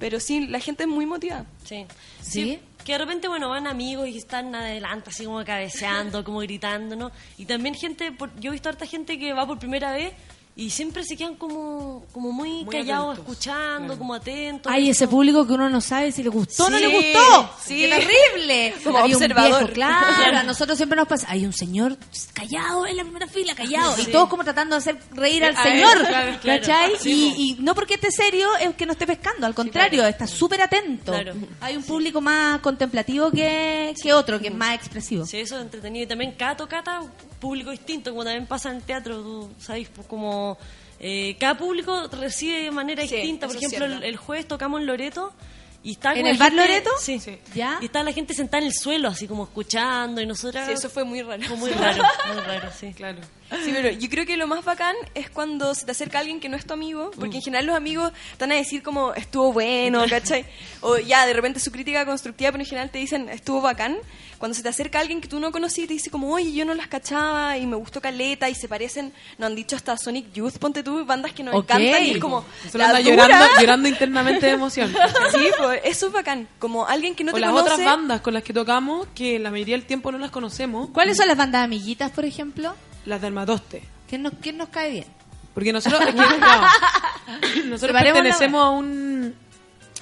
[0.00, 1.44] Pero sí, la gente es muy motivada.
[1.64, 1.84] Sí.
[2.22, 2.58] ¿Sí?
[2.84, 7.10] Que de repente, bueno, van amigos y están adelante, así como cabeceando, como gritando, ¿no?
[7.36, 10.12] Y también gente, por- yo he visto harta gente que va por primera vez
[10.60, 13.32] y siempre se quedan como, como muy, Muy callados, atentos.
[13.32, 13.98] escuchando, Claro.
[13.98, 14.72] como atentos.
[14.72, 17.50] Hay ese público que uno no sabe si le gustó o no le gustó.
[17.64, 17.82] sí.
[17.82, 18.74] ¡Qué terrible!
[18.84, 19.52] Como Había observador.
[19.52, 21.28] Un viejo, claro, a nosotros siempre nos pasa.
[21.30, 21.96] Hay un señor
[22.34, 23.94] callado en la primera fila, callado.
[24.02, 25.96] Y todos como tratando de hacer reír al A señor.
[25.96, 26.38] él, claro.
[26.42, 26.92] ¿Cachai?
[27.04, 29.46] Y, y no porque esté serio es que no esté pescando.
[29.46, 31.12] Al contrario, está súper atento.
[31.12, 31.34] Claro.
[31.60, 35.24] Hay un público más contemplativo que, que otro, que es más expresivo.
[35.24, 36.02] Sí, eso es entretenido.
[36.02, 39.88] Y también cada tocata, un público distinto, como también pasa en el teatro, tú sabéis,
[39.94, 40.06] pues
[40.56, 40.58] como
[41.00, 43.46] eh, cada público recibe de manera Sí, distinta.
[43.46, 45.32] Por ejemplo, el, jueves tocamos en Loreto
[45.84, 46.90] y está ¿En el la bar gente- Loreto?
[47.00, 47.20] Sí.
[47.20, 47.38] Sí.
[47.54, 47.78] ¿Ya?
[47.80, 50.66] Y está la gente sentada en el suelo, así como escuchando, y nosotras...
[50.66, 51.40] Sí, eso fue muy raro.
[51.44, 52.02] fue muy raro,
[52.34, 52.92] muy raro, sí.
[52.94, 53.18] Claro.
[53.64, 56.48] Sí, pero yo creo que lo más bacán es cuando se te acerca alguien que
[56.48, 57.36] no es tu amigo, porque Mm.
[57.36, 60.44] en general los amigos están a decir como estuvo bueno, ¿cachai?
[60.80, 63.96] O ya, de repente su crítica constructiva, pero en general te dicen estuvo bacán.
[64.38, 66.64] Cuando se te acerca alguien que tú no conocías y te dice como, oye, yo
[66.64, 70.32] no las cachaba y me gustó Caleta y se parecen, nos han dicho hasta Sonic
[70.32, 71.64] Youth, ponte tú, bandas que nos Ok.
[71.64, 74.94] encantan y es como, Solo anda llorando, llorando internamente de emoción.
[75.32, 76.48] Sí, pues eso es bacán.
[76.58, 77.72] Como alguien que no o te las conoce.
[77.72, 81.16] otras bandas con las que tocamos, que la mayoría del tiempo no las conocemos, ¿Cuáles
[81.16, 82.74] son las bandas amiguitas, por ejemplo?
[83.06, 83.82] las de Armatoste.
[84.08, 85.04] ¿Quién nos, quién nos cae bien?
[85.54, 86.66] Porque nosotros, es que, claro,
[87.66, 89.34] nosotros pertenecemos a un,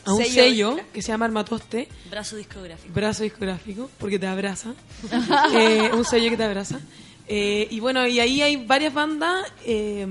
[0.06, 2.94] a un Sello que se llama Armatoste, Brazo discográfico.
[2.94, 4.74] brazo discográfico, porque te abraza.
[5.54, 6.80] Eh, un sello que te abraza.
[7.28, 10.06] Eh, y bueno, y ahí hay varias bandas eh,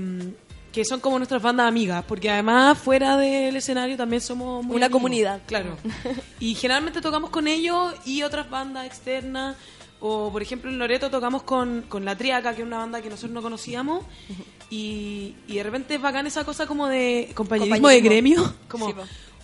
[0.72, 4.86] que son como nuestras bandas amigas, porque además fuera del escenario también somos muy Una
[4.86, 4.98] amigos.
[5.00, 5.40] comunidad.
[5.46, 5.76] Claro.
[6.40, 9.56] Y generalmente tocamos con ellos y otras bandas externas.
[9.98, 13.08] O, por ejemplo, en Loreto tocamos con, con La Triaca, que es una banda que
[13.08, 14.04] nosotros no conocíamos.
[14.68, 18.54] Y, y de repente es bacán esa cosa como de compañerismo, de gremio.
[18.68, 18.94] Como, Sí.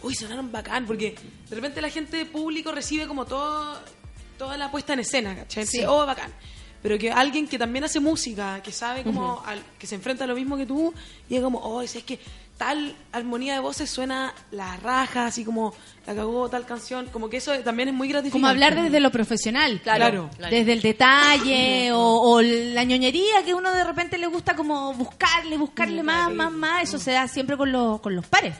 [0.03, 1.15] Uy, sonaron bacán, porque
[1.49, 3.79] de repente la gente público recibe como todo,
[4.39, 5.66] toda la puesta en escena, ¿cachai?
[5.66, 5.83] Sí.
[5.87, 6.33] Oh, bacán.
[6.83, 10.27] Pero que alguien que también hace música, que sabe como, al- que se enfrenta a
[10.27, 10.93] lo mismo que tú,
[11.29, 12.19] y es como, oh, es que
[12.62, 15.74] tal armonía de voces suena la raja, así como
[16.06, 18.40] la cagó tal canción, como que eso también es muy gratificante.
[18.40, 19.80] Como hablar desde lo profesional.
[19.82, 20.30] Claro.
[20.39, 25.56] Desde el detalle o, o la ñoñería que uno de repente le gusta como buscarle,
[25.59, 26.84] buscarle más, más, más.
[26.84, 28.55] Eso se da siempre con los, con los pares.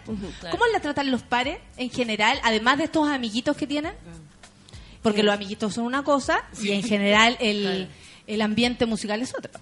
[0.50, 3.92] ¿Cómo la tratan los pares en general, además de estos amiguitos que tienen?
[5.00, 7.88] Porque los amiguitos son una cosa y en general el,
[8.26, 9.52] el ambiente musical es otra.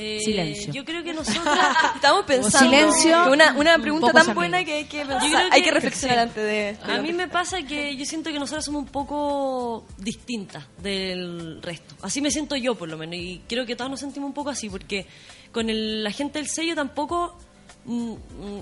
[0.00, 0.72] Eh, Silencio.
[0.72, 1.42] Yo creo que nosotros
[1.96, 2.58] Estamos pensando.
[2.70, 3.32] Silencio.
[3.32, 4.86] Una, una Un pregunta tan buena amigos.
[4.88, 6.22] que hay que, Yo hay que reflexionar sí.
[6.22, 6.92] antes de.
[6.92, 11.96] A mí me pasa que yo siento que nosotras somos un poco distintas del resto.
[12.02, 13.16] Así me siento yo, por lo menos.
[13.16, 15.04] Y creo que todos nos sentimos un poco así, porque
[15.50, 17.36] con el- la gente del sello tampoco,
[17.84, 18.16] mm, mm,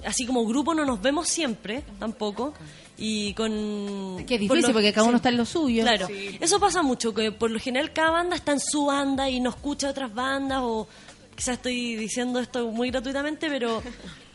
[0.06, 2.54] así como grupo, no nos vemos siempre, tampoco.
[2.96, 4.24] Y con.
[4.26, 5.82] Que es por difícil lo- porque cada uno está en lo suyo.
[5.82, 6.08] Claro,
[6.40, 9.50] eso pasa mucho, que por lo general cada banda está en su banda y no
[9.50, 10.88] escucha otras bandas o
[11.36, 13.82] quizás estoy diciendo esto muy gratuitamente, pero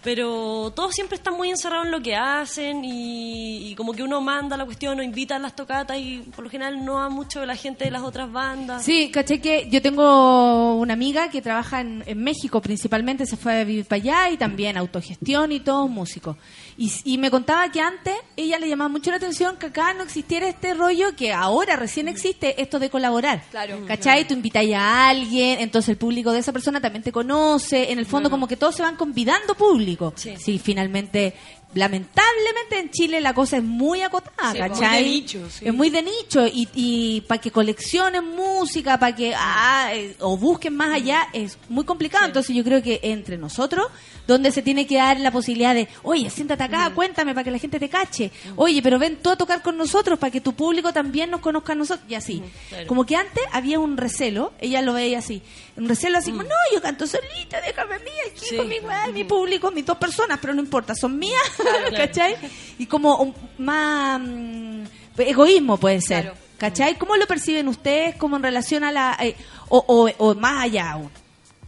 [0.03, 4.19] pero todos siempre están muy encerrados en lo que hacen y, y como que uno
[4.19, 7.45] manda la cuestión o invita a las tocatas y por lo general no va mucho
[7.45, 8.83] la gente de las otras bandas.
[8.83, 13.61] Sí, caché que yo tengo una amiga que trabaja en, en México principalmente, se fue
[13.61, 16.37] a vivir para allá y también autogestión y todo, músico.
[16.81, 20.01] Y, y me contaba que antes ella le llamaba mucho la atención que acá no
[20.01, 23.43] existiera este rollo que ahora recién existe, esto de colaborar.
[23.51, 23.85] Claro.
[23.85, 24.27] ¿Cachai?
[24.27, 28.07] Tú invitas a alguien, entonces el público de esa persona también te conoce, en el
[28.07, 30.11] fondo como que todos se van convidando público.
[30.15, 31.35] Sí, finalmente...
[31.73, 35.03] Lamentablemente en Chile la cosa es muy acotada, Sí, muy ¿cachai?
[35.03, 35.67] de nicho, sí.
[35.67, 40.37] Es muy de nicho y, y para que coleccionen música, para que ah, eh, o
[40.37, 42.25] busquen más allá es muy complicado.
[42.25, 43.87] Entonces yo creo que entre nosotros,
[44.27, 47.57] donde se tiene que dar la posibilidad de, oye, siéntate acá, cuéntame para que la
[47.57, 48.31] gente te cache.
[48.55, 51.73] Oye, pero ven tú a tocar con nosotros para que tu público también nos conozca
[51.73, 52.41] a nosotros y así.
[52.69, 52.87] claro.
[52.87, 55.41] Como que antes había un recelo, ella lo veía así,
[55.81, 58.55] un recelo así como, no, yo canto solita, déjame a mí aquí Sí.
[58.57, 61.89] con mi, weá, mi público, mis dos personas, pero no importa, son mías, Claro.
[61.97, 62.35] ¿cachai?
[62.77, 64.83] Y como un- más mm,
[65.17, 66.37] egoísmo puede ser, Claro.
[66.57, 66.97] ¿cachai?
[66.97, 69.17] ¿Cómo lo perciben ustedes como en relación a la...
[69.21, 69.35] eh,
[69.69, 71.09] o, o- o más allá aún?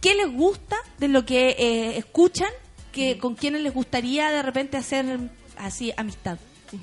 [0.00, 2.50] ¿Qué les gusta de lo que eh, escuchan?
[2.92, 5.18] Que, ¿Con quiénes les gustaría de repente hacer
[5.56, 6.38] así amistad?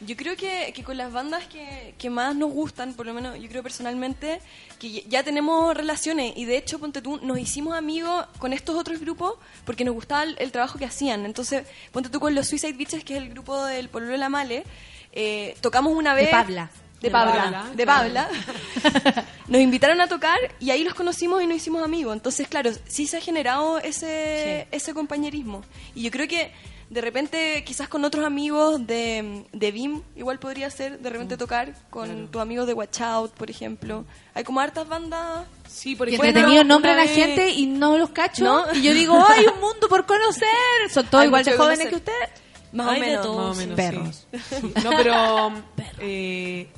[0.00, 3.38] Yo creo que, que con las bandas que, que más nos gustan, por lo menos
[3.40, 4.40] yo creo personalmente,
[4.78, 9.00] que ya- tenemos relaciones y de hecho, ponte tú, nos hicimos amigos con estos otros
[9.00, 11.24] grupos porque nos gustaba el, el trabajo que hacían.
[11.24, 14.28] Entonces, ponte tú con los Suicide Beaches, que es el grupo del Pololo de la
[14.28, 14.64] Male,
[15.12, 16.30] eh, tocamos una De vez...
[16.30, 16.70] Pabla.
[17.00, 18.02] De De Pabla, Pabla, de claro.
[18.04, 19.24] Pabla.
[19.48, 22.14] Nos invitaron a tocar y ahí los conocimos y nos hicimos amigos.
[22.16, 25.62] Entonces, claro, sí se ha generado ese, ese compañerismo.
[25.94, 26.52] Y yo creo que
[26.88, 31.74] de repente, quizás con otros amigos de, de BIM, igual podría ser de repente tocar
[31.90, 34.04] con tus amigos de Watch Out, por ejemplo.
[34.34, 35.46] Hay como hartas bandas.
[35.68, 38.44] Sí, por Que ejemplo, entretenido una a vez- gente y no los cacho.
[38.44, 38.72] ¿No?
[38.74, 40.46] Y yo digo, hay un mundo por conocer.
[40.90, 41.90] Son todos Hay igual de que jóvenes conocer.
[42.04, 42.30] que ustedes.
[42.72, 43.26] Más Hay o de menos.
[43.26, 43.48] todo.
[43.48, 44.26] Más o menos, Perros.
[44.48, 44.72] sí.
[44.84, 45.52] No, pero...
[46.00, 46.68] eh,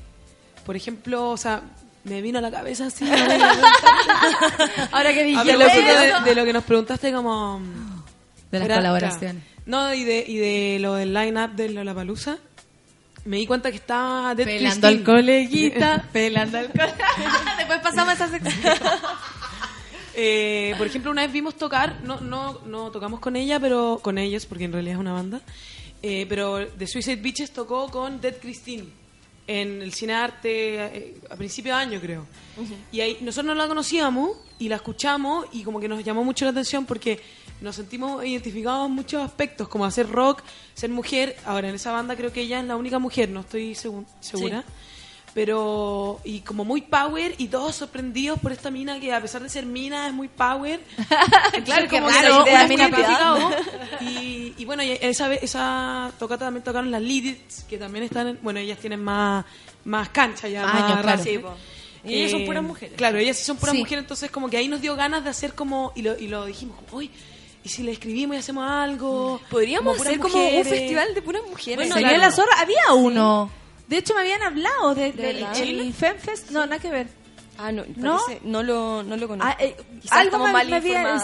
[0.65, 1.63] por ejemplo, o sea,
[2.05, 3.05] me vino a la cabeza así...
[4.93, 7.61] Ahora que dije de, de lo que nos preguntaste como...
[8.51, 9.43] De las colaboraciones.
[9.69, 12.39] No, y de, y de lo del line-up de Lollapalooza.
[13.27, 17.07] Me di cuenta que estaba Dead Pelando al coleguita, pelando al coleguita.
[17.59, 18.75] Después pasamos a esa sección.
[20.21, 24.19] Eh, por ejemplo, una vez vimos tocar, no, no, no tocamos con ella, pero con
[24.19, 25.41] ellos, porque en realidad es una banda.
[26.03, 28.87] eh, pero The Suicide Beaches tocó con Dead Christine
[29.47, 32.27] en el cine arte eh, a principio de año, creo.
[32.91, 36.45] Y ahí nosotros no la conocíamos y la escuchamos y como que nos llamó mucho
[36.47, 37.21] la atención porque
[37.61, 40.43] nos sentimos identificados en muchos aspectos, como hacer rock,
[40.75, 41.37] ser mujer.
[41.45, 44.65] Ahora, en esa banda creo que ella es la única mujer, no estoy segu- segura.
[45.35, 49.49] Pero, y como muy power y todos sorprendidos por esta mina que a pesar de
[49.49, 50.81] ser mina es muy power.
[51.65, 53.57] Claro, como que una mina.
[54.01, 58.29] Y, y bueno, y esa, vez- esa tocata también tocaron las Lidits, que también están,
[58.29, 59.45] en- bueno, ellas tienen más,
[59.85, 61.23] más cancha ya, Más más años, claro.
[61.23, 61.41] Sí.
[62.05, 62.97] Y ellas son Eh, puras mujeres.
[62.97, 63.81] Claro, ellas sí son puras Sí.
[63.81, 66.47] mujeres, entonces como que ahí nos dio ganas de hacer como, y lo, y lo
[66.47, 67.11] dijimos, como, uy,
[67.65, 69.41] ¿y si le escribimos y hacemos algo?
[69.51, 71.77] Podríamos puras hacer como un festival de puras mujeres.
[71.79, 72.23] Bueno, Sería claro.
[72.25, 72.53] la zorra.
[72.61, 73.51] Había uno.
[73.89, 75.57] De hecho, me habían hablado de, del verdad?
[75.59, 76.51] el FemFest.
[76.51, 77.07] No, nada que ver.
[77.61, 78.19] Ah, no, ¿No?
[78.25, 79.53] parece- no lo, no lo conozco.
[79.53, 79.77] Ah, eh,
[80.11, 80.81] algo me- mal me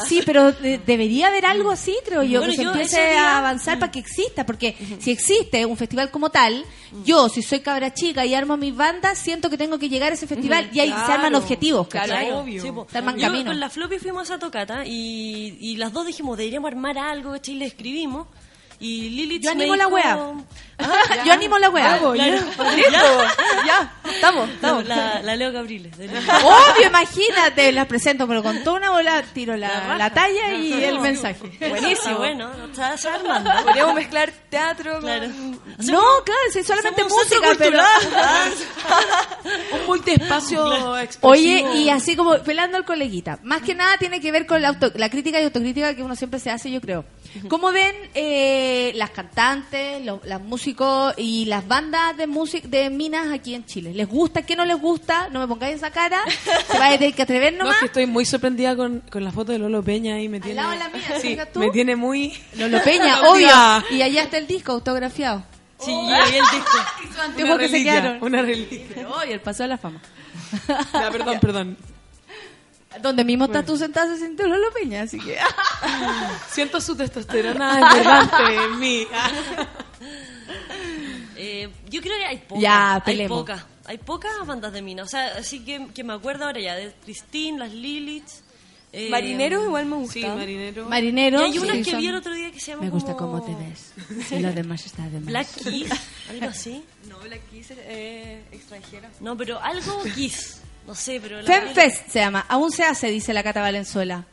[0.07, 3.39] sí, pero de- debería haber algo así, creo yo, Bueno, que se empiece día- a
[3.39, 6.65] avanzar para que exista, porque si existe un festival como tal,
[7.05, 10.15] yo, si soy cabra chica y armo mis bandas, siento que tengo que llegar a
[10.17, 12.33] ese festival y ahí se arman Claro, objetivos, claro, ¿cachai?
[12.33, 12.63] obvio.
[12.63, 12.87] Sí, po.
[12.91, 13.47] Se arman Yo caminos.
[13.47, 17.55] con la Floppy fuimos a tocata y, y las dos dijimos, deberíamos armar algo, ¿cachai?
[17.55, 18.27] Y le escribimos.
[18.81, 20.19] Y Lilith Yo animo la wea.
[20.79, 21.71] Ah, Yo animo la.
[21.71, 22.49] Claro, Claro.
[22.91, 23.65] Ya.
[23.67, 24.85] ya, estamos, estamos.
[24.87, 25.95] La, la Leo Lilith.
[25.99, 30.99] Obvio, imagínate, las presento, pero con toda una bola tiro la, la talla y el
[31.01, 31.39] mensaje.
[31.69, 32.19] Buenísimo.
[32.19, 33.51] bueno, está, armando.
[33.65, 35.29] Podríamos mezclar teatro Claro.
[35.29, 37.81] No, claro, si solamente música, pero...
[39.81, 41.29] Un multiespacio expresivo.
[41.33, 44.69] Oye, y así como pelando al coleguita, más que nada tiene que ver con la,
[44.69, 47.05] auto- la crítica y autocrítica que uno siempre se hace, yo creo.
[47.49, 53.31] ¿Cómo ven eh, las cantantes, los, las músicos y las bandas de música de minas
[53.31, 53.93] aquí en Chile?
[53.93, 54.41] ¿Les gusta?
[54.47, 55.29] ¿Qué no les gusta?
[55.29, 56.23] No me pongáis esa cara.
[56.73, 59.31] Se va a tener que atrever No, es que estoy muy sorprendida con, con la
[59.31, 60.57] foto de Lolo Peña ahí me tiene...
[60.57, 61.61] lado de la mía, sí, fíjate tú.
[61.61, 62.33] me tiene muy...
[62.57, 63.51] Lolo Peña, obvio.
[63.91, 65.45] Y allá está el disco autografiado.
[65.79, 66.79] Sí, y ahí el disco.
[67.15, 68.23] Su antiguo Una que se reliquia, quedaron.
[68.23, 69.09] una reliquia.
[69.21, 70.01] Oye, el paso de la fama.
[70.95, 71.77] Ya, perdón, perdón.
[73.03, 75.37] Donde mismo está tú sentada se siente Lolo Peña, así que...
[76.49, 79.07] Siento su testosterona desbordante en mí.
[81.65, 82.63] Eh, yo creo que hay pocas.
[82.63, 83.65] Ya, hay pocas.
[83.87, 85.03] Hay pocas bandas de mina.
[85.03, 88.29] O sea, así que, que me acuerdo ahora ya de Christine, las Lilith.
[88.93, 90.13] eh, Marineros igual me gusta.
[90.15, 90.89] Sí, marinero.
[90.89, 91.41] Marinero.
[91.41, 93.15] Y hay unas sí, que son- vi el otro día que se llaman Me gusta
[93.15, 93.41] como...
[93.41, 93.93] cómo te ves.
[94.31, 95.25] Y lo demás está de más.
[95.27, 95.91] Black Kiss,
[96.31, 96.83] algo así.
[97.09, 99.11] No, Black Kiss es eh, extranjera.
[99.21, 100.61] No, pero algo Kiss.
[100.87, 101.43] No sé, pero...
[101.43, 102.47] la- FemFest se llama.
[102.49, 104.25] Aún se hace, dice la Cata Valenzuela.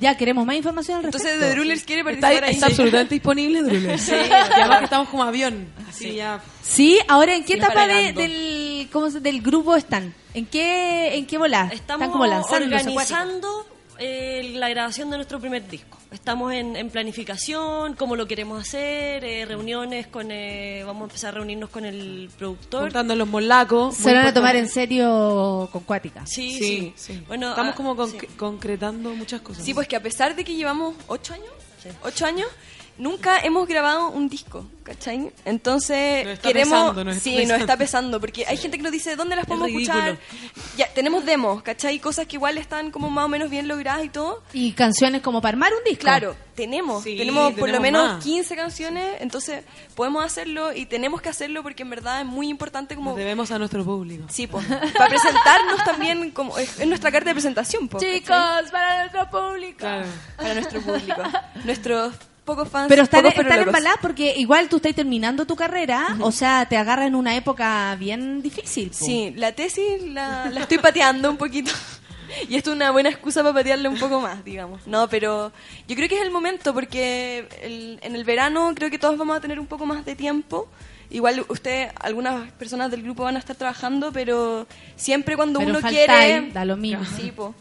[0.00, 1.28] Ya, queremos más información al respecto.
[1.28, 2.54] Entonces, The Drulers quiere Está, participar ahí.
[2.54, 3.98] está absolutamente disponible, Drule.
[3.98, 4.12] Sí.
[4.14, 5.68] Además que estamos como avión.
[5.88, 6.40] Así ya...
[6.62, 10.14] Sí, ahora ¿en qué etapa de- del, ¿cómo se- del grupo están?
[10.32, 11.68] ¿En qué, en qué bola?
[11.72, 13.66] Estamos están como lanzando organizando
[14.00, 15.98] eh, la grabación de nuestro primer disco.
[16.10, 20.30] Estamos en, en planificación, cómo lo queremos hacer, eh, reuniones con...
[20.32, 22.82] eh, vamos a empezar a reunirnos con el productor.
[22.84, 23.94] Juntando los molacos.
[23.96, 26.26] Se van a tomar en serio con Cuática.
[26.26, 26.92] Sí, Sí, sí.
[26.96, 27.24] sí.
[27.28, 28.18] Bueno, Estamos ah, como con- sí.
[28.36, 29.64] concretando muchas cosas.
[29.64, 31.46] Sí, pues que a pesar de que llevamos ocho años,
[32.02, 32.48] ocho años,
[33.00, 35.32] nunca hemos grabado un disco, ¿cachai?
[35.44, 37.52] Entonces Nos está queremos, pesando, nos está sí, pesando.
[37.54, 40.18] nos está pesando, porque hay gente que nos dice dónde las podemos escuchar.
[40.76, 41.98] Ya tenemos demos, ¿cachai?
[41.98, 44.42] Cosas que igual están como más o menos bien logradas y todo.
[44.52, 46.02] Y canciones como para armar un disco.
[46.02, 48.24] Claro, tenemos, Sí, tenemos por lo menos más.
[48.24, 49.64] 15 canciones, entonces
[49.94, 53.50] podemos hacerlo y tenemos que hacerlo porque en verdad es muy importante como Nos debemos
[53.50, 54.24] a nuestro público.
[54.28, 54.66] Sí, pues.
[54.66, 58.70] Para presentarnos también, como es, es nuestra carta de presentación, po, Chicos, ¿cachai?
[58.70, 59.78] para nuestro público.
[59.78, 60.06] Claro.
[60.36, 61.22] Para nuestro público.
[61.64, 62.12] Nuestros
[62.44, 62.88] pocos fans.
[62.88, 67.06] Pero están, están embaladas porque igual tú estás terminando tu carrera, o sea, te agarra
[67.06, 68.88] en una época bien difícil.
[68.90, 68.94] po.
[69.04, 71.72] Sí, la tesis la, la estoy pateando un poquito.
[72.48, 74.86] Y esto es una buena excusa para patearla un poco más, digamos.
[74.86, 75.50] No, pero
[75.88, 79.36] yo creo que es el momento porque el- en el verano creo que todos vamos
[79.36, 80.68] a tener un poco más de tiempo.
[81.10, 85.80] Igual usted, algunas personas del grupo van a estar trabajando, pero siempre cuando Pero uno
[85.88, 86.50] quiere...
[86.52, 87.04] da lo mismo.
[87.16, 87.52] Sí, po.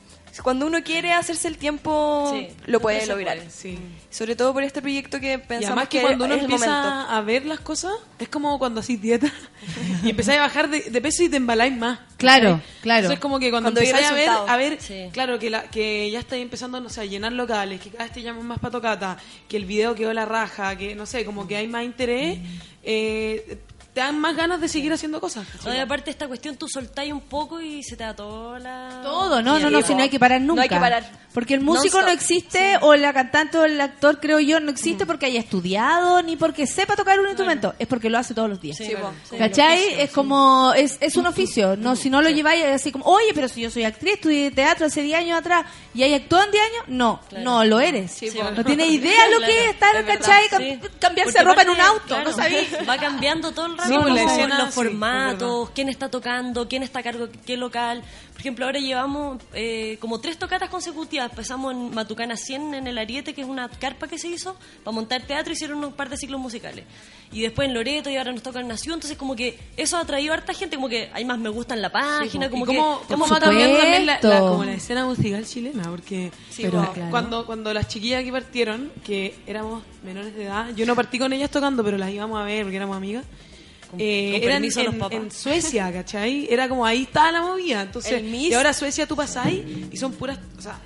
[0.43, 3.37] Cuando uno quiere hacerse el tiempo, Sí, lo puede lograr.
[3.37, 3.77] puede, Sí.
[4.09, 7.21] Sobre todo por este proyecto que Y pensamos además que, que cuando uno empieza a
[7.21, 9.31] ver las cosas, es como cuando hacís dieta
[10.03, 11.99] y empezáis a bajar de, de peso y te embaláis más.
[12.17, 12.99] Claro, claro.
[12.99, 15.09] Entonces es como que cuando, Cuando empezáis a ver, a ver Sí.
[15.11, 18.13] claro, que, la, que ya estáis empezando, no sé, a llenar locales, que cada vez
[18.13, 21.47] te llaman más para tocata, que el video quedó la raja, que no sé, como
[21.47, 22.39] que hay más interés,
[22.83, 23.57] eh,
[23.99, 25.45] te dan más ganas de seguir haciendo cosas.
[25.65, 29.01] No, y aparte esta cuestión tú soltáis un poco y se te da toda la...
[29.03, 29.87] Todo, no, no, Sí, no, po.
[29.87, 30.55] si no hay que parar nunca.
[30.55, 31.11] No hay que parar.
[31.39, 35.05] Porque el músico no existe, o la cantante o el actor, creo yo, no existe
[35.05, 37.73] porque haya estudiado, ni porque sepa tocar un instrumento.
[37.79, 38.75] Es porque lo hace todos los días.
[38.77, 38.91] Sí,
[39.37, 39.77] ¿Cachai?
[39.83, 41.77] oficio, es como, es, es un oficio.
[41.77, 44.87] No, si no lo lleváis así como, oye, pero si yo soy actriz, estudié teatro
[44.87, 48.19] hace 10 años atrás y hay actuado en 10 años, no, no lo eres.
[48.55, 50.47] No tienes idea lo Claro, que es estar, es ¿cachai?
[50.49, 52.67] Cam- Cambiarse Porque ropa en un auto, claro, no sabís.
[52.89, 57.55] Va cambiando todo el rato los formatos, quién está tocando, quién está a cargo qué
[57.57, 58.03] local.
[58.31, 61.28] Por ejemplo, ahora llevamos eh, como tres tocatas consecutivas.
[61.29, 64.93] Empezamos en Matucana 100 en el Ariete, que es una carpa que se hizo para
[64.95, 66.85] montar teatro, hicieron un par de ciclos musicales.
[67.31, 70.05] Y después en Loreto y ahora nos toca en Nación, entonces como que eso ha
[70.05, 72.65] traído a harta gente, como que hay más me gusta en la página, ¿Y como
[72.65, 75.83] cómo, que hemos va cambiando también la, la- como la escena musical chilena?
[75.89, 77.11] Porque Pero, cu- claro.
[77.11, 81.31] cuando, cuando las chiquillas aquí partieron, que éramos menores de edad, yo no partí con
[81.31, 83.23] ellas tocando, pero las íbamos a ver porque éramos amigas.
[83.97, 86.47] eh, con eran de los en, en Suecia, ¿cachai?
[86.49, 87.81] Era como ahí estaba la movida.
[87.83, 90.79] Entonces, y ahora Suecia tú pasáis y son puras, o sea,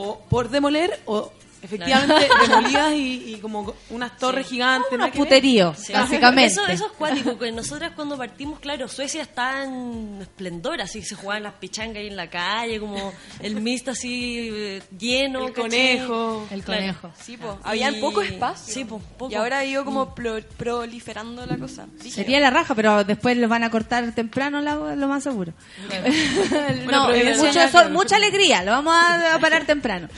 [0.00, 1.30] o por demoler o
[1.62, 4.98] Efectivamente, demolidas y, y como unas torres gigantes.
[4.98, 5.12] ver.
[5.12, 5.92] puteríos, Sí.
[5.92, 6.52] básicamente.
[6.52, 11.14] Eso, eso es cuático, que nosotras cuando partimos, claro, Suecia está en esplendor, así se
[11.14, 15.48] jugaban las pichangas ahí en la calle, como el mist así eh, lleno.
[15.48, 16.46] El conejo.
[16.50, 16.80] El Claro.
[16.80, 17.12] conejo.
[17.20, 17.58] Sí, po.
[17.64, 18.74] Y- Habían poco espacio.
[18.74, 19.30] Sí, po, poco.
[19.32, 21.86] Y ahora ha ido como pro- proliferando la cosa.
[22.08, 25.52] Sería la raja, pero después lo van a cortar temprano, la- lo más seguro.
[26.90, 30.08] no, eh, mucho mucha alegría, lo vamos a, a parar temprano.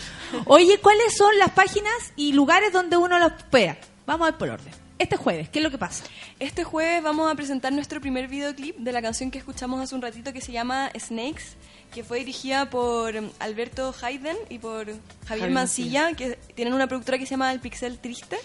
[0.47, 3.79] Oye, ¿cuáles son las páginas y lugares donde uno los espera?
[4.07, 4.73] Vamos a ver por orden.
[4.99, 6.05] Este jueves, ¿qué es lo que pasa?
[6.39, 10.03] Este jueves vamos a presentar nuestro primer videoclip de la canción que escuchamos hace un
[10.03, 11.43] ratito que se llama Snakes,
[11.93, 17.19] que fue dirigida por Alberto Hayden y por Javier Javier Mancilla, que tienen una productora
[17.19, 18.37] que se llama El Pixel Triste,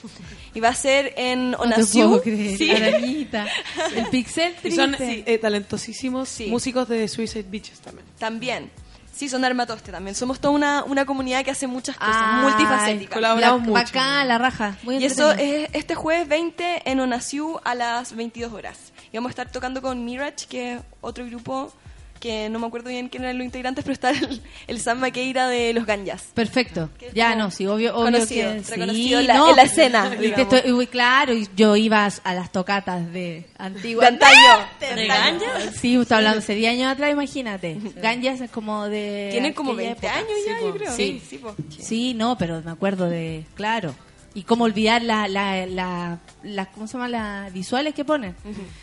[0.56, 2.72] y va a ser en No puedo creer, Sí.
[2.72, 3.46] arañita.
[3.96, 5.32] El pixel Y son triste.
[5.32, 8.08] eh, talentosísimos músicos de Suicide Beaches también.
[8.18, 8.72] También.
[9.18, 10.14] Sí, son de Armatoste también.
[10.16, 13.16] Somos toda una, una comunidad que hace muchas cosas, Ay, multifacética.
[13.16, 13.74] colaboramos la- mucho.
[13.74, 14.76] Bacán, la raja.
[14.84, 18.78] Muy Y eso es este jueves 20 en Onasiu a las 22 horas.
[19.12, 21.74] Y vamos a estar tocando con Mirage, que es otro grupo
[22.20, 25.48] que no me acuerdo bien quién eran los integrantes, pero está el, el Sam Maqueira
[25.48, 26.24] de los Ganjas.
[26.34, 26.90] Perfecto.
[27.14, 29.50] Ya no, sí, obvio, obvio conocido, que sí, reconocido en la- no.
[29.50, 30.54] en la escena, Y te digamos.
[30.54, 34.02] estoy- claro, y yo iba a las tocatas de antigua.
[34.02, 34.68] De antaño.
[34.96, 35.76] ¿De Ganjas?
[35.80, 37.78] Sí, está hablando hace 10 años atrás, imagínate.
[37.96, 39.30] Ganjas es como de.
[39.32, 40.20] Tienen como aquella 20 época.
[40.20, 40.92] años ya, Sí, yo creo.
[40.96, 41.22] Sí.
[41.30, 41.40] sí.
[41.84, 43.44] Sí, no, pero me acuerdo de.
[43.56, 43.94] Claro.
[44.38, 47.08] Y cómo olvidar la, la, la, la- ¿cómo se llama?
[47.10, 48.36] Las visuales que ponen.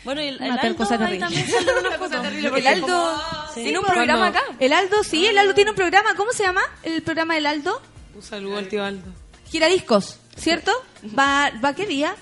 [0.03, 1.19] Bueno, y el, Aldo cosa ahí terrible.
[1.19, 2.59] también salió una cosa terrible.
[2.59, 3.21] El Aldo
[3.53, 4.41] tiene un programa acá.
[4.59, 6.13] El Aldo, sí, el Aldo tiene un programa.
[6.15, 7.81] ¿Cómo se llama el programa del Aldo?
[8.15, 9.07] Un saludo al tío Aldo.
[9.49, 10.73] Giradiscos, ¿cierto?
[11.17, 12.15] ¿Va, ¿Va qué día?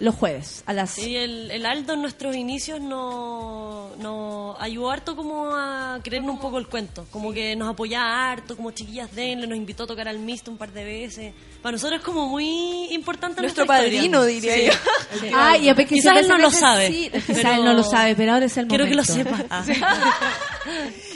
[0.00, 0.90] Los jueves, a las...
[0.92, 6.40] Sí, el, el Aldo en nuestros inicios nos no ayudó harto como a creernos un
[6.40, 10.08] poco el cuento, como que nos apoyaba harto, como chiquillas denle, nos invitó a tocar
[10.08, 11.34] al Misto un par de veces.
[11.62, 14.00] Para nosotros es como muy importante Nuestro nuestra historia.
[14.00, 14.66] padrino, diría Sí.
[14.66, 14.72] yo.
[15.74, 16.88] Pues que Quizás él no lo sabe.
[16.88, 19.36] sí, quizás pero él no lo sabe, pero ahora es el Quiero que lo momento.
[19.36, 19.44] sepa.
[19.50, 19.64] Ah.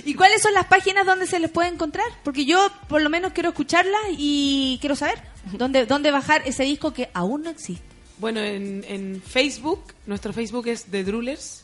[0.05, 2.05] ¿Y cuáles son las páginas donde se les puede encontrar?
[2.23, 5.20] Porque yo por lo menos quiero escucharlas y quiero saber
[5.52, 7.94] dónde, dónde bajar ese disco que aún no existe.
[8.19, 11.62] Bueno, en, en Facebook, nuestro Facebook es The Drulers.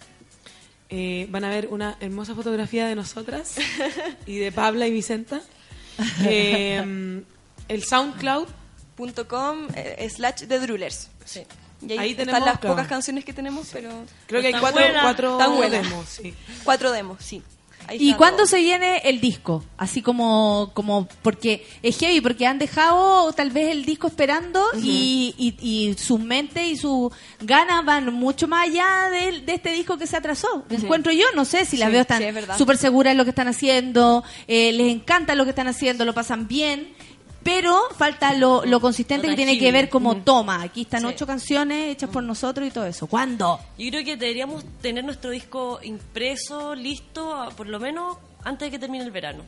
[0.88, 3.54] Eh, van a ver una hermosa fotografía de nosotras
[4.26, 5.42] y de Pabla y Vicenta.
[6.24, 7.22] Eh,
[7.68, 8.48] el SoundCloud.
[9.28, 11.08] .com eh, slash The Drulers.
[11.24, 11.42] Sí.
[11.80, 12.74] Y ahí, Ahí están tenemos, las claro.
[12.74, 13.88] pocas canciones que tenemos, pero...
[14.26, 16.08] Creo que hay cuatro, cuatro demos.
[16.08, 16.34] Sí.
[16.64, 17.42] Cuatro demos, sí.
[17.92, 19.64] ¿Y cuándo se viene el disco?
[19.76, 25.34] Así como, como porque es heavy, porque han dejado tal vez el disco esperando y,
[25.38, 29.96] y, y sus mentes y sus ganas van mucho más allá de, de este disco
[29.98, 30.64] que se atrasó.
[30.70, 33.30] Encuentro yo, no sé si las Sí, veo están sí, súper seguras en lo que
[33.30, 36.92] están haciendo, eh, les encanta lo que están haciendo, lo pasan bien.
[37.42, 40.62] Pero falta lo, lo consistente que tiene que ver como toma.
[40.62, 41.06] Aquí están Sí.
[41.06, 43.06] ocho canciones hechas por nosotros y todo eso.
[43.06, 43.58] ¿Cuándo?
[43.78, 48.78] Yo creo que deberíamos tener nuestro disco impreso, listo, por lo menos antes de que
[48.78, 49.42] termine el verano.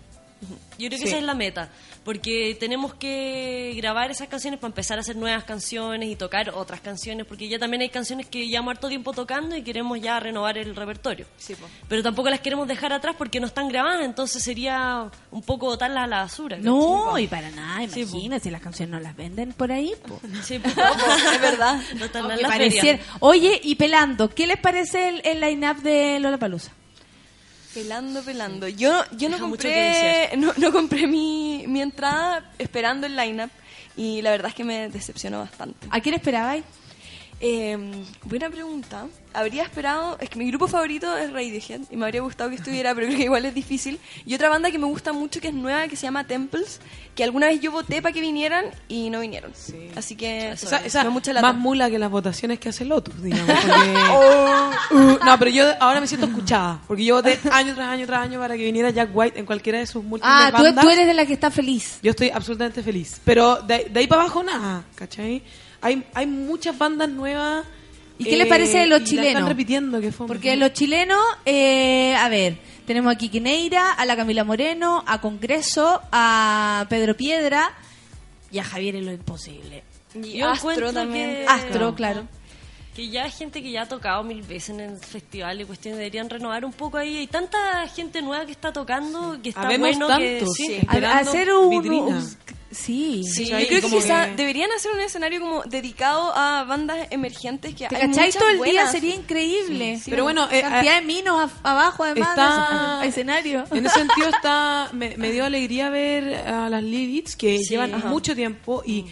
[0.79, 1.05] Yo creo que Sí.
[1.09, 1.69] esa es la meta,
[2.05, 6.81] porque tenemos que grabar esas canciones para empezar a hacer nuevas canciones y tocar otras
[6.81, 10.59] canciones, porque ya también hay canciones que llevamos harto tiempo tocando y queremos ya renovar
[10.59, 11.27] el repertorio.
[11.37, 11.67] Sí, po.
[11.89, 16.05] Pero tampoco las queremos dejar atrás porque no están grabadas, entonces sería un poco botarlas
[16.05, 16.57] a la basura.
[16.59, 18.11] No, y para nada, Sí, po.
[18.17, 19.93] imagínate, si las canciones no las venden por ahí.
[20.09, 20.21] po.
[20.43, 20.69] Sí, po.
[21.35, 21.81] Es verdad.
[21.97, 22.99] No están en la.
[23.21, 26.73] Oye, y pelando, ¿qué les parece el, el line-up de Lollapalooza?
[27.75, 28.69] Pelando, pelando.
[28.69, 33.51] Yo, yo no Deja compré, no, no compré mi, mi entrada esperando el lineup
[33.97, 35.87] y la verdad es que me decepcionó bastante.
[35.91, 36.65] ¿A quién esperabais?
[37.45, 37.77] Eh,
[38.25, 39.07] buena pregunta.
[39.35, 42.95] Habría esperado, es que mi grupo favorito es Radiohead y me habría gustado que estuviera,
[42.95, 43.99] pero creo que igual es difícil.
[44.25, 46.81] Y otra banda que me gusta mucho que es nueva que se llama Temples,
[47.17, 49.51] que alguna vez yo voté para que vinieran y no vinieron.
[49.97, 53.47] Así que Esa, esa mucha más mula que las votaciones que hace Lotus, digamos.
[53.49, 53.93] porque-
[54.93, 56.81] Uh, no, pero yo ahora me siento escuchada.
[56.87, 59.79] Porque yo voté año tras año tras año para que viniera Jack White en cualquiera
[59.79, 60.85] de sus múltiples Ah, tú, bandas.
[60.85, 61.99] tú eres de la que está feliz.
[62.03, 63.21] Yo estoy absolutamente feliz.
[63.25, 65.43] Pero de, de ahí para abajo nada, ¿cachai?
[65.83, 67.65] Hay, hay muchas bandas nuevas.
[68.19, 69.29] ¿Y qué les parece de eh, los y la chilenos?
[69.31, 72.57] están repitiendo, que fue Porque los chilenos, eh, a ver,
[72.87, 77.73] tenemos aquí Quineira, a la Camila Moreno, a Congreso, a Pedro Piedra
[78.51, 79.83] y a Javier en lo imposible.
[80.15, 81.31] Y Yo Astro también.
[81.37, 82.29] que- Astro, claro.
[82.95, 85.99] Que ya hay gente que ya ha tocado mil veces en el festival y cuestiones
[85.99, 87.17] deberían renovar un poco ahí.
[87.17, 90.67] Hay tanta gente nueva que está tocando que está Habemos bueno que tantos, sí.
[90.67, 90.87] sí.
[90.87, 91.71] A- hacer un-
[92.73, 93.23] Sí.
[93.25, 97.75] Sí, yo creo que quizá que- deberían hacer un escenario como dedicado a bandas emergentes
[97.75, 98.33] que ¿Te hay cachai?
[98.33, 99.99] Todo el día sería increíble.
[100.03, 103.65] Sí, Pero bueno, eh, cantidad eh, de minos a- abajo, además, está- de escenario.
[103.73, 107.65] En ese sentido está me, me dio alegría ver a las Liliths que Sí.
[107.71, 108.09] llevan Ajá.
[108.09, 109.05] mucho tiempo y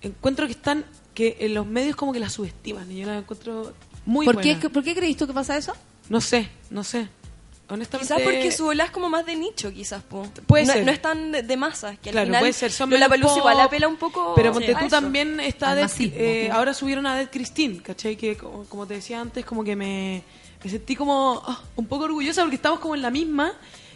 [0.00, 0.84] encuentro que están
[1.14, 3.74] que en los medios como que las subestiman y yo las encuentro
[4.06, 4.72] muy ¿Por qué, buenas.
[4.72, 5.74] ¿Por qué crees tú que pasa eso?
[6.08, 7.08] No sé, no sé.
[7.70, 10.02] Honestamente Quizás porque su ola es como más de nicho, quizás.
[10.02, 10.26] Po.
[10.46, 10.84] Puede no, ser.
[10.84, 11.98] no es tan de, de masas.
[11.98, 12.72] Que al Claro, final puede ser.
[12.72, 15.84] Son la pop, igual apela un poco Pero ponte a tú también está Al Dead-
[15.84, 16.16] masismo.
[16.18, 18.16] eh, ahora subieron a Dead Christine, ¿cachai?
[18.16, 20.22] Que como, como te decía antes, como que me,
[20.64, 23.52] me sentí como ah, un poco orgullosa porque estamos como en la misma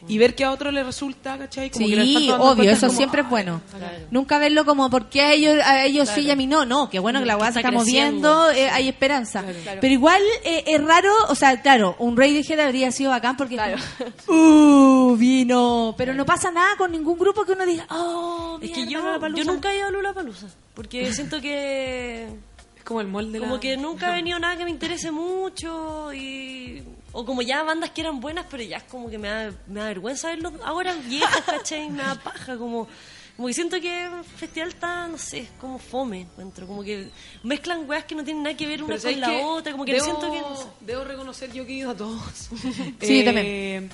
[0.06, 1.70] y ver que a otro le resulta, ¿cachai?
[1.70, 3.60] Como que le están Sí, tomando obvio, eso como, siempre es bueno.
[3.76, 4.06] claro.
[4.10, 6.64] Nunca verlo como porque a ellos, a ellos sí y a mí no.
[6.66, 9.42] No, qué bueno que la Que weá se está moviendo, eh, hay esperanza.
[9.62, 9.80] Claro.
[9.80, 13.56] Pero igual eh, es raro, o sea, claro, un Radiohead habría sido bacán porque
[14.28, 18.86] uh, vino, pero no pasa nada con ningún grupo que uno diga, oh, Es que
[18.86, 19.00] yo,
[19.34, 20.46] yo nunca he ido a Lula Palusa.
[20.74, 22.28] Porque siento que.
[22.76, 26.12] Es como el molde Como la- que nunca ha venido nada que me interese mucho.
[26.12, 26.82] y
[27.16, 29.80] O como ya bandas que eran buenas, pero ya es como que me da, me
[29.80, 31.88] da vergüenza verlos ahora viejas, ¿cachai?
[31.88, 32.58] Me da paja.
[32.58, 32.88] Como,
[33.36, 36.66] como que siento que el festival está, no sé, como fome, encuentro.
[36.66, 37.08] Como que
[37.44, 39.72] mezclan weas que no tienen nada que ver una Pero con ¿sabes la otra.
[39.72, 40.40] Como que debo, siento que.
[40.40, 40.66] no sé.
[40.80, 42.50] debo reconocer yo que he ido a todos.
[43.00, 43.90] Sí, Eh, también.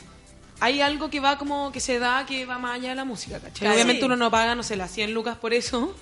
[0.61, 3.39] Hay algo que va como que se da que va más allá de la música,
[3.39, 3.61] ¿cachai?
[3.61, 3.75] Claro.
[3.75, 4.07] Obviamente Sí.
[4.07, 5.95] uno no paga, no sé, las 100 lucas por eso,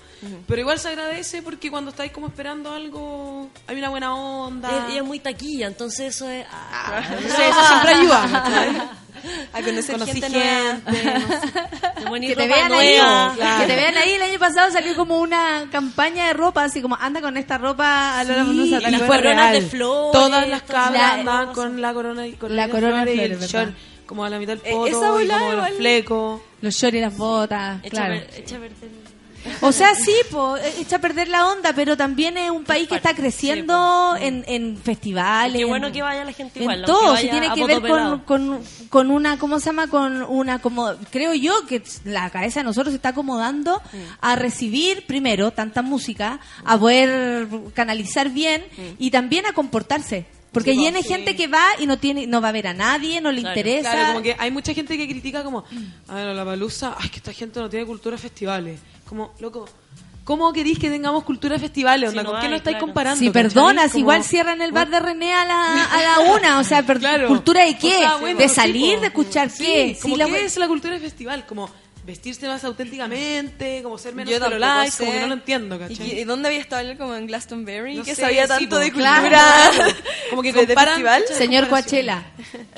[0.47, 4.87] pero igual se agradece porque cuando estáis como esperando algo, hay una buena onda.
[4.89, 6.45] Ella es muy taquilla, entonces eso es.
[6.51, 8.89] ah, No sé, eso siempre ayuda.
[9.51, 11.01] A conocer Conocí gente, gente,
[12.21, 12.95] Te que te vean ahí,
[13.59, 14.11] que te vean ahí.
[14.13, 18.17] El año pasado salió como una campaña de ropa, así como anda con esta ropa
[18.19, 19.53] a la Sí, Lollapalooza, ¿te y fue real.
[19.53, 23.13] de flores, Todas las cabras la- andaban con la corona y con La corona de
[23.13, 23.65] y flores, el ¿verdad?
[23.65, 23.77] short
[24.09, 26.41] como a la mitad del Eh, poto esa como igual- los flecos.
[26.61, 28.15] Los shorts y las botas, Echa claro.
[28.35, 28.59] echa a
[29.65, 32.95] O sea, sí, po, echa a perder la onda, pero también es un país que
[32.95, 35.55] está creciendo en, en festivales.
[35.55, 36.83] Qué en- bueno que vaya la gente en igual.
[36.85, 39.87] todo, vaya si tiene que ver con, con, con una, ¿cómo se llama?
[39.87, 43.81] Con una, como, creo yo que la cabeza de nosotros se está acomodando
[44.19, 48.65] a recibir primero tanta música, a poder canalizar bien
[48.97, 50.25] y también a comportarse.
[50.51, 51.09] Porque Sí, viene sí.
[51.09, 53.91] gente que va y no tiene, no va a ver a nadie, no le interesa.
[53.91, 55.63] Claro, como que hay mucha gente que critica como,
[56.07, 58.79] a ver, la palusa, ay, que esta gente no tiene cultura de festivales.
[59.07, 59.67] Como, loco,
[60.23, 62.09] ¿cómo queréis que tengamos cultura de festivales?
[62.09, 62.21] Onda?
[62.21, 62.85] Sí, no ¿Con qué no estáis claro.
[62.87, 63.19] comparando?
[63.19, 63.43] Si cachai?
[63.43, 66.59] perdonas, Como- igual cierran el bar de René a la, a la una.
[66.59, 67.27] O sea, Claro.
[67.27, 67.91] ¿cultura de O qué?
[67.99, 68.95] sea, bueno, ¿De sí, salir?
[68.95, 69.01] po.
[69.01, 69.97] ¿De escuchar Sí, qué?
[70.01, 71.45] como Sí, la ¿qué es la cultura de festival?
[71.45, 71.69] Como
[72.09, 75.79] vestirse más auténticamente, como ser menos Yo tampoco light, como que no lo entiendo, ¿Y,
[75.79, 76.19] ¿cachai?
[76.19, 77.95] y dónde había estado él como en Glastonbury?
[77.95, 79.21] No que sé, sabía sí, tanto de claro.
[79.21, 79.95] cultura.
[80.29, 81.23] Como que de- de comparan- festival.
[81.37, 82.23] Señor Coachella,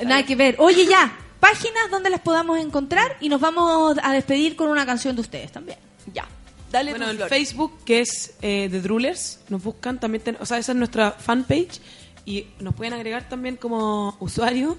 [0.04, 0.56] nada que ver.
[0.58, 5.14] Oye, ya, páginas donde las podamos encontrar y nos vamos a despedir con una canción
[5.16, 5.78] de ustedes también.
[6.14, 6.26] Ya,
[6.70, 7.28] dale Bueno, en.
[7.28, 11.10] Facebook, que es eh, The Drulers, nos buscan también, ten- o sea, esa es nuestra
[11.12, 11.80] fanpage
[12.24, 14.78] y nos pueden agregar también como usuario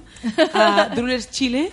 [0.53, 1.71] a Drulers Chile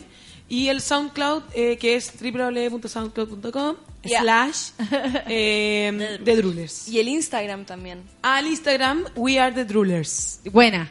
[0.50, 4.20] y el SoundCloud, eh, que es www.soundcloud.com Ya.
[4.20, 4.70] slash
[5.28, 6.88] eh, The Drulers.
[6.88, 8.02] Y el Instagram también.
[8.22, 10.40] Al Instagram, We Are The Drulers.
[10.52, 10.90] Buena.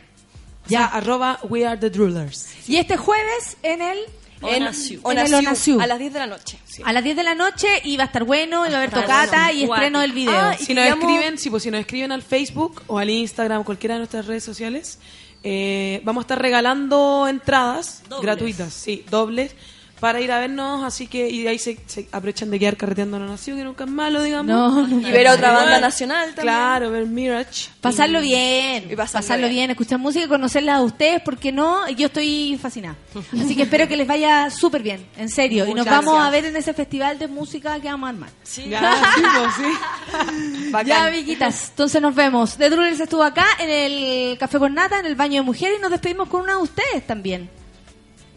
[0.67, 2.47] Ya, arroba We Are The Drulers.
[2.67, 3.97] Y este jueves en el...
[4.41, 5.01] En Onasiu.
[5.03, 5.37] En el Onasiu,
[5.75, 5.81] Onasiu.
[5.81, 6.59] a las 10 de la noche.
[6.85, 8.91] A las 10 de la noche y va a estar bueno, y va a haber
[8.91, 10.31] tocata y estreno del video.
[10.33, 13.65] Ah, y Si nos escriben, sí, pues si nos escriben al Facebook o al Instagram,
[13.65, 14.99] cualquiera de nuestras redes sociales,
[15.43, 18.21] eh, vamos a estar regalando entradas Dobles.
[18.23, 19.55] gratuitas, sí, dobles,
[19.99, 23.23] para ir a vernos, así que y ahí se, se aprovechan de quedar carreteando en
[23.25, 24.47] la nación, que nunca es malo, digamos.
[24.47, 25.07] No, no.
[25.07, 26.43] Y ver a otra banda nacional también.
[26.43, 27.69] Claro, ver Mirage.
[27.81, 29.55] Pasarlo Y- bien, Y pasarlo pasarlo bien.
[29.59, 29.71] bien.
[29.71, 32.95] escuchar música, conocerla a ustedes, porque no, yo estoy fascinada.
[33.33, 35.65] Así que espero que les vaya súper bien, en serio.
[35.67, 38.29] y nos vamos a ver en ese festival de música que vamos a armar.
[38.43, 38.65] Sí.
[38.69, 40.71] Ya, sí, pues.
[40.71, 40.87] Bacán.
[40.87, 42.55] Ya, amiguitas, entonces nos vemos.
[42.57, 45.81] The Drulers estuvo acá en el Café con Nata, en el baño de mujeres, y
[45.81, 47.49] nos despedimos con una de ustedes también.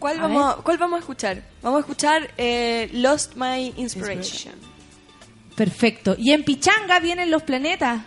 [0.03, 1.41] ¿Cuál, A vamos, a- ¿Cuál vamos a escuchar?
[1.61, 4.53] Vamos a escuchar eh, Lost My Inspiration.
[5.55, 6.17] Perfecto.
[6.17, 8.01] Y en Pichanga vienen los planetas.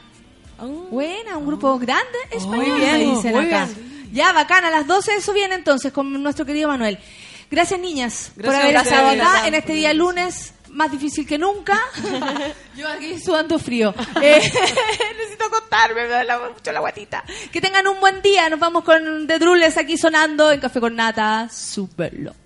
[0.90, 3.68] Buena, un grupo grande español, muy bien, me dicen muy acá.
[4.12, 6.98] Ya, bacán, a las 12 eso viene entonces con nuestro querido Manuel.
[7.50, 11.80] Gracias, niñas, por haber estado acá en este día lunes más difícil que nunca.
[12.76, 13.94] Yo aquí sudando frío.
[14.22, 14.40] Eh,
[15.18, 17.24] necesito acostarme, me da mucho la guatita.
[17.52, 18.48] Que tengan un buen día.
[18.48, 21.48] Nos vamos con The Drulles aquí sonando en Café con Nata.
[21.50, 22.45] Superlo.